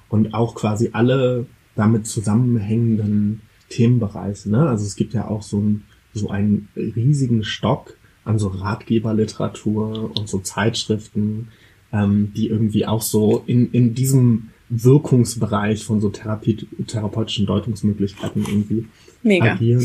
und 0.08 0.34
auch 0.34 0.54
quasi 0.54 0.90
alle 0.92 1.46
damit 1.74 2.06
zusammenhängenden 2.06 3.40
Themenbereiche, 3.68 4.50
ne? 4.50 4.68
Also 4.68 4.84
es 4.84 4.96
gibt 4.96 5.14
ja 5.14 5.28
auch 5.28 5.42
so, 5.42 5.58
ein, 5.58 5.84
so 6.12 6.28
einen 6.28 6.68
riesigen 6.76 7.44
Stock 7.44 7.96
an 8.24 8.38
so 8.38 8.48
Ratgeberliteratur 8.48 10.16
und 10.16 10.28
so 10.28 10.38
Zeitschriften, 10.38 11.48
ähm, 11.92 12.32
die 12.36 12.48
irgendwie 12.48 12.86
auch 12.86 13.02
so 13.02 13.42
in, 13.46 13.70
in 13.72 13.94
diesem 13.94 14.50
Wirkungsbereich 14.68 15.84
von 15.84 16.00
so 16.00 16.08
Therapie, 16.08 16.66
therapeutischen 16.86 17.46
Deutungsmöglichkeiten 17.46 18.44
irgendwie 18.46 18.86
Mega. 19.22 19.52
agieren. 19.52 19.84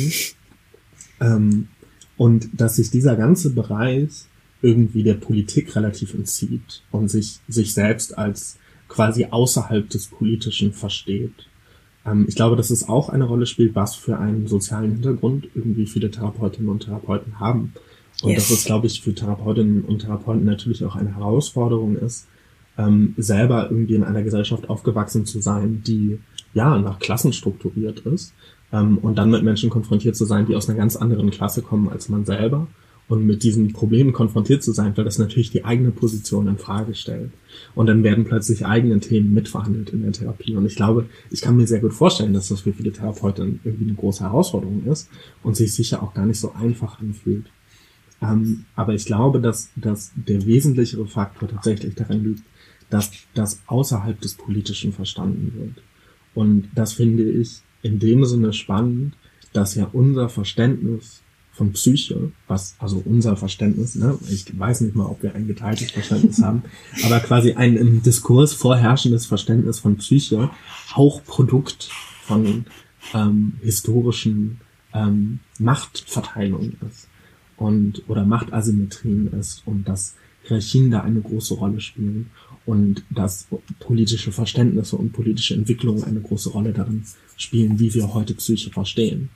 Ähm, 1.20 1.68
und 2.16 2.50
dass 2.54 2.78
sich 2.78 2.90
dieser 2.90 3.16
ganze 3.16 3.54
Bereich 3.54 4.26
irgendwie 4.62 5.04
der 5.04 5.16
Politik 5.16 5.76
relativ 5.76 6.14
entzieht 6.14 6.84
und 6.92 7.10
sich, 7.10 7.40
sich 7.48 7.74
selbst 7.74 8.18
als 8.18 8.58
quasi 8.88 9.26
außerhalb 9.26 9.90
des 9.90 10.08
Politischen 10.08 10.74
versteht. 10.74 11.47
Ähm, 12.08 12.26
ich 12.28 12.36
glaube, 12.36 12.56
dass 12.56 12.70
es 12.70 12.88
auch 12.88 13.10
eine 13.10 13.26
Rolle 13.26 13.46
spielt, 13.46 13.76
was 13.76 13.96
für 13.96 14.18
einen 14.18 14.48
sozialen 14.48 14.92
Hintergrund 14.94 15.48
irgendwie 15.54 15.86
viele 15.86 16.10
Therapeutinnen 16.10 16.70
und 16.70 16.86
Therapeuten 16.86 17.40
haben. 17.40 17.74
Und 18.24 18.32
yes. 18.32 18.48
dass 18.48 18.60
es, 18.60 18.66
glaube 18.66 18.88
ich, 18.88 19.02
für 19.02 19.14
Therapeutinnen 19.14 19.84
und 19.84 20.00
Therapeuten 20.00 20.46
natürlich 20.46 20.84
auch 20.84 20.96
eine 20.96 21.16
Herausforderung 21.16 21.98
ist, 21.98 22.28
ähm, 22.78 23.14
selber 23.18 23.70
irgendwie 23.70 23.96
in 23.96 24.04
einer 24.04 24.24
Gesellschaft 24.24 24.70
aufgewachsen 24.70 25.26
zu 25.26 25.40
sein, 25.40 25.84
die 25.86 26.20
ja 26.54 26.78
nach 26.78 27.00
Klassen 27.00 27.34
strukturiert 27.34 28.00
ist 28.02 28.34
ähm, 28.72 28.98
und 29.00 29.18
dann 29.18 29.30
mit 29.30 29.44
Menschen 29.44 29.70
konfrontiert 29.70 30.16
zu 30.16 30.26
sein, 30.26 30.46
die 30.46 30.56
aus 30.56 30.70
einer 30.70 30.78
ganz 30.78 30.96
anderen 30.96 31.30
Klasse 31.30 31.62
kommen 31.62 31.90
als 31.90 32.10
man 32.10 32.26
selber 32.26 32.68
und 33.08 33.26
mit 33.26 33.44
diesen 33.44 33.72
Problemen 33.72 34.12
konfrontiert 34.12 34.64
zu 34.64 34.74
sein, 34.74 34.96
weil 34.96 35.06
das 35.06 35.18
natürlich 35.18 35.50
die 35.50 35.64
eigene 35.64 35.92
Position 35.92 36.48
in 36.48 36.58
Frage 36.58 36.94
stellt. 36.94 37.32
Und 37.74 37.88
dann 37.88 38.04
werden 38.04 38.26
plötzlich 38.26 38.66
eigene 38.66 39.00
Themen 39.00 39.34
mitverhandelt 39.34 39.92
in 39.92 40.02
der 40.02 40.12
Therapie. 40.12 40.56
Und 40.56 40.66
ich 40.66 40.76
glaube, 40.76 41.06
ich 41.32 41.42
kann 41.42 41.56
mir 41.56 41.68
sehr 41.68 41.80
gut 41.80 41.94
vorstellen, 41.94 42.34
dass 42.34 42.50
das 42.50 42.62
für 42.62 42.74
viele 42.74 42.92
Therapeuten 42.92 43.62
irgendwie 43.64 43.86
eine 43.86 43.94
große 43.94 44.24
Herausforderung 44.24 44.86
ist 44.86 45.10
und 45.42 45.56
sich 45.56 45.74
sicher 45.74 46.04
auch 46.04 46.14
gar 46.14 46.26
nicht 46.26 46.40
so 46.40 46.54
einfach 46.54 47.00
anfühlt. 47.00 47.46
Ähm, 48.22 48.66
aber 48.76 48.94
ich 48.94 49.06
glaube, 49.06 49.40
dass, 49.40 49.70
dass 49.76 50.12
der 50.16 50.46
wesentlichere 50.46 51.08
Faktor 51.08 51.48
tatsächlich 51.48 51.96
darin 51.96 52.24
liegt, 52.24 52.44
dass 52.90 53.12
das 53.34 53.62
außerhalb 53.68 54.20
des 54.20 54.34
Politischen 54.34 54.92
verstanden 54.92 55.54
wird. 55.56 55.84
Und 56.34 56.70
das 56.76 56.94
finde 56.94 57.24
ich 57.24 57.62
in 57.84 58.00
dem 58.00 58.26
Sinne 58.26 58.54
spannend, 58.54 59.16
dass 59.54 59.76
ja 59.76 59.90
unser 59.92 60.30
Verständnis 60.30 61.22
von 61.58 61.74
Psyche, 61.74 62.32
was 62.48 62.76
also 62.78 63.02
unser 63.04 63.36
Verständnis, 63.36 63.96
ne, 63.96 64.18
ich 64.30 64.58
weiß 64.58 64.82
nicht 64.82 64.96
mal, 64.96 65.08
ob 65.08 65.24
wir 65.24 65.34
ein 65.34 65.48
geteiltes 65.48 65.92
Verständnis 65.92 66.42
haben, 66.42 66.62
aber 67.04 67.20
quasi 67.20 67.54
ein 67.54 67.76
im 67.76 68.04
Diskurs 68.04 68.54
vorherrschendes 68.54 69.26
Verständnis 69.26 69.80
von 69.80 69.98
Psyche 69.98 70.52
auch 70.94 71.24
Produkt 71.26 71.90
von 72.22 72.66
ähm, 73.14 73.54
historischen 73.62 74.62
ähm, 74.94 75.40
Machtverteilungen 75.58 76.78
ist 76.88 77.08
und 77.58 78.04
oder 78.08 78.24
Machtasymmetrien 78.24 79.34
ist 79.34 79.64
und 79.66 79.88
dass 79.88 80.16
Hierarchien 80.44 80.92
da 80.92 81.02
eine 81.02 81.22
große 81.22 81.56
Rolle 81.56 81.82
spielen 81.82 82.30
und 82.66 83.04
dass 83.10 83.48
politische 83.80 84.32
Verständnisse 84.32 84.96
und 84.96 85.12
politische 85.12 85.56
Entwicklungen 85.56 86.04
eine 86.04 86.22
große 86.22 86.50
Rolle 86.50 86.72
darin 86.72 87.04
spielen, 87.36 87.80
wie 87.80 87.94
wir 87.94 88.14
heute 88.14 88.36
Psyche 88.36 88.70
verstehen. 88.70 89.30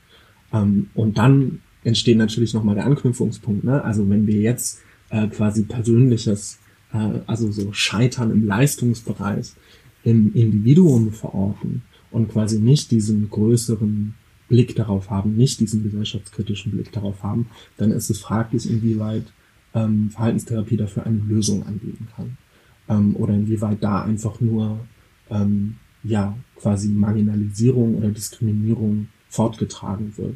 Ähm, 0.54 0.90
und 0.94 1.18
dann 1.18 1.62
entsteht 1.84 2.18
natürlich 2.18 2.54
nochmal 2.54 2.76
der 2.76 2.86
Anknüpfungspunkt. 2.86 3.64
Ne? 3.64 3.84
Also 3.84 4.08
wenn 4.10 4.28
wir 4.28 4.38
jetzt 4.38 4.82
äh, 5.10 5.28
quasi 5.28 5.64
persönliches, 5.64 6.60
äh, 6.94 7.20
also 7.28 7.52
so 7.52 7.74
Scheitern 7.74 8.32
im 8.32 8.46
Leistungsbereich 8.46 9.54
im 10.04 10.34
Individuum 10.34 11.12
verorten 11.12 11.84
und 12.12 12.30
quasi 12.30 12.60
nicht 12.60 12.92
diesen 12.92 13.30
größeren 13.30 14.16
Blick 14.48 14.76
darauf 14.76 15.10
haben, 15.10 15.38
nicht 15.38 15.60
diesen 15.60 15.84
gesellschaftskritischen 15.84 16.74
Blick 16.74 16.92
darauf 16.92 17.24
haben, 17.24 17.48
dann 17.78 17.92
ist 17.92 18.10
es 18.10 18.20
fraglich, 18.20 18.70
inwieweit 18.70 19.24
ähm, 19.74 20.10
Verhaltenstherapie 20.10 20.78
dafür 20.78 21.06
eine 21.06 21.20
Lösung 21.20 21.66
anbieten 21.66 22.08
kann. 22.16 22.38
Ähm, 22.90 23.16
oder 23.16 23.34
inwieweit 23.34 23.82
da 23.82 24.02
einfach 24.02 24.42
nur 24.42 24.80
ähm, 25.30 25.78
ja 26.04 26.38
quasi 26.58 26.90
Marginalisierung 26.90 27.96
oder 27.96 28.10
Diskriminierung 28.10 29.08
fortgetragen 29.30 30.14
wird. 30.18 30.36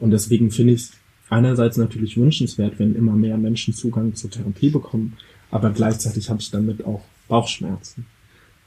Und 0.00 0.10
deswegen 0.10 0.50
finde 0.50 0.72
ich 0.72 0.80
es 0.82 0.92
einerseits 1.28 1.76
natürlich 1.76 2.16
wünschenswert, 2.16 2.78
wenn 2.78 2.96
immer 2.96 3.14
mehr 3.14 3.38
Menschen 3.38 3.74
Zugang 3.74 4.14
zur 4.14 4.30
Therapie 4.30 4.70
bekommen, 4.70 5.16
aber 5.50 5.70
gleichzeitig 5.70 6.28
habe 6.28 6.40
ich 6.40 6.50
damit 6.50 6.84
auch 6.84 7.02
Bauchschmerzen. 7.28 8.06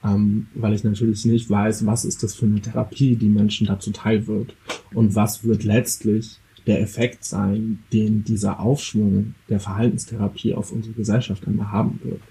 Ähm, 0.03 0.47
weil 0.53 0.73
ich 0.73 0.84
natürlich 0.84 1.23
nicht 1.25 1.49
weiß, 1.49 1.86
was 1.86 2.03
ist 2.03 2.23
das 2.23 2.36
für 2.36 2.45
eine 2.45 2.59
Therapie, 2.59 3.15
die 3.15 3.29
Menschen 3.29 3.67
dazu 3.67 3.91
teil 3.91 4.27
wird 4.27 4.53
und 4.93 5.15
was 5.15 5.45
wird 5.45 5.63
letztlich 5.63 6.39
der 6.67 6.81
Effekt 6.81 7.23
sein, 7.23 7.84
den 7.91 8.23
dieser 8.23 8.59
Aufschwung 8.59 9.36
der 9.49 9.59
Verhaltenstherapie 9.59 10.53
auf 10.53 10.71
unsere 10.71 10.93
Gesellschaft 10.93 11.47
einmal 11.47 11.71
haben 11.71 11.99
wird. 12.03 12.21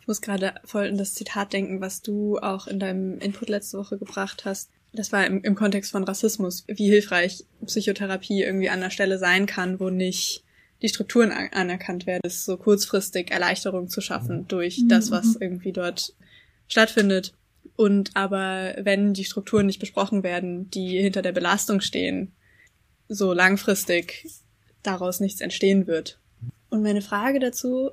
Ich 0.00 0.06
muss 0.06 0.20
gerade 0.20 0.54
voll 0.64 0.86
in 0.86 0.98
das 0.98 1.14
Zitat 1.14 1.52
denken, 1.52 1.80
was 1.80 2.02
du 2.02 2.38
auch 2.38 2.66
in 2.66 2.80
deinem 2.80 3.18
Input 3.18 3.48
letzte 3.48 3.78
Woche 3.78 3.98
gebracht 3.98 4.44
hast, 4.44 4.70
das 4.92 5.12
war 5.12 5.26
im, 5.26 5.42
im 5.42 5.54
Kontext 5.54 5.92
von 5.92 6.04
Rassismus, 6.04 6.64
wie 6.66 6.88
hilfreich 6.88 7.44
Psychotherapie 7.64 8.42
irgendwie 8.42 8.70
an 8.70 8.80
der 8.80 8.90
Stelle 8.90 9.18
sein 9.18 9.46
kann, 9.46 9.80
wo 9.80 9.90
nicht 9.90 10.44
die 10.82 10.88
Strukturen 10.88 11.30
anerkannt 11.30 12.06
werden, 12.06 12.22
ist 12.24 12.44
so 12.44 12.56
kurzfristig 12.56 13.30
Erleichterung 13.30 13.88
zu 13.88 14.00
schaffen 14.00 14.48
durch 14.48 14.78
mhm. 14.78 14.88
das, 14.88 15.10
was 15.10 15.36
irgendwie 15.36 15.72
dort 15.72 16.14
stattfindet. 16.68 17.34
Und 17.76 18.10
aber 18.14 18.74
wenn 18.78 19.12
die 19.12 19.24
Strukturen 19.24 19.66
nicht 19.66 19.80
besprochen 19.80 20.22
werden, 20.22 20.70
die 20.70 21.00
hinter 21.00 21.22
der 21.22 21.32
Belastung 21.32 21.80
stehen, 21.80 22.32
so 23.08 23.32
langfristig 23.32 24.26
daraus 24.82 25.20
nichts 25.20 25.40
entstehen 25.40 25.86
wird. 25.86 26.18
Und 26.70 26.82
meine 26.82 27.02
Frage 27.02 27.40
dazu, 27.40 27.90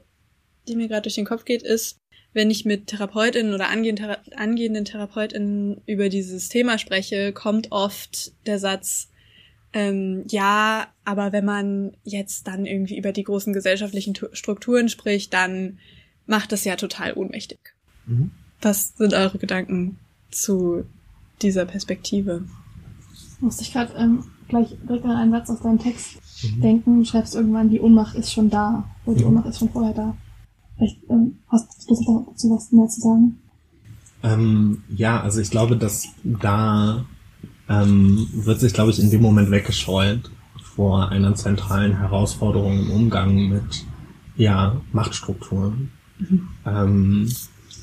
die 0.68 0.76
mir 0.76 0.88
gerade 0.88 1.04
durch 1.04 1.16
den 1.16 1.26
Kopf 1.26 1.43
geht, 1.43 1.64
ist, 1.64 1.98
wenn 2.34 2.51
ich 2.51 2.65
mit 2.65 2.88
Therapeutinnen 2.88 3.53
oder 3.53 3.69
angehenden 3.69 4.86
Therapeutinnen 4.86 5.82
über 5.86 6.09
dieses 6.09 6.49
Thema 6.49 6.78
spreche, 6.78 7.34
kommt 7.34 7.71
oft 7.71 8.32
der 8.45 8.59
Satz, 8.59 9.09
ähm, 9.73 10.23
ja, 10.30 10.88
aber 11.03 11.32
wenn 11.32 11.45
man 11.45 11.91
jetzt 12.03 12.47
dann 12.47 12.65
irgendwie 12.65 12.97
über 12.97 13.11
die 13.11 13.23
großen 13.23 13.53
gesellschaftlichen 13.53 14.15
Strukturen 14.32 14.89
spricht, 14.89 15.34
dann 15.34 15.80
macht 16.25 16.51
das 16.51 16.63
ja 16.63 16.75
total 16.75 17.13
ohnmächtig. 17.13 17.59
Mhm. 18.05 18.32
Was 18.61 18.95
sind 18.97 19.13
eure 19.13 19.38
Gedanken 19.38 19.99
zu 20.32 20.86
dieser 21.41 21.65
Perspektive? 21.65 22.43
Musste 23.39 23.63
ich 23.63 23.73
gerade 23.73 23.93
ähm, 23.97 24.23
gleich 24.47 24.69
direkt 24.88 25.05
an 25.05 25.11
einen 25.11 25.32
Satz 25.32 25.49
aus 25.49 25.61
deinem 25.61 25.80
Text 25.80 26.17
mhm. 26.43 26.61
denken. 26.61 26.97
Du 26.99 27.05
schreibst 27.05 27.36
irgendwann, 27.36 27.69
die 27.69 27.80
Ohnmacht 27.80 28.15
ist 28.15 28.32
schon 28.32 28.49
da. 28.49 28.89
Oder 29.05 29.17
die 29.17 29.23
mhm. 29.23 29.30
Ohnmacht 29.30 29.47
ist 29.47 29.59
schon 29.59 29.69
vorher 29.69 29.93
da. 29.93 30.17
Vielleicht 30.78 30.97
ähm, 31.09 31.38
hast 31.49 31.89
du 31.89 31.95
dazu 31.95 32.51
was 32.51 32.71
mehr 32.71 32.88
zu 32.88 33.01
sagen? 33.01 33.38
Ähm, 34.23 34.84
ja, 34.95 35.21
also 35.21 35.41
ich 35.41 35.49
glaube, 35.49 35.78
dass 35.78 36.07
da 36.23 37.05
ähm, 37.69 38.28
wird 38.34 38.59
sich, 38.59 38.73
glaube 38.73 38.91
ich, 38.91 38.99
in 38.99 39.09
dem 39.09 39.21
Moment 39.21 39.51
weggescheut 39.51 40.32
vor 40.61 41.09
einer 41.09 41.36
zentralen 41.36 41.97
Herausforderung 41.97 42.80
im 42.80 42.91
Umgang 42.91 43.49
mit 43.49 43.86
ja, 44.36 44.80
Machtstrukturen. 44.91 45.91
Mhm. 46.19 46.47
Ähm, 46.65 47.32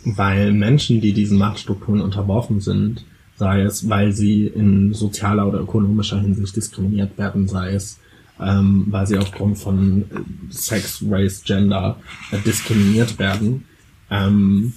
weil 0.05 0.53
Menschen, 0.53 1.01
die 1.01 1.13
diesen 1.13 1.39
Machtstrukturen 1.39 2.01
unterworfen 2.01 2.61
sind, 2.61 3.05
sei 3.37 3.63
es, 3.63 3.89
weil 3.89 4.13
sie 4.13 4.47
in 4.47 4.93
sozialer 4.93 5.49
oder 5.49 5.61
ökonomischer 5.61 6.21
Hinsicht 6.21 6.55
diskriminiert 6.55 7.19
werden, 7.19 7.49
sei 7.49 7.73
es, 7.73 7.99
ähm, 8.41 8.87
weil 8.89 9.07
sie 9.07 9.19
aufgrund 9.19 9.59
von 9.59 10.03
äh, 10.03 10.05
Sex, 10.51 11.05
Race, 11.09 11.43
Gender 11.45 11.97
äh, 12.31 12.39
diskriminiert 12.39 13.19
werden, 13.19 13.65
ähm, 14.11 14.73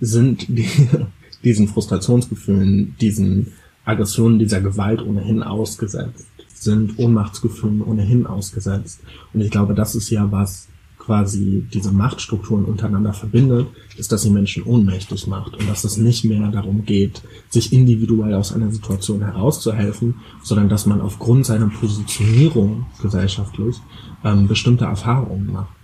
sind 0.00 0.48
die, 0.48 0.68
diesen 1.44 1.68
Frustrationsgefühlen, 1.68 2.96
diesen 3.00 3.52
Aggressionen, 3.84 4.38
dieser 4.38 4.60
Gewalt 4.60 5.02
ohnehin 5.02 5.42
ausgesetzt, 5.42 6.26
sind 6.54 6.98
Ohnmachtsgefühlen 6.98 7.82
ohnehin 7.82 8.26
ausgesetzt. 8.26 9.00
Und 9.32 9.40
ich 9.40 9.50
glaube, 9.50 9.74
das 9.74 9.94
ist 9.94 10.10
ja 10.10 10.30
was 10.30 10.68
quasi 11.04 11.64
diese 11.72 11.92
Machtstrukturen 11.92 12.64
untereinander 12.64 13.12
verbindet, 13.12 13.66
ist, 13.96 14.10
dass 14.10 14.22
sie 14.22 14.30
Menschen 14.30 14.62
ohnmächtig 14.62 15.26
macht 15.26 15.56
und 15.56 15.68
dass 15.68 15.84
es 15.84 15.96
nicht 15.96 16.24
mehr 16.24 16.48
darum 16.48 16.84
geht, 16.84 17.22
sich 17.50 17.72
individuell 17.72 18.34
aus 18.34 18.52
einer 18.52 18.70
Situation 18.70 19.20
herauszuhelfen, 19.20 20.14
sondern 20.42 20.68
dass 20.68 20.86
man 20.86 21.00
aufgrund 21.00 21.46
seiner 21.46 21.68
Positionierung 21.68 22.86
gesellschaftlich 23.02 23.76
ähm, 24.24 24.48
bestimmte 24.48 24.86
Erfahrungen 24.86 25.52
macht. 25.52 25.76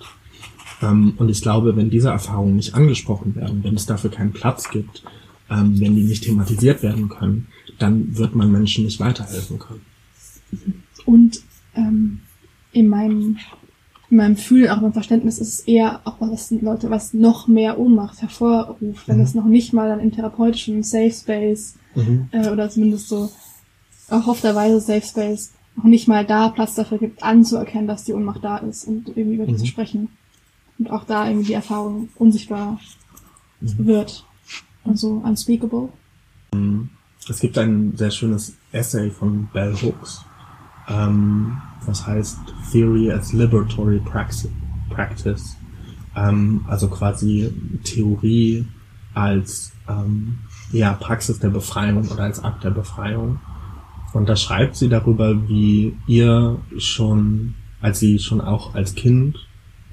Ähm, 0.82 1.14
und 1.18 1.28
ich 1.28 1.42
glaube, 1.42 1.76
wenn 1.76 1.90
diese 1.90 2.08
Erfahrungen 2.08 2.56
nicht 2.56 2.74
angesprochen 2.74 3.34
werden, 3.34 3.62
wenn 3.62 3.74
es 3.74 3.86
dafür 3.86 4.10
keinen 4.10 4.32
Platz 4.32 4.70
gibt, 4.70 5.02
ähm, 5.50 5.78
wenn 5.80 5.96
die 5.96 6.04
nicht 6.04 6.24
thematisiert 6.24 6.82
werden 6.82 7.08
können, 7.08 7.48
dann 7.78 8.16
wird 8.16 8.34
man 8.34 8.50
Menschen 8.50 8.84
nicht 8.84 9.00
weiterhelfen 9.00 9.58
können. 9.58 9.84
Und 11.04 11.42
ähm, 11.74 12.20
in 12.72 12.88
meinem 12.88 13.36
in 14.11 14.16
meinem 14.16 14.34
Gefühl, 14.34 14.68
auch 14.68 14.80
beim 14.80 14.92
Verständnis 14.92 15.38
ist 15.38 15.48
es 15.48 15.61
eher 15.61 16.00
auch 16.04 16.16
was 16.20 16.50
Leute, 16.50 16.90
was 16.90 17.14
noch 17.14 17.46
mehr 17.46 17.78
Ohnmacht 17.78 18.20
hervorruft, 18.20 19.06
wenn 19.06 19.18
mhm. 19.18 19.22
es 19.22 19.34
noch 19.34 19.44
nicht 19.44 19.72
mal 19.72 19.88
dann 19.88 20.00
im 20.00 20.12
therapeutischen 20.12 20.82
Safe 20.82 21.12
Space 21.12 21.76
mhm. 21.94 22.28
äh, 22.32 22.48
oder 22.48 22.68
zumindest 22.68 23.08
so 23.08 23.30
erhoffterweise 24.08 24.80
Safe 24.80 25.06
Space 25.06 25.52
noch 25.76 25.84
nicht 25.84 26.08
mal 26.08 26.26
da 26.26 26.48
Platz 26.48 26.74
dafür 26.74 26.98
gibt, 26.98 27.22
anzuerkennen, 27.22 27.86
dass 27.86 28.04
die 28.04 28.12
Ohnmacht 28.12 28.42
da 28.42 28.58
ist 28.58 28.84
und 28.84 29.08
irgendwie 29.08 29.36
über 29.36 29.46
die 29.46 29.52
mhm. 29.52 29.58
zu 29.58 29.66
sprechen. 29.66 30.08
Und 30.78 30.90
auch 30.90 31.04
da 31.04 31.26
irgendwie 31.28 31.48
die 31.48 31.54
Erfahrung 31.54 32.08
unsichtbar 32.16 32.80
mhm. 33.61 33.86
wird. 33.86 34.24
Also 34.84 35.22
unspeakable. 35.24 35.90
Mhm. 36.52 36.90
Es 37.28 37.38
gibt 37.38 37.56
ein 37.58 37.96
sehr 37.96 38.11
schönes 38.11 38.56
Essay 38.72 39.11
von 39.11 39.48
Bell 39.52 39.74
Hooks, 39.80 40.24
ähm, 40.88 41.61
was 41.87 42.07
heißt 42.07 42.39
Theory 42.70 43.11
as 43.11 43.33
Liberatory 43.33 44.01
Practice, 44.01 45.57
ähm, 46.16 46.64
also 46.68 46.89
quasi 46.89 47.53
Theorie 47.85 48.66
als 49.14 49.72
ähm, 49.89 50.39
ja, 50.72 50.93
Praxis 50.95 51.39
der 51.39 51.51
Befreiung 51.51 52.09
oder 52.09 52.24
als 52.24 52.43
Akt 52.43 52.64
der 52.64 52.70
Befreiung. 52.70 53.41
Und 54.12 54.28
da 54.28 54.37
schreibt 54.37 54.76
sie 54.76 54.89
darüber, 54.89 55.49
wie 55.49 55.97
ihr 56.07 56.59
schon, 56.78 57.55
als 57.81 58.01
sie 58.01 58.18
schon 58.18 58.41
auch 58.41 58.74
als 58.74 58.95
Kind 58.95 59.37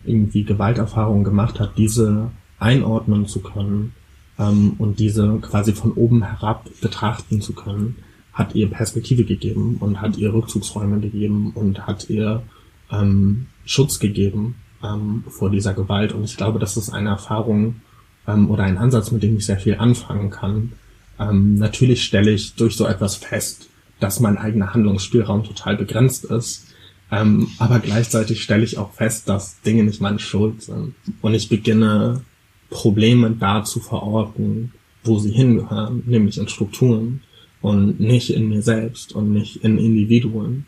irgendwie 0.03 0.43
Gewalterfahrungen 0.43 1.23
gemacht 1.23 1.59
hat, 1.59 1.77
diese 1.77 2.31
einordnen 2.59 3.27
zu 3.27 3.41
können 3.41 3.93
ähm, 4.39 4.75
und 4.77 4.99
diese 4.99 5.37
quasi 5.39 5.73
von 5.73 5.91
oben 5.93 6.23
herab 6.23 6.69
betrachten 6.81 7.41
zu 7.41 7.53
können 7.53 7.97
hat 8.37 8.53
ihr 8.53 8.69
Perspektive 8.69 9.23
gegeben 9.23 9.77
und 9.79 9.99
hat 9.99 10.15
ihr 10.17 10.31
Rückzugsräume 10.31 10.99
gegeben 10.99 11.51
und 11.55 11.87
hat 11.87 12.07
ihr 12.07 12.43
ähm, 12.91 13.47
Schutz 13.65 13.97
gegeben 13.99 14.55
ähm, 14.83 15.23
vor 15.27 15.49
dieser 15.49 15.73
Gewalt. 15.73 16.13
Und 16.13 16.23
ich 16.23 16.37
glaube, 16.37 16.59
das 16.59 16.77
ist 16.77 16.91
eine 16.91 17.09
Erfahrung 17.09 17.81
ähm, 18.27 18.51
oder 18.51 18.63
ein 18.63 18.77
Ansatz, 18.77 19.09
mit 19.09 19.23
dem 19.23 19.37
ich 19.37 19.45
sehr 19.47 19.57
viel 19.57 19.75
anfangen 19.77 20.29
kann. 20.29 20.73
Ähm, 21.19 21.55
natürlich 21.55 22.03
stelle 22.03 22.29
ich 22.29 22.53
durch 22.53 22.75
so 22.75 22.85
etwas 22.85 23.15
fest, 23.15 23.69
dass 23.99 24.19
mein 24.19 24.37
eigener 24.37 24.71
Handlungsspielraum 24.71 25.43
total 25.43 25.75
begrenzt 25.75 26.25
ist. 26.25 26.67
Ähm, 27.11 27.47
aber 27.57 27.79
gleichzeitig 27.79 28.43
stelle 28.43 28.63
ich 28.63 28.77
auch 28.77 28.93
fest, 28.93 29.27
dass 29.29 29.61
Dinge 29.61 29.83
nicht 29.83 29.99
meine 29.99 30.19
Schuld 30.19 30.61
sind. 30.61 30.93
Und 31.23 31.33
ich 31.33 31.49
beginne 31.49 32.21
Probleme 32.69 33.31
da 33.31 33.63
zu 33.63 33.79
verorten, 33.79 34.73
wo 35.03 35.17
sie 35.17 35.31
hingehören, 35.31 36.03
nämlich 36.05 36.37
in 36.37 36.47
Strukturen 36.47 37.23
und 37.61 37.99
nicht 37.99 38.33
in 38.33 38.49
mir 38.49 38.61
selbst 38.61 39.13
und 39.13 39.31
nicht 39.31 39.63
in 39.63 39.77
Individuen. 39.77 40.65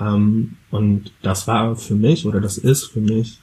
Ähm, 0.00 0.56
und 0.70 1.12
das 1.22 1.46
war 1.46 1.76
für 1.76 1.94
mich 1.94 2.26
oder 2.26 2.40
das 2.40 2.58
ist 2.58 2.84
für 2.86 3.00
mich 3.00 3.38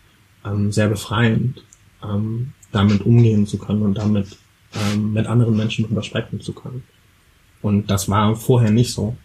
ähm, 0.46 0.72
sehr 0.72 0.90
befreiend, 0.90 1.64
ähm, 2.04 2.54
damit 2.72 3.02
umgehen 3.06 3.46
zu 3.48 3.58
können 3.58 3.82
und 3.84 3.98
damit 3.98 4.38
ähm, 4.74 5.14
mit 5.14 5.28
anderen 5.28 5.56
Menschen 5.56 5.86
drüber 5.86 6.04
sprechen 6.04 6.42
zu 6.42 6.54
können. 6.54 6.84
Und 7.62 7.90
das 7.90 8.10
war 8.10 8.36
vorher 8.36 8.72
nicht 8.72 8.94
so. 8.94 9.16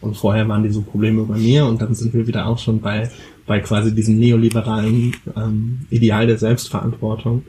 Und 0.00 0.16
vorher 0.16 0.48
waren 0.48 0.64
diese 0.64 0.82
Probleme 0.82 1.22
bei 1.24 1.38
mir 1.38 1.64
und 1.64 1.80
dann 1.80 1.94
sind 1.94 2.12
wir 2.12 2.26
wieder 2.26 2.46
auch 2.46 2.58
schon 2.58 2.80
bei, 2.80 3.08
bei 3.46 3.60
quasi 3.60 3.94
diesem 3.94 4.18
neoliberalen 4.18 5.14
ähm, 5.36 5.86
Ideal 5.90 6.26
der 6.26 6.38
Selbstverantwortung, 6.38 7.44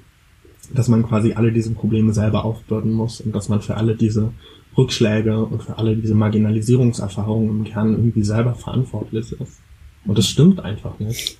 dass 0.71 0.87
man 0.87 1.03
quasi 1.03 1.33
alle 1.33 1.51
diese 1.51 1.71
Probleme 1.71 2.13
selber 2.13 2.45
aufbürden 2.45 2.91
muss 2.91 3.21
und 3.21 3.33
dass 3.33 3.49
man 3.49 3.61
für 3.61 3.75
alle 3.75 3.95
diese 3.95 4.31
Rückschläge 4.77 5.43
und 5.45 5.63
für 5.63 5.77
alle 5.77 5.95
diese 5.95 6.15
Marginalisierungserfahrungen 6.15 7.49
im 7.49 7.63
Kern 7.63 7.93
irgendwie 7.93 8.23
selber 8.23 8.55
verantwortlich 8.55 9.31
ist. 9.31 9.61
Und 10.05 10.17
das 10.17 10.27
stimmt 10.27 10.59
einfach 10.59 10.99
nicht. 10.99 11.37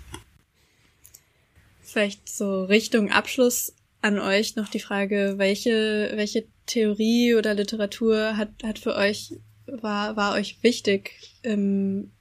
Vielleicht 1.81 2.29
so 2.29 2.63
Richtung 2.63 3.11
Abschluss 3.11 3.73
an 4.01 4.19
euch 4.19 4.55
noch 4.55 4.67
die 4.67 4.79
Frage, 4.79 5.35
welche, 5.37 6.11
welche 6.15 6.45
Theorie 6.65 7.35
oder 7.35 7.53
Literatur 7.53 8.37
hat, 8.37 8.49
hat 8.63 8.79
für 8.79 8.95
euch, 8.95 9.33
war, 9.65 10.15
war 10.15 10.33
euch 10.33 10.57
wichtig 10.61 11.11
im 11.41 12.11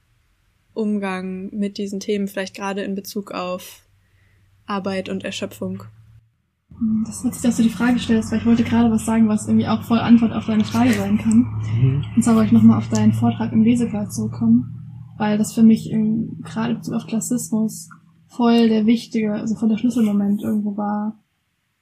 Umgang 0.73 1.49
mit 1.53 1.77
diesen 1.77 1.99
Themen, 1.99 2.27
vielleicht 2.27 2.55
gerade 2.55 2.83
in 2.83 2.95
Bezug 2.95 3.31
auf 3.31 3.81
Arbeit 4.65 5.09
und 5.09 5.23
Erschöpfung? 5.23 5.83
Das 7.05 7.17
ist 7.17 7.25
witzig, 7.25 7.41
dass 7.43 7.57
du 7.57 7.63
die 7.63 7.69
Frage 7.69 7.99
stellst, 7.99 8.31
weil 8.31 8.39
ich 8.39 8.45
wollte 8.45 8.63
gerade 8.63 8.91
was 8.91 9.05
sagen, 9.05 9.27
was 9.27 9.47
irgendwie 9.47 9.67
auch 9.67 9.83
voll 9.83 9.99
Antwort 9.99 10.33
auf 10.33 10.45
deine 10.45 10.63
Frage 10.63 10.93
sein 10.93 11.17
kann. 11.17 11.45
Mhm. 11.79 12.03
Und 12.15 12.23
zwar 12.23 12.35
wollte 12.35 12.47
ich 12.47 12.53
nochmal 12.53 12.77
auf 12.77 12.89
deinen 12.89 13.13
Vortrag 13.13 13.51
im 13.53 13.63
Lesekreis 13.63 14.15
zurückkommen, 14.15 15.13
weil 15.17 15.37
das 15.37 15.53
für 15.53 15.63
mich 15.63 15.91
gerade 16.41 16.75
Bezug 16.75 16.95
auf 16.95 17.07
Klassismus 17.07 17.89
voll 18.27 18.67
der 18.67 18.85
wichtige, 18.85 19.33
also 19.33 19.55
voll 19.55 19.69
der 19.69 19.77
Schlüsselmoment 19.77 20.41
irgendwo 20.41 20.75
war, 20.75 21.19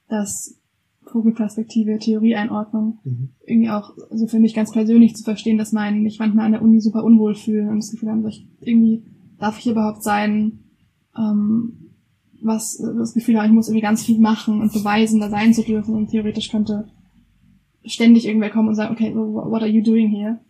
dass 0.08 0.58
Vogelperspektive, 1.04 1.98
Theorieeinordnung, 1.98 2.98
mhm. 3.04 3.28
irgendwie 3.46 3.70
auch, 3.70 3.92
also 4.10 4.26
für 4.26 4.38
mich 4.38 4.54
ganz 4.54 4.72
persönlich 4.72 5.16
zu 5.16 5.24
verstehen, 5.24 5.58
dass 5.58 5.72
mein, 5.72 6.02
mich 6.02 6.18
manchmal 6.18 6.46
an 6.46 6.52
der 6.52 6.62
Uni 6.62 6.80
super 6.80 7.04
unwohl 7.04 7.34
fühlen 7.34 7.68
und 7.68 7.76
das 7.76 7.90
Gefühl 7.90 8.10
haben, 8.10 8.26
ich 8.26 8.46
irgendwie, 8.60 9.04
darf 9.38 9.58
ich 9.58 9.66
überhaupt 9.66 10.02
sein, 10.02 10.60
ähm, 11.16 11.81
was 12.42 12.76
das 12.78 13.14
Gefühl 13.14 13.36
habe, 13.36 13.46
ich 13.46 13.52
muss 13.52 13.68
irgendwie 13.68 13.82
ganz 13.82 14.04
viel 14.04 14.18
machen 14.18 14.60
und 14.60 14.72
beweisen, 14.72 15.20
da 15.20 15.30
sein 15.30 15.54
zu 15.54 15.62
dürfen 15.62 15.94
und 15.94 16.08
theoretisch 16.08 16.50
könnte 16.50 16.88
ständig 17.84 18.26
irgendwer 18.26 18.50
kommen 18.50 18.68
und 18.68 18.74
sagen, 18.74 18.92
okay, 18.92 19.14
what 19.14 19.62
are 19.62 19.70
you 19.70 19.82
doing 19.82 20.08
here? 20.08 20.40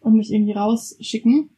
Und 0.00 0.16
mich 0.16 0.32
irgendwie 0.32 0.52
rausschicken 0.52 1.50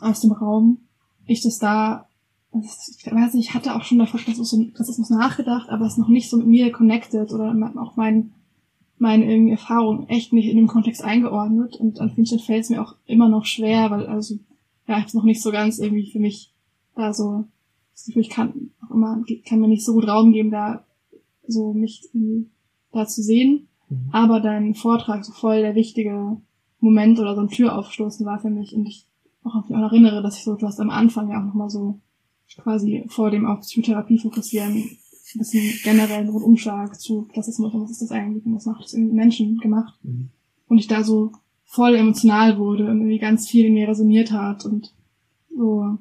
aus 0.00 0.20
dem 0.20 0.32
Raum. 0.32 0.78
Ich 1.26 1.42
das 1.42 1.58
da, 1.58 2.06
ich 2.52 3.10
weiß 3.10 3.34
nicht, 3.34 3.48
ich 3.48 3.54
hatte 3.54 3.74
auch 3.74 3.84
schon 3.84 3.98
davor 3.98 4.20
Rassismus 4.20 5.10
nachgedacht, 5.10 5.68
aber 5.68 5.86
es 5.86 5.96
noch 5.96 6.08
nicht 6.08 6.30
so 6.30 6.36
mit 6.36 6.46
mir 6.46 6.72
connected 6.72 7.32
oder 7.32 7.54
auch 7.76 7.96
mein, 7.96 8.32
meine 8.98 9.30
irgendwie 9.30 9.52
Erfahrung 9.52 10.08
echt 10.08 10.32
nicht 10.32 10.48
in 10.48 10.56
dem 10.56 10.68
Kontext 10.68 11.02
eingeordnet 11.02 11.76
und 11.76 12.00
an 12.00 12.10
vielen 12.10 12.26
Stellen 12.26 12.42
fällt 12.42 12.64
es 12.64 12.70
mir 12.70 12.82
auch 12.82 12.96
immer 13.06 13.28
noch 13.28 13.46
schwer, 13.46 13.90
weil 13.90 14.06
also 14.06 14.34
ja, 14.86 14.94
ich 14.94 15.00
habe 15.00 15.06
es 15.06 15.14
noch 15.14 15.24
nicht 15.24 15.42
so 15.42 15.50
ganz 15.50 15.78
irgendwie 15.78 16.10
für 16.10 16.18
mich 16.18 16.52
da 16.94 17.12
so 17.12 17.44
ich 17.94 18.30
kann 18.30 18.70
auch 18.84 18.94
immer, 18.94 19.22
kann 19.46 19.60
mir 19.60 19.68
nicht 19.68 19.84
so 19.84 19.94
gut 19.94 20.08
Raum 20.08 20.32
geben, 20.32 20.50
da 20.50 20.84
so 21.46 21.72
mich 21.72 22.08
da 22.92 23.06
zu 23.06 23.22
sehen. 23.22 23.68
Mhm. 23.88 24.08
Aber 24.12 24.40
dein 24.40 24.74
Vortrag 24.74 25.24
so 25.24 25.32
voll 25.32 25.62
der 25.62 25.74
wichtige 25.74 26.36
Moment 26.80 27.18
oder 27.18 27.34
so 27.34 27.42
ein 27.42 27.48
Türaufstoßen 27.48 28.26
war 28.26 28.40
für 28.40 28.50
mich 28.50 28.74
und 28.74 28.86
ich 28.86 29.06
auch, 29.44 29.68
mich 29.68 29.76
auch 29.76 29.82
erinnere, 29.82 30.22
dass 30.22 30.36
ich 30.36 30.44
so, 30.44 30.54
du 30.54 30.66
hast 30.66 30.80
am 30.80 30.90
Anfang 30.90 31.30
ja 31.30 31.40
auch 31.40 31.44
nochmal 31.44 31.70
so 31.70 32.00
quasi 32.58 33.04
vor 33.08 33.30
dem 33.30 33.46
auf 33.46 33.60
Psychotherapie 33.60 34.18
fokussieren, 34.18 34.74
ein 34.74 35.38
bisschen 35.38 35.62
generell 35.84 36.20
einen 36.20 36.30
Umschlag 36.30 37.00
zu 37.00 37.22
Klassismus 37.32 37.72
und 37.72 37.82
was 37.82 37.90
ist 37.90 38.02
das 38.02 38.10
eigentlich 38.10 38.44
und 38.44 38.54
was 38.54 38.66
macht 38.66 38.84
das 38.84 38.92
irgendwie 38.92 39.14
Menschen 39.14 39.58
gemacht. 39.58 39.94
Mhm. 40.02 40.28
Und 40.68 40.78
ich 40.78 40.86
da 40.86 41.02
so 41.02 41.32
voll 41.64 41.94
emotional 41.94 42.58
wurde 42.58 42.84
und 42.90 42.98
irgendwie 42.98 43.18
ganz 43.18 43.48
viel 43.48 43.66
in 43.66 43.74
mir 43.74 43.88
resoniert 43.88 44.32
hat 44.32 44.66
und 44.66 44.94
so 45.56 45.98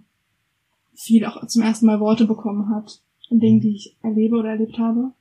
viel 1.02 1.26
auch 1.26 1.46
zum 1.48 1.64
ersten 1.64 1.86
Mal 1.86 2.00
Worte 2.00 2.26
bekommen 2.26 2.70
hat 2.70 3.02
von 3.28 3.40
Dingen, 3.40 3.60
die 3.60 3.76
ich 3.76 3.98
erlebe 4.02 4.38
oder 4.38 4.50
erlebt 4.50 4.78
habe. 4.78 5.14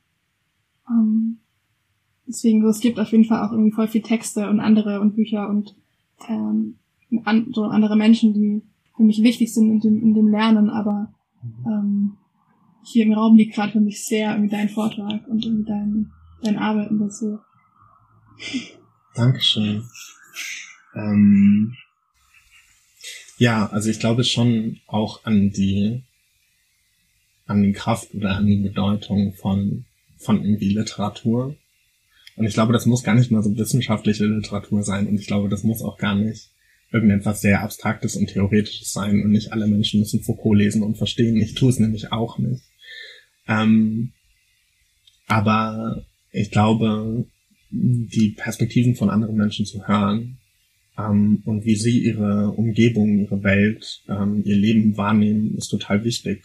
Ähm, 0.89 1.39
deswegen, 2.27 2.61
so, 2.61 2.69
es 2.69 2.79
gibt 2.79 2.99
auf 2.99 3.11
jeden 3.11 3.25
Fall 3.25 3.45
auch 3.45 3.51
irgendwie 3.51 3.71
voll 3.71 3.87
viel 3.87 4.01
Texte 4.01 4.49
und 4.49 4.59
andere 4.59 5.01
und 5.01 5.15
Bücher 5.15 5.49
und 5.49 5.75
ähm, 6.27 6.77
an, 7.23 7.47
so 7.51 7.63
andere 7.63 7.95
Menschen, 7.95 8.33
die 8.33 8.61
für 8.95 9.03
mich 9.03 9.23
wichtig 9.23 9.53
sind 9.53 9.71
in 9.71 9.79
dem, 9.79 10.01
in 10.01 10.13
dem 10.13 10.27
Lernen, 10.27 10.69
aber 10.69 11.13
ähm, 11.65 12.17
hier 12.83 13.05
im 13.05 13.13
Raum 13.13 13.35
liegt 13.35 13.55
gerade 13.55 13.73
für 13.73 13.79
mich 13.79 14.05
sehr 14.05 14.31
irgendwie 14.31 14.55
dein 14.55 14.69
Vortrag 14.69 15.27
und 15.27 15.45
irgendwie 15.45 15.65
dein, 15.65 16.11
dein 16.43 16.57
Arbeiten 16.57 16.99
dazu. 16.99 17.39
Dankeschön. 19.15 19.83
Ähm, 20.95 21.73
ja, 23.41 23.65
also 23.71 23.89
ich 23.89 23.99
glaube 23.99 24.23
schon 24.23 24.81
auch 24.85 25.25
an 25.25 25.49
die, 25.49 26.03
an 27.47 27.63
die 27.63 27.71
Kraft 27.71 28.13
oder 28.13 28.35
an 28.35 28.45
die 28.45 28.57
Bedeutung 28.57 29.33
von, 29.33 29.85
von 30.19 30.43
irgendwie 30.43 30.69
Literatur. 30.69 31.55
Und 32.35 32.45
ich 32.45 32.53
glaube, 32.53 32.71
das 32.71 32.85
muss 32.85 33.03
gar 33.03 33.15
nicht 33.15 33.31
mal 33.31 33.41
so 33.41 33.57
wissenschaftliche 33.57 34.25
Literatur 34.25 34.83
sein. 34.83 35.07
Und 35.07 35.15
ich 35.15 35.25
glaube, 35.25 35.49
das 35.49 35.63
muss 35.63 35.81
auch 35.81 35.97
gar 35.97 36.13
nicht 36.13 36.51
irgendetwas 36.91 37.41
sehr 37.41 37.63
Abstraktes 37.63 38.15
und 38.15 38.27
Theoretisches 38.27 38.93
sein. 38.93 39.23
Und 39.23 39.31
nicht 39.31 39.51
alle 39.51 39.65
Menschen 39.65 40.01
müssen 40.01 40.21
Foucault 40.21 40.59
lesen 40.59 40.83
und 40.83 40.99
verstehen. 40.99 41.35
Ich 41.37 41.55
tue 41.55 41.71
es 41.71 41.79
nämlich 41.79 42.11
auch 42.11 42.37
nicht. 42.37 42.61
Ähm, 43.47 44.11
aber 45.25 46.05
ich 46.31 46.51
glaube, 46.51 47.25
die 47.71 48.35
Perspektiven 48.37 48.93
von 48.93 49.09
anderen 49.09 49.35
Menschen 49.35 49.65
zu 49.65 49.87
hören 49.87 50.37
ähm, 50.97 51.41
und 51.45 51.65
wie 51.65 51.75
sie 51.75 51.99
ihre 51.99 52.51
Umgebung, 52.51 53.19
ihre 53.19 53.43
Welt, 53.43 54.03
ähm, 54.07 54.43
ihr 54.45 54.55
Leben 54.55 54.97
wahrnehmen, 54.97 55.55
ist 55.57 55.69
total 55.69 56.03
wichtig. 56.03 56.43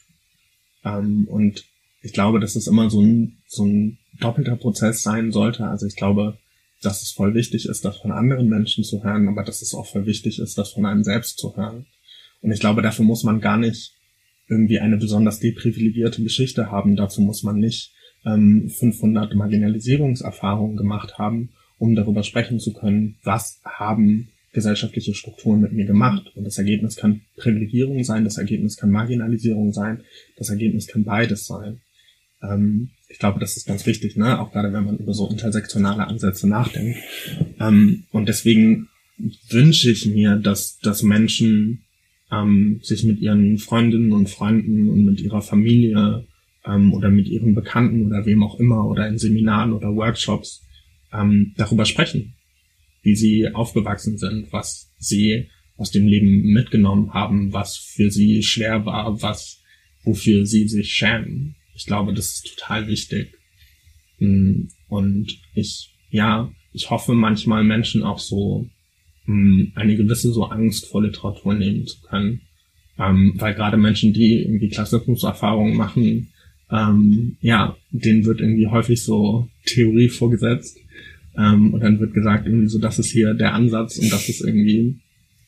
Ähm, 0.85 1.27
und 1.29 1.65
ich 2.03 2.13
glaube, 2.13 2.41
dass 2.41 2.57
es 2.57 2.67
immer 2.67 2.89
so 2.91 3.01
ein, 3.01 3.39
so 3.47 3.65
ein 3.65 3.99
doppelter 4.21 4.57
Prozess 4.57 5.03
sein 5.03 5.33
sollte. 5.33 5.67
Also 5.67 5.87
ich 5.87 5.97
glaube, 5.97 6.39
dass 6.83 7.03
es 7.03 7.11
voll 7.11 7.35
wichtig 7.35 7.67
ist, 7.67 7.85
das 7.85 7.99
von 7.99 8.13
anderen 8.13 8.49
Menschen 8.49 8.85
zu 8.85 9.03
hören, 9.03 9.29
aber 9.29 9.43
dass 9.43 9.63
es 9.63 9.75
auch 9.75 9.87
voll 9.87 10.07
wichtig 10.07 10.39
ist, 10.39 10.57
das 10.59 10.73
von 10.73 10.87
einem 10.87 11.03
selbst 11.03 11.39
zu 11.39 11.57
hören. 11.57 11.87
Und 12.43 12.53
ich 12.53 12.61
glaube, 12.61 12.83
dafür 12.83 13.05
muss 13.05 13.25
man 13.25 13.41
gar 13.41 13.57
nicht 13.57 13.95
irgendwie 14.49 14.79
eine 14.79 14.97
besonders 14.97 15.41
deprivilegierte 15.41 16.23
Geschichte 16.23 16.71
haben. 16.71 16.95
Dazu 16.95 17.21
muss 17.23 17.43
man 17.43 17.59
nicht 17.59 17.93
ähm, 18.25 18.69
500 18.69 19.35
Marginalisierungserfahrungen 19.35 20.77
gemacht 20.77 21.19
haben, 21.19 21.51
um 21.79 21.95
darüber 21.95 22.23
sprechen 22.23 22.61
zu 22.61 22.73
können, 22.73 23.17
was 23.25 23.61
haben 23.65 24.29
gesellschaftliche 24.57 25.15
Strukturen 25.15 25.61
mit 25.61 25.73
mir 25.73 25.85
gemacht. 25.85 26.33
Und 26.35 26.45
das 26.45 26.57
Ergebnis 26.57 26.97
kann 26.97 27.21
Privilegierung 27.37 28.03
sein, 28.03 28.25
das 28.25 28.39
Ergebnis 28.39 28.77
kann 28.77 28.91
Marginalisierung 28.91 29.73
sein, 29.73 30.01
das 30.37 30.49
Ergebnis 30.49 30.87
kann 30.87 31.05
beides 31.05 31.47
sein. 31.47 31.83
Ähm, 32.43 32.89
ich 33.09 33.19
glaube, 33.19 33.39
das 33.39 33.57
ist 33.57 33.67
ganz 33.67 33.85
wichtig, 33.85 34.17
ne? 34.17 34.41
auch 34.41 34.51
gerade 34.53 34.73
wenn 34.73 34.85
man 34.85 34.97
über 34.97 35.13
so 35.13 35.29
intersektionale 35.29 36.07
Ansätze 36.07 36.49
nachdenkt. 36.49 36.99
Ähm, 37.61 38.05
und 38.11 38.29
deswegen 38.29 38.89
wünsche 39.51 39.91
ich 39.91 40.07
mir, 40.07 40.37
dass, 40.37 40.79
dass 40.79 41.03
Menschen 41.03 41.85
ähm, 42.33 42.81
sich 42.83 43.05
mit 43.05 43.21
ihren 43.21 43.59
Freundinnen 43.59 44.13
und 44.13 44.31
Freunden 44.31 44.89
und 44.89 45.05
mit 45.05 45.21
ihrer 45.21 45.43
Familie 45.43 46.27
ähm, 46.65 46.95
oder 46.95 47.11
mit 47.11 47.29
ihren 47.29 47.55
Bekannten 47.55 48.07
oder 48.07 48.25
wem 48.25 48.43
auch 48.43 48.59
immer 48.59 48.87
oder 48.87 49.07
in 49.07 49.19
Seminaren 49.19 49.75
oder 49.75 49.95
Workshops 49.95 50.65
ähm, 51.13 51.53
darüber 51.59 51.85
sprechen, 51.85 52.36
wie 53.07 53.15
sie 53.15 53.55
aufgewachsen 53.55 54.19
sind, 54.19 54.53
was 54.53 54.93
sie 54.99 55.47
aus 55.77 55.93
dem 55.93 56.09
Leben 56.09 56.43
mitgenommen 56.53 57.15
haben, 57.15 57.53
was 57.53 57.77
für 57.77 58.11
sie 58.11 58.43
schwer 58.43 58.85
war, 58.85 59.23
was 59.23 59.63
wofür 60.03 60.45
sie 60.45 60.67
sich 60.67 60.93
schämen. 60.93 61.55
Ich 61.77 61.87
glaube, 61.87 62.13
das 62.13 62.27
ist 62.33 62.57
total 62.57 62.89
wichtig. 62.89 63.33
Mm, 64.19 64.63
und 64.89 65.39
ich, 65.55 65.95
ja, 66.11 66.51
ich 66.73 66.91
hoffe 66.91 67.15
manchmal 67.15 67.63
Menschen 67.63 68.03
auch 68.03 68.19
so 68.19 68.69
mm, 69.27 69.67
eine 69.77 69.95
gewisse 69.95 70.33
so 70.33 70.47
Angst 70.47 70.87
vor 70.87 71.05
Literatur 71.05 71.55
nehmen 71.55 71.87
zu 71.87 72.01
können. 72.01 72.41
Ähm, 72.99 73.35
weil 73.37 73.55
gerade 73.55 73.77
Menschen, 73.77 74.15
die 74.15 74.43
irgendwie 74.43 74.69
Klassismuserfahrungen 74.69 75.77
machen, 75.77 76.33
ähm, 76.73 77.37
ja, 77.41 77.77
denen 77.91 78.25
wird 78.25 78.41
irgendwie 78.41 78.67
häufig 78.67 79.01
so 79.01 79.49
Theorie 79.65 80.09
vorgesetzt. 80.09 80.81
Ähm, 81.37 81.75
und 81.75 81.81
dann 81.81 82.01
wird 82.01 82.15
gesagt, 82.15 82.47
irgendwie 82.47 82.69
so, 82.69 82.79
das 82.79 82.99
ist 82.99 83.11
hier 83.11 83.35
der 83.35 83.55
Ansatz 83.55 83.99
und 83.99 84.13
das 84.13 84.29
ist 84.29 84.43
irgendwie 84.43 85.01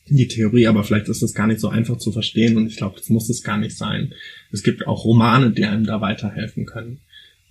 die 0.07 0.27
Theorie, 0.27 0.67
aber 0.67 0.83
vielleicht 0.83 1.07
ist 1.07 1.21
das 1.21 1.33
gar 1.33 1.47
nicht 1.47 1.59
so 1.59 1.69
einfach 1.69 1.97
zu 1.97 2.11
verstehen 2.11 2.57
und 2.57 2.67
ich 2.67 2.77
glaube, 2.77 2.97
das 2.97 3.09
muss 3.09 3.29
es 3.29 3.43
gar 3.43 3.57
nicht 3.57 3.77
sein. 3.77 4.13
Es 4.51 4.63
gibt 4.63 4.87
auch 4.87 5.05
Romane, 5.05 5.51
die 5.51 5.65
einem 5.65 5.85
da 5.85 6.01
weiterhelfen 6.01 6.65
können. 6.65 6.99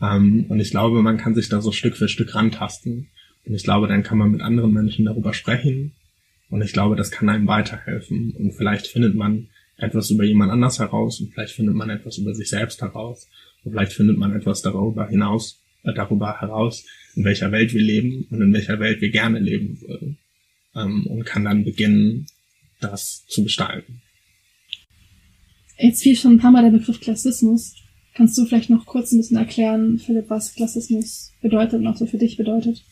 Ähm, 0.01 0.47
und 0.49 0.61
ich 0.61 0.71
glaube, 0.71 1.03
man 1.03 1.17
kann 1.17 1.35
sich 1.35 1.49
da 1.49 1.61
so 1.61 1.73
Stück 1.73 1.97
für 1.97 2.09
Stück 2.09 2.35
rantasten. 2.35 3.09
Und 3.47 3.55
ich 3.55 3.63
glaube, 3.63 3.89
dann 3.89 4.03
kann 4.03 4.19
man 4.19 4.31
mit 4.31 4.41
anderen 4.41 4.73
Menschen 4.73 5.05
darüber 5.05 5.33
sprechen. 5.33 5.93
Und 6.51 6.63
ich 6.63 6.73
glaube, 6.73 6.97
das 6.97 7.11
kann 7.11 7.29
einem 7.29 7.47
weiterhelfen. 7.47 8.33
Und 8.33 8.53
vielleicht 8.53 8.87
findet 8.87 9.15
man 9.15 9.49
etwas 9.77 10.11
über 10.11 10.25
jemand 10.25 10.51
anders 10.51 10.81
heraus 10.81 11.21
und 11.21 11.33
vielleicht 11.33 11.53
findet 11.53 11.75
man 11.75 11.89
etwas 11.89 12.19
über 12.19 12.35
sich 12.35 12.49
selbst 12.49 12.83
heraus. 12.83 13.29
Und 13.63 13.73
vielleicht 13.73 13.93
findet 13.93 14.19
man 14.19 14.35
etwas 14.35 14.63
darüber 14.63 15.09
hinaus, 15.09 15.63
äh, 15.85 15.95
darüber 15.95 16.41
heraus, 16.41 16.85
in 17.19 17.25
welcher 17.25 17.51
Welt 17.51 17.75
wir 17.75 17.83
leben 17.83 18.27
und 18.31 18.41
in 18.41 18.53
welcher 18.53 18.79
Welt 18.79 19.01
wir 19.01 19.11
gerne 19.11 19.41
leben 19.41 19.81
würden. 19.81 20.19
Ähm, 20.77 21.05
und 21.07 21.25
kann 21.25 21.45
dann 21.45 21.65
beginnen, 21.65 22.27
das 22.81 23.25
zu 23.27 23.43
gestalten. 23.43 24.01
Jetzt 25.79 26.03
fiel 26.03 26.15
schon 26.15 26.35
ein 26.35 26.39
paar 26.39 26.53
Mal 26.53 26.63
der 26.63 26.79
Begriff 26.79 27.01
Klassismus. 27.01 27.75
Kannst 28.15 28.39
du 28.39 28.45
vielleicht 28.45 28.71
noch 28.71 28.87
kurz 28.87 29.11
ein 29.13 29.19
bisschen 29.19 29.37
erklären, 29.37 29.99
Philipp, 29.99 30.31
was 30.31 30.55
Klassismus 30.55 31.33
bedeutet 31.43 31.81
und 31.81 31.87
auch 31.89 31.97
so 31.97 32.07
für 32.07 32.19
dich 32.19 32.37
bedeutet? 32.37 32.85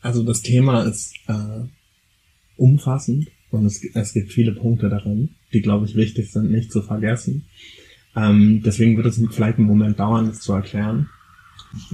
Also 0.00 0.22
das 0.22 0.42
Thema 0.42 0.84
ist 0.84 1.14
äh, 1.26 1.64
umfassend 2.56 3.28
und 3.50 3.66
es, 3.66 3.84
es 3.94 4.12
gibt 4.12 4.32
viele 4.32 4.52
Punkte 4.52 4.88
darin, 4.88 5.30
die, 5.52 5.62
glaube 5.62 5.86
ich, 5.86 5.96
wichtig 5.96 6.30
sind, 6.30 6.50
nicht 6.50 6.70
zu 6.70 6.82
vergessen. 6.82 7.46
Ähm, 8.14 8.62
deswegen 8.64 8.96
wird 8.96 9.06
es 9.06 9.20
vielleicht 9.32 9.58
einen 9.58 9.66
Moment 9.66 9.98
dauern, 9.98 10.26
das 10.26 10.40
zu 10.40 10.52
erklären. 10.52 11.08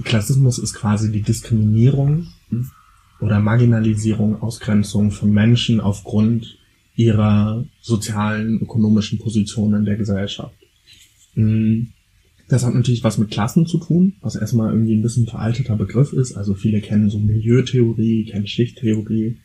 Klassismus 0.03 0.57
ist 0.57 0.73
quasi 0.73 1.11
die 1.11 1.21
Diskriminierung 1.21 2.27
oder 3.19 3.39
Marginalisierung, 3.39 4.41
Ausgrenzung 4.41 5.11
von 5.11 5.31
Menschen 5.31 5.79
aufgrund 5.79 6.57
ihrer 6.95 7.65
sozialen, 7.81 8.59
ökonomischen 8.59 9.19
Position 9.19 9.73
in 9.75 9.85
der 9.85 9.97
Gesellschaft. 9.97 10.55
Mm, 11.35 11.83
das 12.47 12.65
hat 12.65 12.73
natürlich 12.73 13.03
was 13.03 13.17
mit 13.17 13.29
Klassen 13.29 13.67
zu 13.67 13.77
tun, 13.77 14.13
was 14.21 14.35
erstmal 14.35 14.71
irgendwie 14.71 14.95
ein 14.95 15.01
bisschen 15.01 15.27
veralteter 15.27 15.75
Begriff 15.75 16.13
ist. 16.13 16.35
Also 16.35 16.53
viele 16.53 16.81
kennen 16.81 17.09
so 17.09 17.19
Milieutheorie, 17.19 18.25
kennen 18.25 18.47
Schichttheorie. 18.47 19.37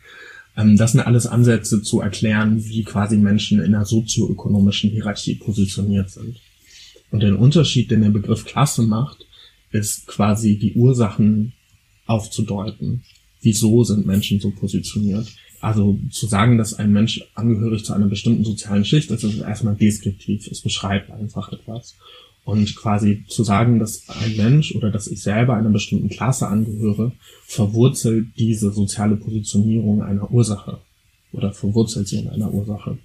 Ähm, 0.57 0.77
das 0.77 0.93
sind 0.93 1.01
alles 1.01 1.27
Ansätze 1.27 1.83
zu 1.83 2.01
erklären, 2.01 2.65
wie 2.65 2.85
quasi 2.85 3.17
Menschen 3.17 3.59
in 3.61 3.75
einer 3.75 3.85
sozioökonomischen 3.85 4.91
Hierarchie 4.91 5.35
positioniert 5.35 6.11
sind. 6.11 6.41
Und 7.11 7.23
den 7.23 7.35
Unterschied, 7.35 7.91
den 7.91 8.03
der 8.03 8.11
Begriff 8.11 8.45
Klasse 8.47 8.83
macht, 8.83 9.27
ist 9.73 10.07
quasi 10.07 10.59
die 10.59 10.75
Ursachen 10.75 11.53
aufzudeuten 12.07 13.03
wieso 13.43 13.85
sind 13.85 14.07
Menschen 14.07 14.41
so 14.41 14.51
positioniert. 14.51 15.27
Also 15.61 15.99
zu 16.11 16.27
sagen, 16.27 16.59
dass 16.59 16.75
ein 16.75 16.93
Mensch 16.93 17.23
angehörig 17.35 17.85
zu 17.85 17.93
einer 17.93 18.07
bestimmten 18.07 18.45
sozialen 18.45 18.85
Schicht 18.85 19.11
ist, 19.11 19.23
ist 19.23 19.41
erstmal 19.41 19.77
deskriptiv. 19.77 20.49
Es 20.51 20.63
beschreibt 20.63 21.11
einfach 21.11 21.53
etwas. 21.53 21.97
Und 22.45 22.75
quasi 22.75 23.25
zu 23.29 23.45
sagen, 23.45 23.79
dass 23.79 24.09
ein 24.09 24.37
Mensch 24.37 24.75
oder 24.75 24.91
dass 24.91 25.07
ich 25.07 25.23
selber 25.23 25.55
einer 25.55 25.71
bestimmten 25.71 26.09
Klasse 26.09 26.49
angehöre, 26.49 27.13
verwurzelt 27.45 28.29
diese 28.37 28.73
soziale 28.73 29.17
Positionierung 29.17 30.03
einer 30.03 30.29
Ursache 30.33 30.81
oder 31.33 31.53
verwurzelt 31.53 32.09
sie 32.09 32.19
in 32.19 32.29
einer 32.29 32.53
Ursache. 32.53 32.99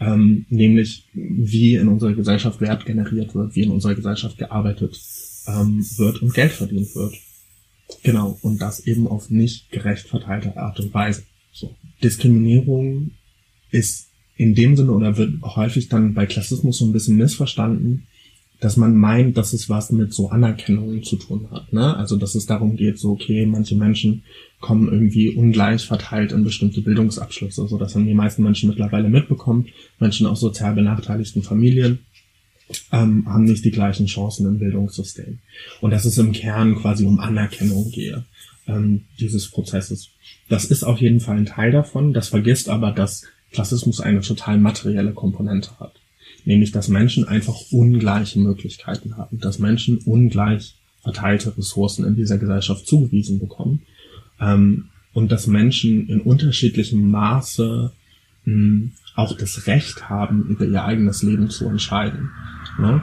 Ähm, 0.00 0.46
nämlich 0.48 1.04
wie 1.12 1.74
in 1.74 1.88
unserer 1.88 2.14
Gesellschaft 2.14 2.60
Wert 2.62 2.86
generiert 2.86 3.34
wird, 3.34 3.54
wie 3.54 3.62
in 3.62 3.70
unserer 3.70 3.94
Gesellschaft 3.94 4.38
gearbeitet 4.38 4.94
ähm, 5.46 5.84
wird 5.96 6.22
und 6.22 6.34
Geld 6.34 6.52
verdient 6.52 6.94
wird. 6.94 7.14
Genau, 8.02 8.38
und 8.42 8.60
das 8.60 8.80
eben 8.86 9.06
auf 9.06 9.30
nicht 9.30 9.70
gerecht 9.70 10.08
verteilte 10.08 10.56
Art 10.56 10.80
und 10.80 10.92
Weise. 10.94 11.24
So. 11.52 11.74
Diskriminierung 12.02 13.12
ist 13.70 14.08
in 14.36 14.54
dem 14.54 14.76
Sinne 14.76 14.92
oder 14.92 15.16
wird 15.16 15.40
häufig 15.42 15.88
dann 15.88 16.14
bei 16.14 16.26
Klassismus 16.26 16.78
so 16.78 16.86
ein 16.86 16.92
bisschen 16.92 17.16
missverstanden, 17.16 18.06
dass 18.60 18.76
man 18.76 18.96
meint, 18.96 19.36
dass 19.36 19.52
es 19.52 19.68
was 19.68 19.92
mit 19.92 20.12
so 20.12 20.30
Anerkennungen 20.30 21.02
zu 21.02 21.16
tun 21.16 21.48
hat. 21.50 21.72
Ne? 21.72 21.96
Also 21.96 22.16
dass 22.16 22.34
es 22.34 22.46
darum 22.46 22.76
geht, 22.76 22.98
so 22.98 23.12
okay, 23.12 23.46
manche 23.46 23.74
Menschen 23.74 24.22
kommen 24.60 24.88
irgendwie 24.88 25.28
ungleich 25.30 25.84
verteilt 25.84 26.32
in 26.32 26.44
bestimmte 26.44 26.80
Bildungsabschlüsse. 26.80 27.68
So 27.68 27.78
das 27.78 27.94
haben 27.94 28.06
die 28.06 28.14
meisten 28.14 28.42
Menschen 28.42 28.70
mittlerweile 28.70 29.08
mitbekommen. 29.08 29.66
Menschen 29.98 30.26
aus 30.26 30.40
sozial 30.40 30.74
benachteiligten 30.74 31.42
Familien 31.42 32.00
ähm, 32.92 33.26
haben 33.26 33.44
nicht 33.44 33.64
die 33.64 33.70
gleichen 33.70 34.06
Chancen 34.06 34.46
im 34.46 34.58
Bildungssystem. 34.58 35.38
Und 35.80 35.90
dass 35.90 36.04
es 36.04 36.18
im 36.18 36.32
Kern 36.32 36.76
quasi 36.76 37.04
um 37.04 37.18
Anerkennung 37.18 37.90
gehe 37.90 38.24
ähm, 38.66 39.02
dieses 39.18 39.50
Prozesses. 39.50 40.10
Das 40.48 40.64
ist 40.64 40.84
auf 40.84 41.00
jeden 41.00 41.20
Fall 41.20 41.36
ein 41.36 41.46
Teil 41.46 41.72
davon. 41.72 42.12
Das 42.12 42.28
vergisst 42.28 42.68
aber, 42.68 42.92
dass 42.92 43.24
Klassismus 43.52 44.00
eine 44.00 44.20
total 44.20 44.58
materielle 44.58 45.12
Komponente 45.12 45.78
hat. 45.78 45.94
Nämlich, 46.44 46.72
dass 46.72 46.88
Menschen 46.88 47.26
einfach 47.26 47.56
ungleiche 47.70 48.38
Möglichkeiten 48.38 49.16
haben, 49.16 49.38
dass 49.38 49.58
Menschen 49.58 49.98
ungleich 49.98 50.74
verteilte 51.02 51.56
Ressourcen 51.56 52.04
in 52.04 52.16
dieser 52.16 52.38
Gesellschaft 52.38 52.86
zugewiesen 52.86 53.38
bekommen 53.38 53.82
ähm, 54.40 54.88
und 55.12 55.30
dass 55.30 55.46
Menschen 55.46 56.08
in 56.08 56.20
unterschiedlichem 56.20 57.10
Maße 57.10 57.92
mh, 58.44 58.52
hm, 58.52 58.92
auch 59.14 59.36
das 59.36 59.66
Recht 59.66 60.08
haben, 60.08 60.46
über 60.48 60.64
ihr 60.64 60.84
eigenes 60.84 61.22
Leben 61.22 61.50
zu 61.50 61.68
entscheiden. 61.68 62.30
Ne? 62.78 63.02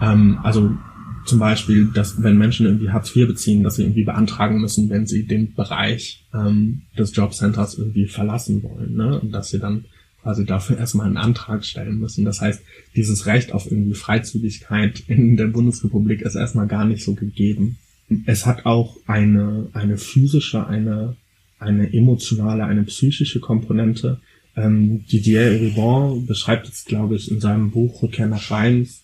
Ähm, 0.00 0.38
also 0.42 0.76
zum 1.24 1.38
Beispiel, 1.38 1.86
dass 1.86 2.22
wenn 2.22 2.38
Menschen 2.38 2.66
irgendwie 2.66 2.90
Hartz 2.90 3.14
IV 3.14 3.26
beziehen, 3.26 3.62
dass 3.62 3.76
sie 3.76 3.82
irgendwie 3.82 4.04
beantragen 4.04 4.60
müssen, 4.60 4.88
wenn 4.90 5.06
sie 5.06 5.26
den 5.26 5.54
Bereich 5.54 6.24
ähm, 6.32 6.82
des 6.96 7.14
Jobcenters 7.14 7.78
irgendwie 7.78 8.06
verlassen 8.06 8.62
wollen. 8.62 8.94
Ne? 8.94 9.20
Und 9.20 9.32
dass 9.32 9.50
sie 9.50 9.58
dann 9.58 9.84
quasi 10.22 10.44
dafür 10.44 10.78
erstmal 10.78 11.06
einen 11.06 11.16
Antrag 11.16 11.64
stellen 11.64 11.98
müssen. 11.98 12.24
Das 12.24 12.40
heißt, 12.40 12.62
dieses 12.96 13.26
Recht 13.26 13.52
auf 13.52 13.70
irgendwie 13.70 13.94
Freizügigkeit 13.94 15.04
in 15.06 15.36
der 15.36 15.46
Bundesrepublik 15.46 16.22
ist 16.22 16.34
erstmal 16.34 16.66
gar 16.66 16.84
nicht 16.84 17.04
so 17.04 17.14
gegeben. 17.14 17.78
Es 18.24 18.46
hat 18.46 18.66
auch 18.66 18.96
eine, 19.06 19.68
eine 19.72 19.98
physische, 19.98 20.66
eine, 20.66 21.16
eine 21.58 21.92
emotionale, 21.92 22.64
eine 22.64 22.84
psychische 22.84 23.40
Komponente, 23.40 24.20
ähm, 24.56 25.04
Didier 25.06 25.42
Eribon 25.42 26.26
beschreibt 26.26 26.68
es, 26.68 26.84
glaube 26.84 27.16
ich, 27.16 27.30
in 27.30 27.40
seinem 27.40 27.70
Buch 27.70 28.02
Rückkehr 28.02 28.26
nach 28.26 28.50
Reims 28.50 29.02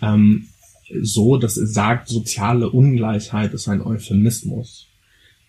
ähm, 0.00 0.48
so, 1.02 1.36
dass 1.36 1.56
er 1.56 1.66
sagt, 1.66 2.08
soziale 2.08 2.70
Ungleichheit 2.70 3.52
ist 3.54 3.68
ein 3.68 3.82
Euphemismus. 3.82 4.88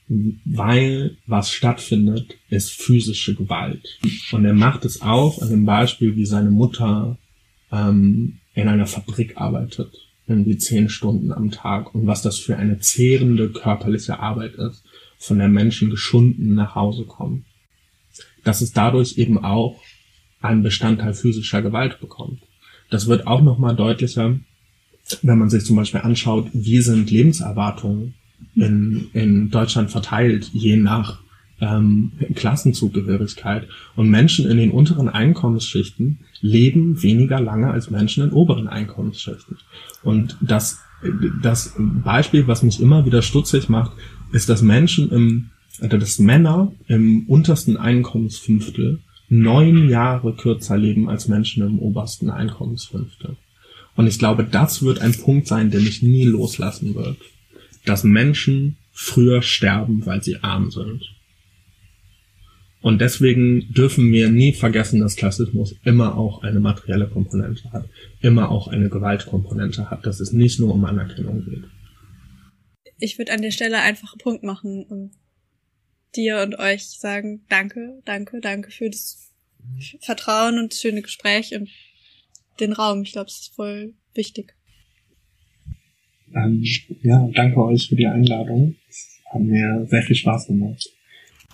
Weil 0.08 1.18
was 1.26 1.50
stattfindet, 1.50 2.36
ist 2.50 2.72
physische 2.72 3.34
Gewalt. 3.34 4.00
Und 4.32 4.46
er 4.46 4.54
macht 4.54 4.86
es 4.86 5.02
auch 5.02 5.42
an 5.42 5.50
dem 5.50 5.66
Beispiel, 5.66 6.16
wie 6.16 6.26
seine 6.26 6.52
Mutter 6.52 7.18
ähm, 7.72 8.38
in 8.54 8.68
einer 8.68 8.86
Fabrik 8.86 9.38
arbeitet, 9.38 9.94
irgendwie 10.28 10.58
zehn 10.58 10.90
Stunden 10.90 11.32
am 11.32 11.50
Tag 11.50 11.96
und 11.96 12.06
was 12.06 12.22
das 12.22 12.38
für 12.38 12.56
eine 12.56 12.80
zehrende 12.80 13.50
körperliche 13.50 14.20
Arbeit 14.20 14.56
ist, 14.56 14.84
von 15.18 15.40
der 15.40 15.50
Menschen 15.50 15.90
geschunden 15.90 16.54
nach 16.54 16.76
Hause 16.76 17.06
kommen. 17.06 17.46
Dass 18.46 18.62
es 18.62 18.72
dadurch 18.72 19.18
eben 19.18 19.44
auch 19.44 19.82
einen 20.42 20.64
Bestandteil 20.64 21.14
physischer 21.14 21.62
Gewalt 21.62 22.00
bekommt. 22.00 22.40
Das 22.90 23.08
wird 23.08 23.28
auch 23.28 23.42
nochmal 23.42 23.76
deutlicher, 23.76 24.40
wenn 25.22 25.38
man 25.38 25.50
sich 25.50 25.66
zum 25.66 25.76
Beispiel 25.76 26.02
anschaut, 26.02 26.48
wie 26.54 26.82
sind 26.82 27.12
Lebenserwartungen 27.12 28.14
in, 28.56 29.10
in 29.14 29.50
Deutschland 29.52 29.92
verteilt, 29.92 30.50
je 30.54 30.78
nach 30.78 31.20
ähm, 31.62 32.12
Klassenzugehörigkeit. 32.36 33.68
Und 33.96 34.10
Menschen 34.10 34.50
in 34.50 34.58
den 34.58 34.72
unteren 34.72 35.10
Einkommensschichten 35.10 36.20
leben 36.42 37.02
weniger 37.02 37.40
lange 37.40 37.72
als 37.72 37.90
Menschen 37.90 38.24
in 38.24 38.32
oberen 38.32 38.68
Einkommensschichten. 38.68 39.58
Und 40.04 40.38
das, 40.42 40.80
das 41.42 41.76
Beispiel, 41.78 42.48
was 42.48 42.64
mich 42.64 42.82
immer 42.82 43.06
wieder 43.06 43.22
stutzig 43.22 43.70
macht, 43.70 43.92
ist, 44.32 44.50
dass 44.50 44.62
Menschen 44.62 45.12
im, 45.12 45.50
dass 45.80 46.20
Männer 46.20 46.74
im 46.88 47.28
untersten 47.28 47.78
Einkommensfünftel 47.78 49.00
neun 49.30 49.90
Jahre 49.90 50.36
kürzer 50.36 50.78
leben 50.78 51.10
als 51.10 51.28
Menschen 51.28 51.66
im 51.66 51.80
obersten 51.80 52.30
Einkommensfünftel. 52.30 53.38
Und 53.96 54.08
ich 54.08 54.20
glaube, 54.20 54.44
das 54.44 54.84
wird 54.84 55.00
ein 55.00 55.14
Punkt 55.14 55.48
sein, 55.48 55.72
der 55.72 55.82
mich 55.82 56.02
nie 56.02 56.26
loslassen 56.26 56.96
wird. 56.96 57.18
Dass 57.86 58.04
Menschen 58.04 58.78
früher 58.92 59.42
sterben, 59.42 60.06
weil 60.06 60.24
sie 60.24 60.38
arm 60.38 60.72
sind. 60.72 61.02
Und 62.82 63.02
deswegen 63.02 63.74
dürfen 63.74 64.12
wir 64.12 64.30
nie 64.30 64.54
vergessen, 64.54 65.00
dass 65.00 65.16
Klassismus 65.16 65.76
immer 65.84 66.18
auch 66.18 66.44
eine 66.44 66.60
materielle 66.60 67.08
Komponente 67.08 67.72
hat, 67.72 67.90
immer 68.22 68.52
auch 68.52 68.68
eine 68.68 68.90
Gewaltkomponente 68.90 69.90
hat, 69.90 70.06
dass 70.06 70.20
es 70.20 70.34
nicht 70.34 70.60
nur 70.60 70.74
um 70.74 70.86
Anerkennung 70.86 71.44
geht. 71.46 71.64
Ich 73.00 73.18
würde 73.18 73.34
an 73.34 73.42
der 73.42 73.52
Stelle 73.52 73.82
einfach 73.82 74.14
einen 74.14 74.20
Punkt 74.20 74.44
machen 74.44 74.86
dir 76.16 76.42
und 76.42 76.58
euch 76.60 76.90
sagen, 76.90 77.46
danke, 77.50 78.02
danke, 78.06 78.40
danke 78.42 78.72
für 78.72 78.90
das 78.90 79.32
Vertrauen 80.02 80.60
und 80.60 80.74
das 80.74 80.82
schöne 80.82 81.02
Gespräch 81.02 81.54
und 81.56 81.70
den 82.60 82.74
Raum. 82.74 83.04
Ich 83.04 83.12
glaube, 83.12 83.28
es 83.28 83.42
ist 83.42 83.56
voll 83.56 83.94
wichtig. 84.14 84.56
Ähm, 86.34 86.64
ja, 87.02 87.28
danke 87.34 87.64
euch 87.64 87.88
für 87.88 87.96
die 87.96 88.08
Einladung. 88.08 88.76
Es 88.90 89.22
hat 89.32 89.42
mir 89.42 89.86
sehr 89.90 90.04
viel 90.04 90.16
Spaß 90.16 90.48
gemacht. 90.48 90.90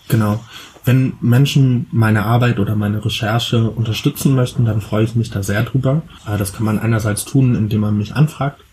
Genau. 0.07 0.43
Wenn 0.83 1.13
Menschen 1.21 1.87
meine 1.91 2.23
Arbeit 2.23 2.59
oder 2.59 2.75
meine 2.75 3.03
Recherche 3.05 3.69
unterstützen 3.69 4.33
möchten, 4.33 4.65
dann 4.65 4.81
freue 4.81 5.03
ich 5.03 5.15
mich 5.15 5.29
da 5.29 5.43
sehr 5.43 5.63
drüber. 5.63 6.03
Äh, 6.27 6.37
das 6.37 6.53
kann 6.53 6.65
man 6.65 6.79
einerseits 6.79 7.25
tun, 7.25 7.55
indem 7.55 7.81
man 7.81 7.97
mich 7.97 8.13
anfragt 8.13 8.63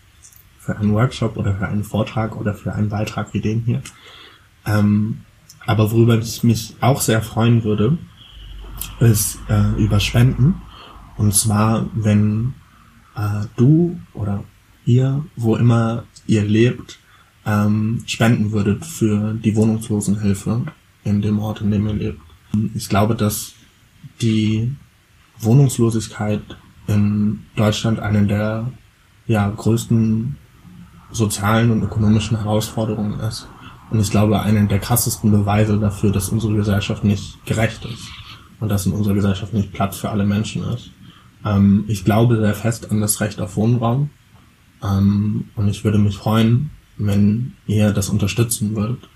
für 0.59 0.77
einen 0.77 0.93
Workshop 0.93 1.37
oder 1.37 1.55
für 1.55 1.67
einen 1.67 1.83
Vortrag 1.83 2.35
oder 2.35 2.53
für 2.53 2.73
einen 2.73 2.89
Beitrag 2.89 3.33
wie 3.33 3.41
den 3.41 3.63
hier. 3.63 3.81
Ähm, 4.65 5.21
aber 5.69 5.91
worüber 5.91 6.17
ich 6.17 6.43
mich 6.43 6.75
auch 6.81 6.99
sehr 6.99 7.21
freuen 7.21 7.63
würde, 7.63 7.99
ist 8.99 9.37
äh, 9.49 9.75
über 9.77 9.99
Spenden. 9.99 10.55
Und 11.15 11.35
zwar, 11.35 11.85
wenn 11.93 12.55
äh, 13.15 13.45
du 13.55 13.99
oder 14.15 14.43
ihr, 14.85 15.23
wo 15.35 15.55
immer 15.55 16.05
ihr 16.25 16.41
lebt, 16.41 16.97
ähm, 17.45 18.01
spenden 18.07 18.51
würdet 18.51 18.83
für 18.83 19.35
die 19.35 19.55
Wohnungslosenhilfe 19.55 20.63
in 21.03 21.21
dem 21.21 21.37
Ort, 21.37 21.61
in 21.61 21.69
dem 21.69 21.87
ihr 21.87 21.93
lebt. 21.93 22.21
Ich 22.73 22.89
glaube, 22.89 23.13
dass 23.13 23.53
die 24.23 24.73
Wohnungslosigkeit 25.37 26.41
in 26.87 27.45
Deutschland 27.55 27.99
eine 27.99 28.25
der 28.25 28.71
ja, 29.27 29.47
größten 29.47 30.35
sozialen 31.11 31.69
und 31.69 31.83
ökonomischen 31.83 32.37
Herausforderungen 32.37 33.19
ist. 33.19 33.47
Und 33.91 33.99
ich 33.99 34.11
glaube, 34.11 34.41
eine 34.41 34.67
der 34.67 34.79
krassesten 34.79 35.31
Beweise 35.31 35.79
dafür, 35.79 36.11
dass 36.11 36.29
unsere 36.29 36.53
Gesellschaft 36.53 37.03
nicht 37.03 37.43
gerecht 37.45 37.85
ist 37.85 38.09
und 38.59 38.69
dass 38.69 38.85
in 38.85 38.91
unserer 38.91 39.15
Gesellschaft 39.15 39.53
nicht 39.53 39.73
Platz 39.73 39.97
für 39.97 40.09
alle 40.09 40.25
Menschen 40.25 40.63
ist. 40.63 40.91
Ähm, 41.45 41.85
ich 41.87 42.05
glaube 42.05 42.37
sehr 42.37 42.53
fest 42.53 42.91
an 42.91 43.01
das 43.01 43.19
Recht 43.21 43.41
auf 43.41 43.55
Wohnraum. 43.55 44.09
Ähm, 44.83 45.45
und 45.55 45.67
ich 45.67 45.83
würde 45.83 45.97
mich 45.97 46.17
freuen, 46.17 46.69
wenn 46.97 47.53
ihr 47.65 47.91
das 47.91 48.09
unterstützen 48.09 48.75
würdet. 48.75 49.09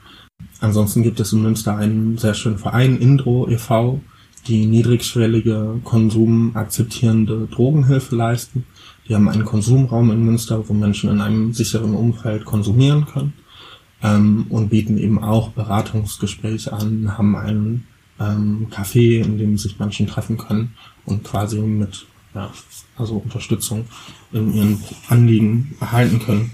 Ansonsten 0.60 1.04
gibt 1.04 1.20
es 1.20 1.34
in 1.34 1.44
Münster 1.44 1.76
einen 1.76 2.18
sehr 2.18 2.34
schönen 2.34 2.58
Verein, 2.58 2.98
Indro 2.98 3.48
e.V., 3.50 4.02
die 4.48 4.66
niedrigschwellige, 4.66 5.80
konsumakzeptierende 5.86 7.48
Drogenhilfe 7.48 8.16
leisten. 8.16 8.66
Die 9.08 9.16
haben 9.16 9.30
einen 9.30 9.46
Konsumraum 9.46 10.12
in 10.12 10.26
Münster, 10.26 10.68
wo 10.68 10.74
Menschen 10.74 11.10
in 11.10 11.22
einem 11.22 11.54
sicheren 11.54 11.94
Umfeld 11.94 12.44
konsumieren 12.44 13.06
können 13.06 13.34
ähm, 14.04 14.46
und 14.50 14.70
bieten 14.70 14.98
eben 14.98 15.24
auch 15.24 15.50
Beratungsgespräche 15.50 16.74
an, 16.74 17.18
haben 17.18 17.36
einen 17.36 17.88
ähm, 18.20 18.68
Café, 18.70 19.24
in 19.24 19.38
dem 19.38 19.58
sich 19.58 19.80
Menschen 19.80 20.08
treffen 20.08 20.38
können 20.38 20.74
und 21.06 21.24
quasi 21.24 21.60
mit 21.60 22.06
ja, 22.36 22.52
also 22.98 23.16
Unterstützung 23.16 23.86
in 24.32 24.54
ihren 24.54 24.84
Anliegen 25.08 25.76
erhalten 25.80 26.20
können. 26.20 26.52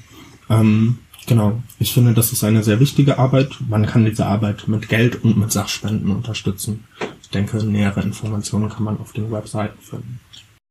Ähm, 0.49 0.99
genau, 1.25 1.61
ich 1.79 1.93
finde, 1.93 2.13
das 2.13 2.31
ist 2.31 2.43
eine 2.43 2.63
sehr 2.63 2.79
wichtige 2.79 3.17
Arbeit. 3.17 3.57
Man 3.67 3.85
kann 3.85 4.05
diese 4.05 4.25
Arbeit 4.25 4.67
mit 4.67 4.89
Geld 4.89 5.23
und 5.23 5.37
mit 5.37 5.51
Sachspenden 5.51 6.11
unterstützen. 6.11 6.83
Ich 7.21 7.29
denke, 7.29 7.63
nähere 7.63 8.01
Informationen 8.01 8.69
kann 8.69 8.83
man 8.83 8.97
auf 8.97 9.13
den 9.13 9.31
Webseiten 9.31 9.79
finden. 9.81 10.19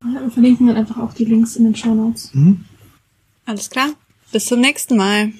Ja, 0.03 0.21
wir 0.21 0.31
verlinken 0.31 0.67
dann 0.67 0.77
einfach 0.77 0.97
auch 0.97 1.13
die 1.13 1.25
Links 1.25 1.55
in 1.55 1.65
den 1.65 1.75
Show 1.75 1.93
Notes. 1.93 2.33
Mhm. 2.33 2.63
Alles 3.45 3.69
klar. 3.69 3.89
Bis 4.31 4.45
zum 4.45 4.61
nächsten 4.61 4.95
Mal. 4.95 5.33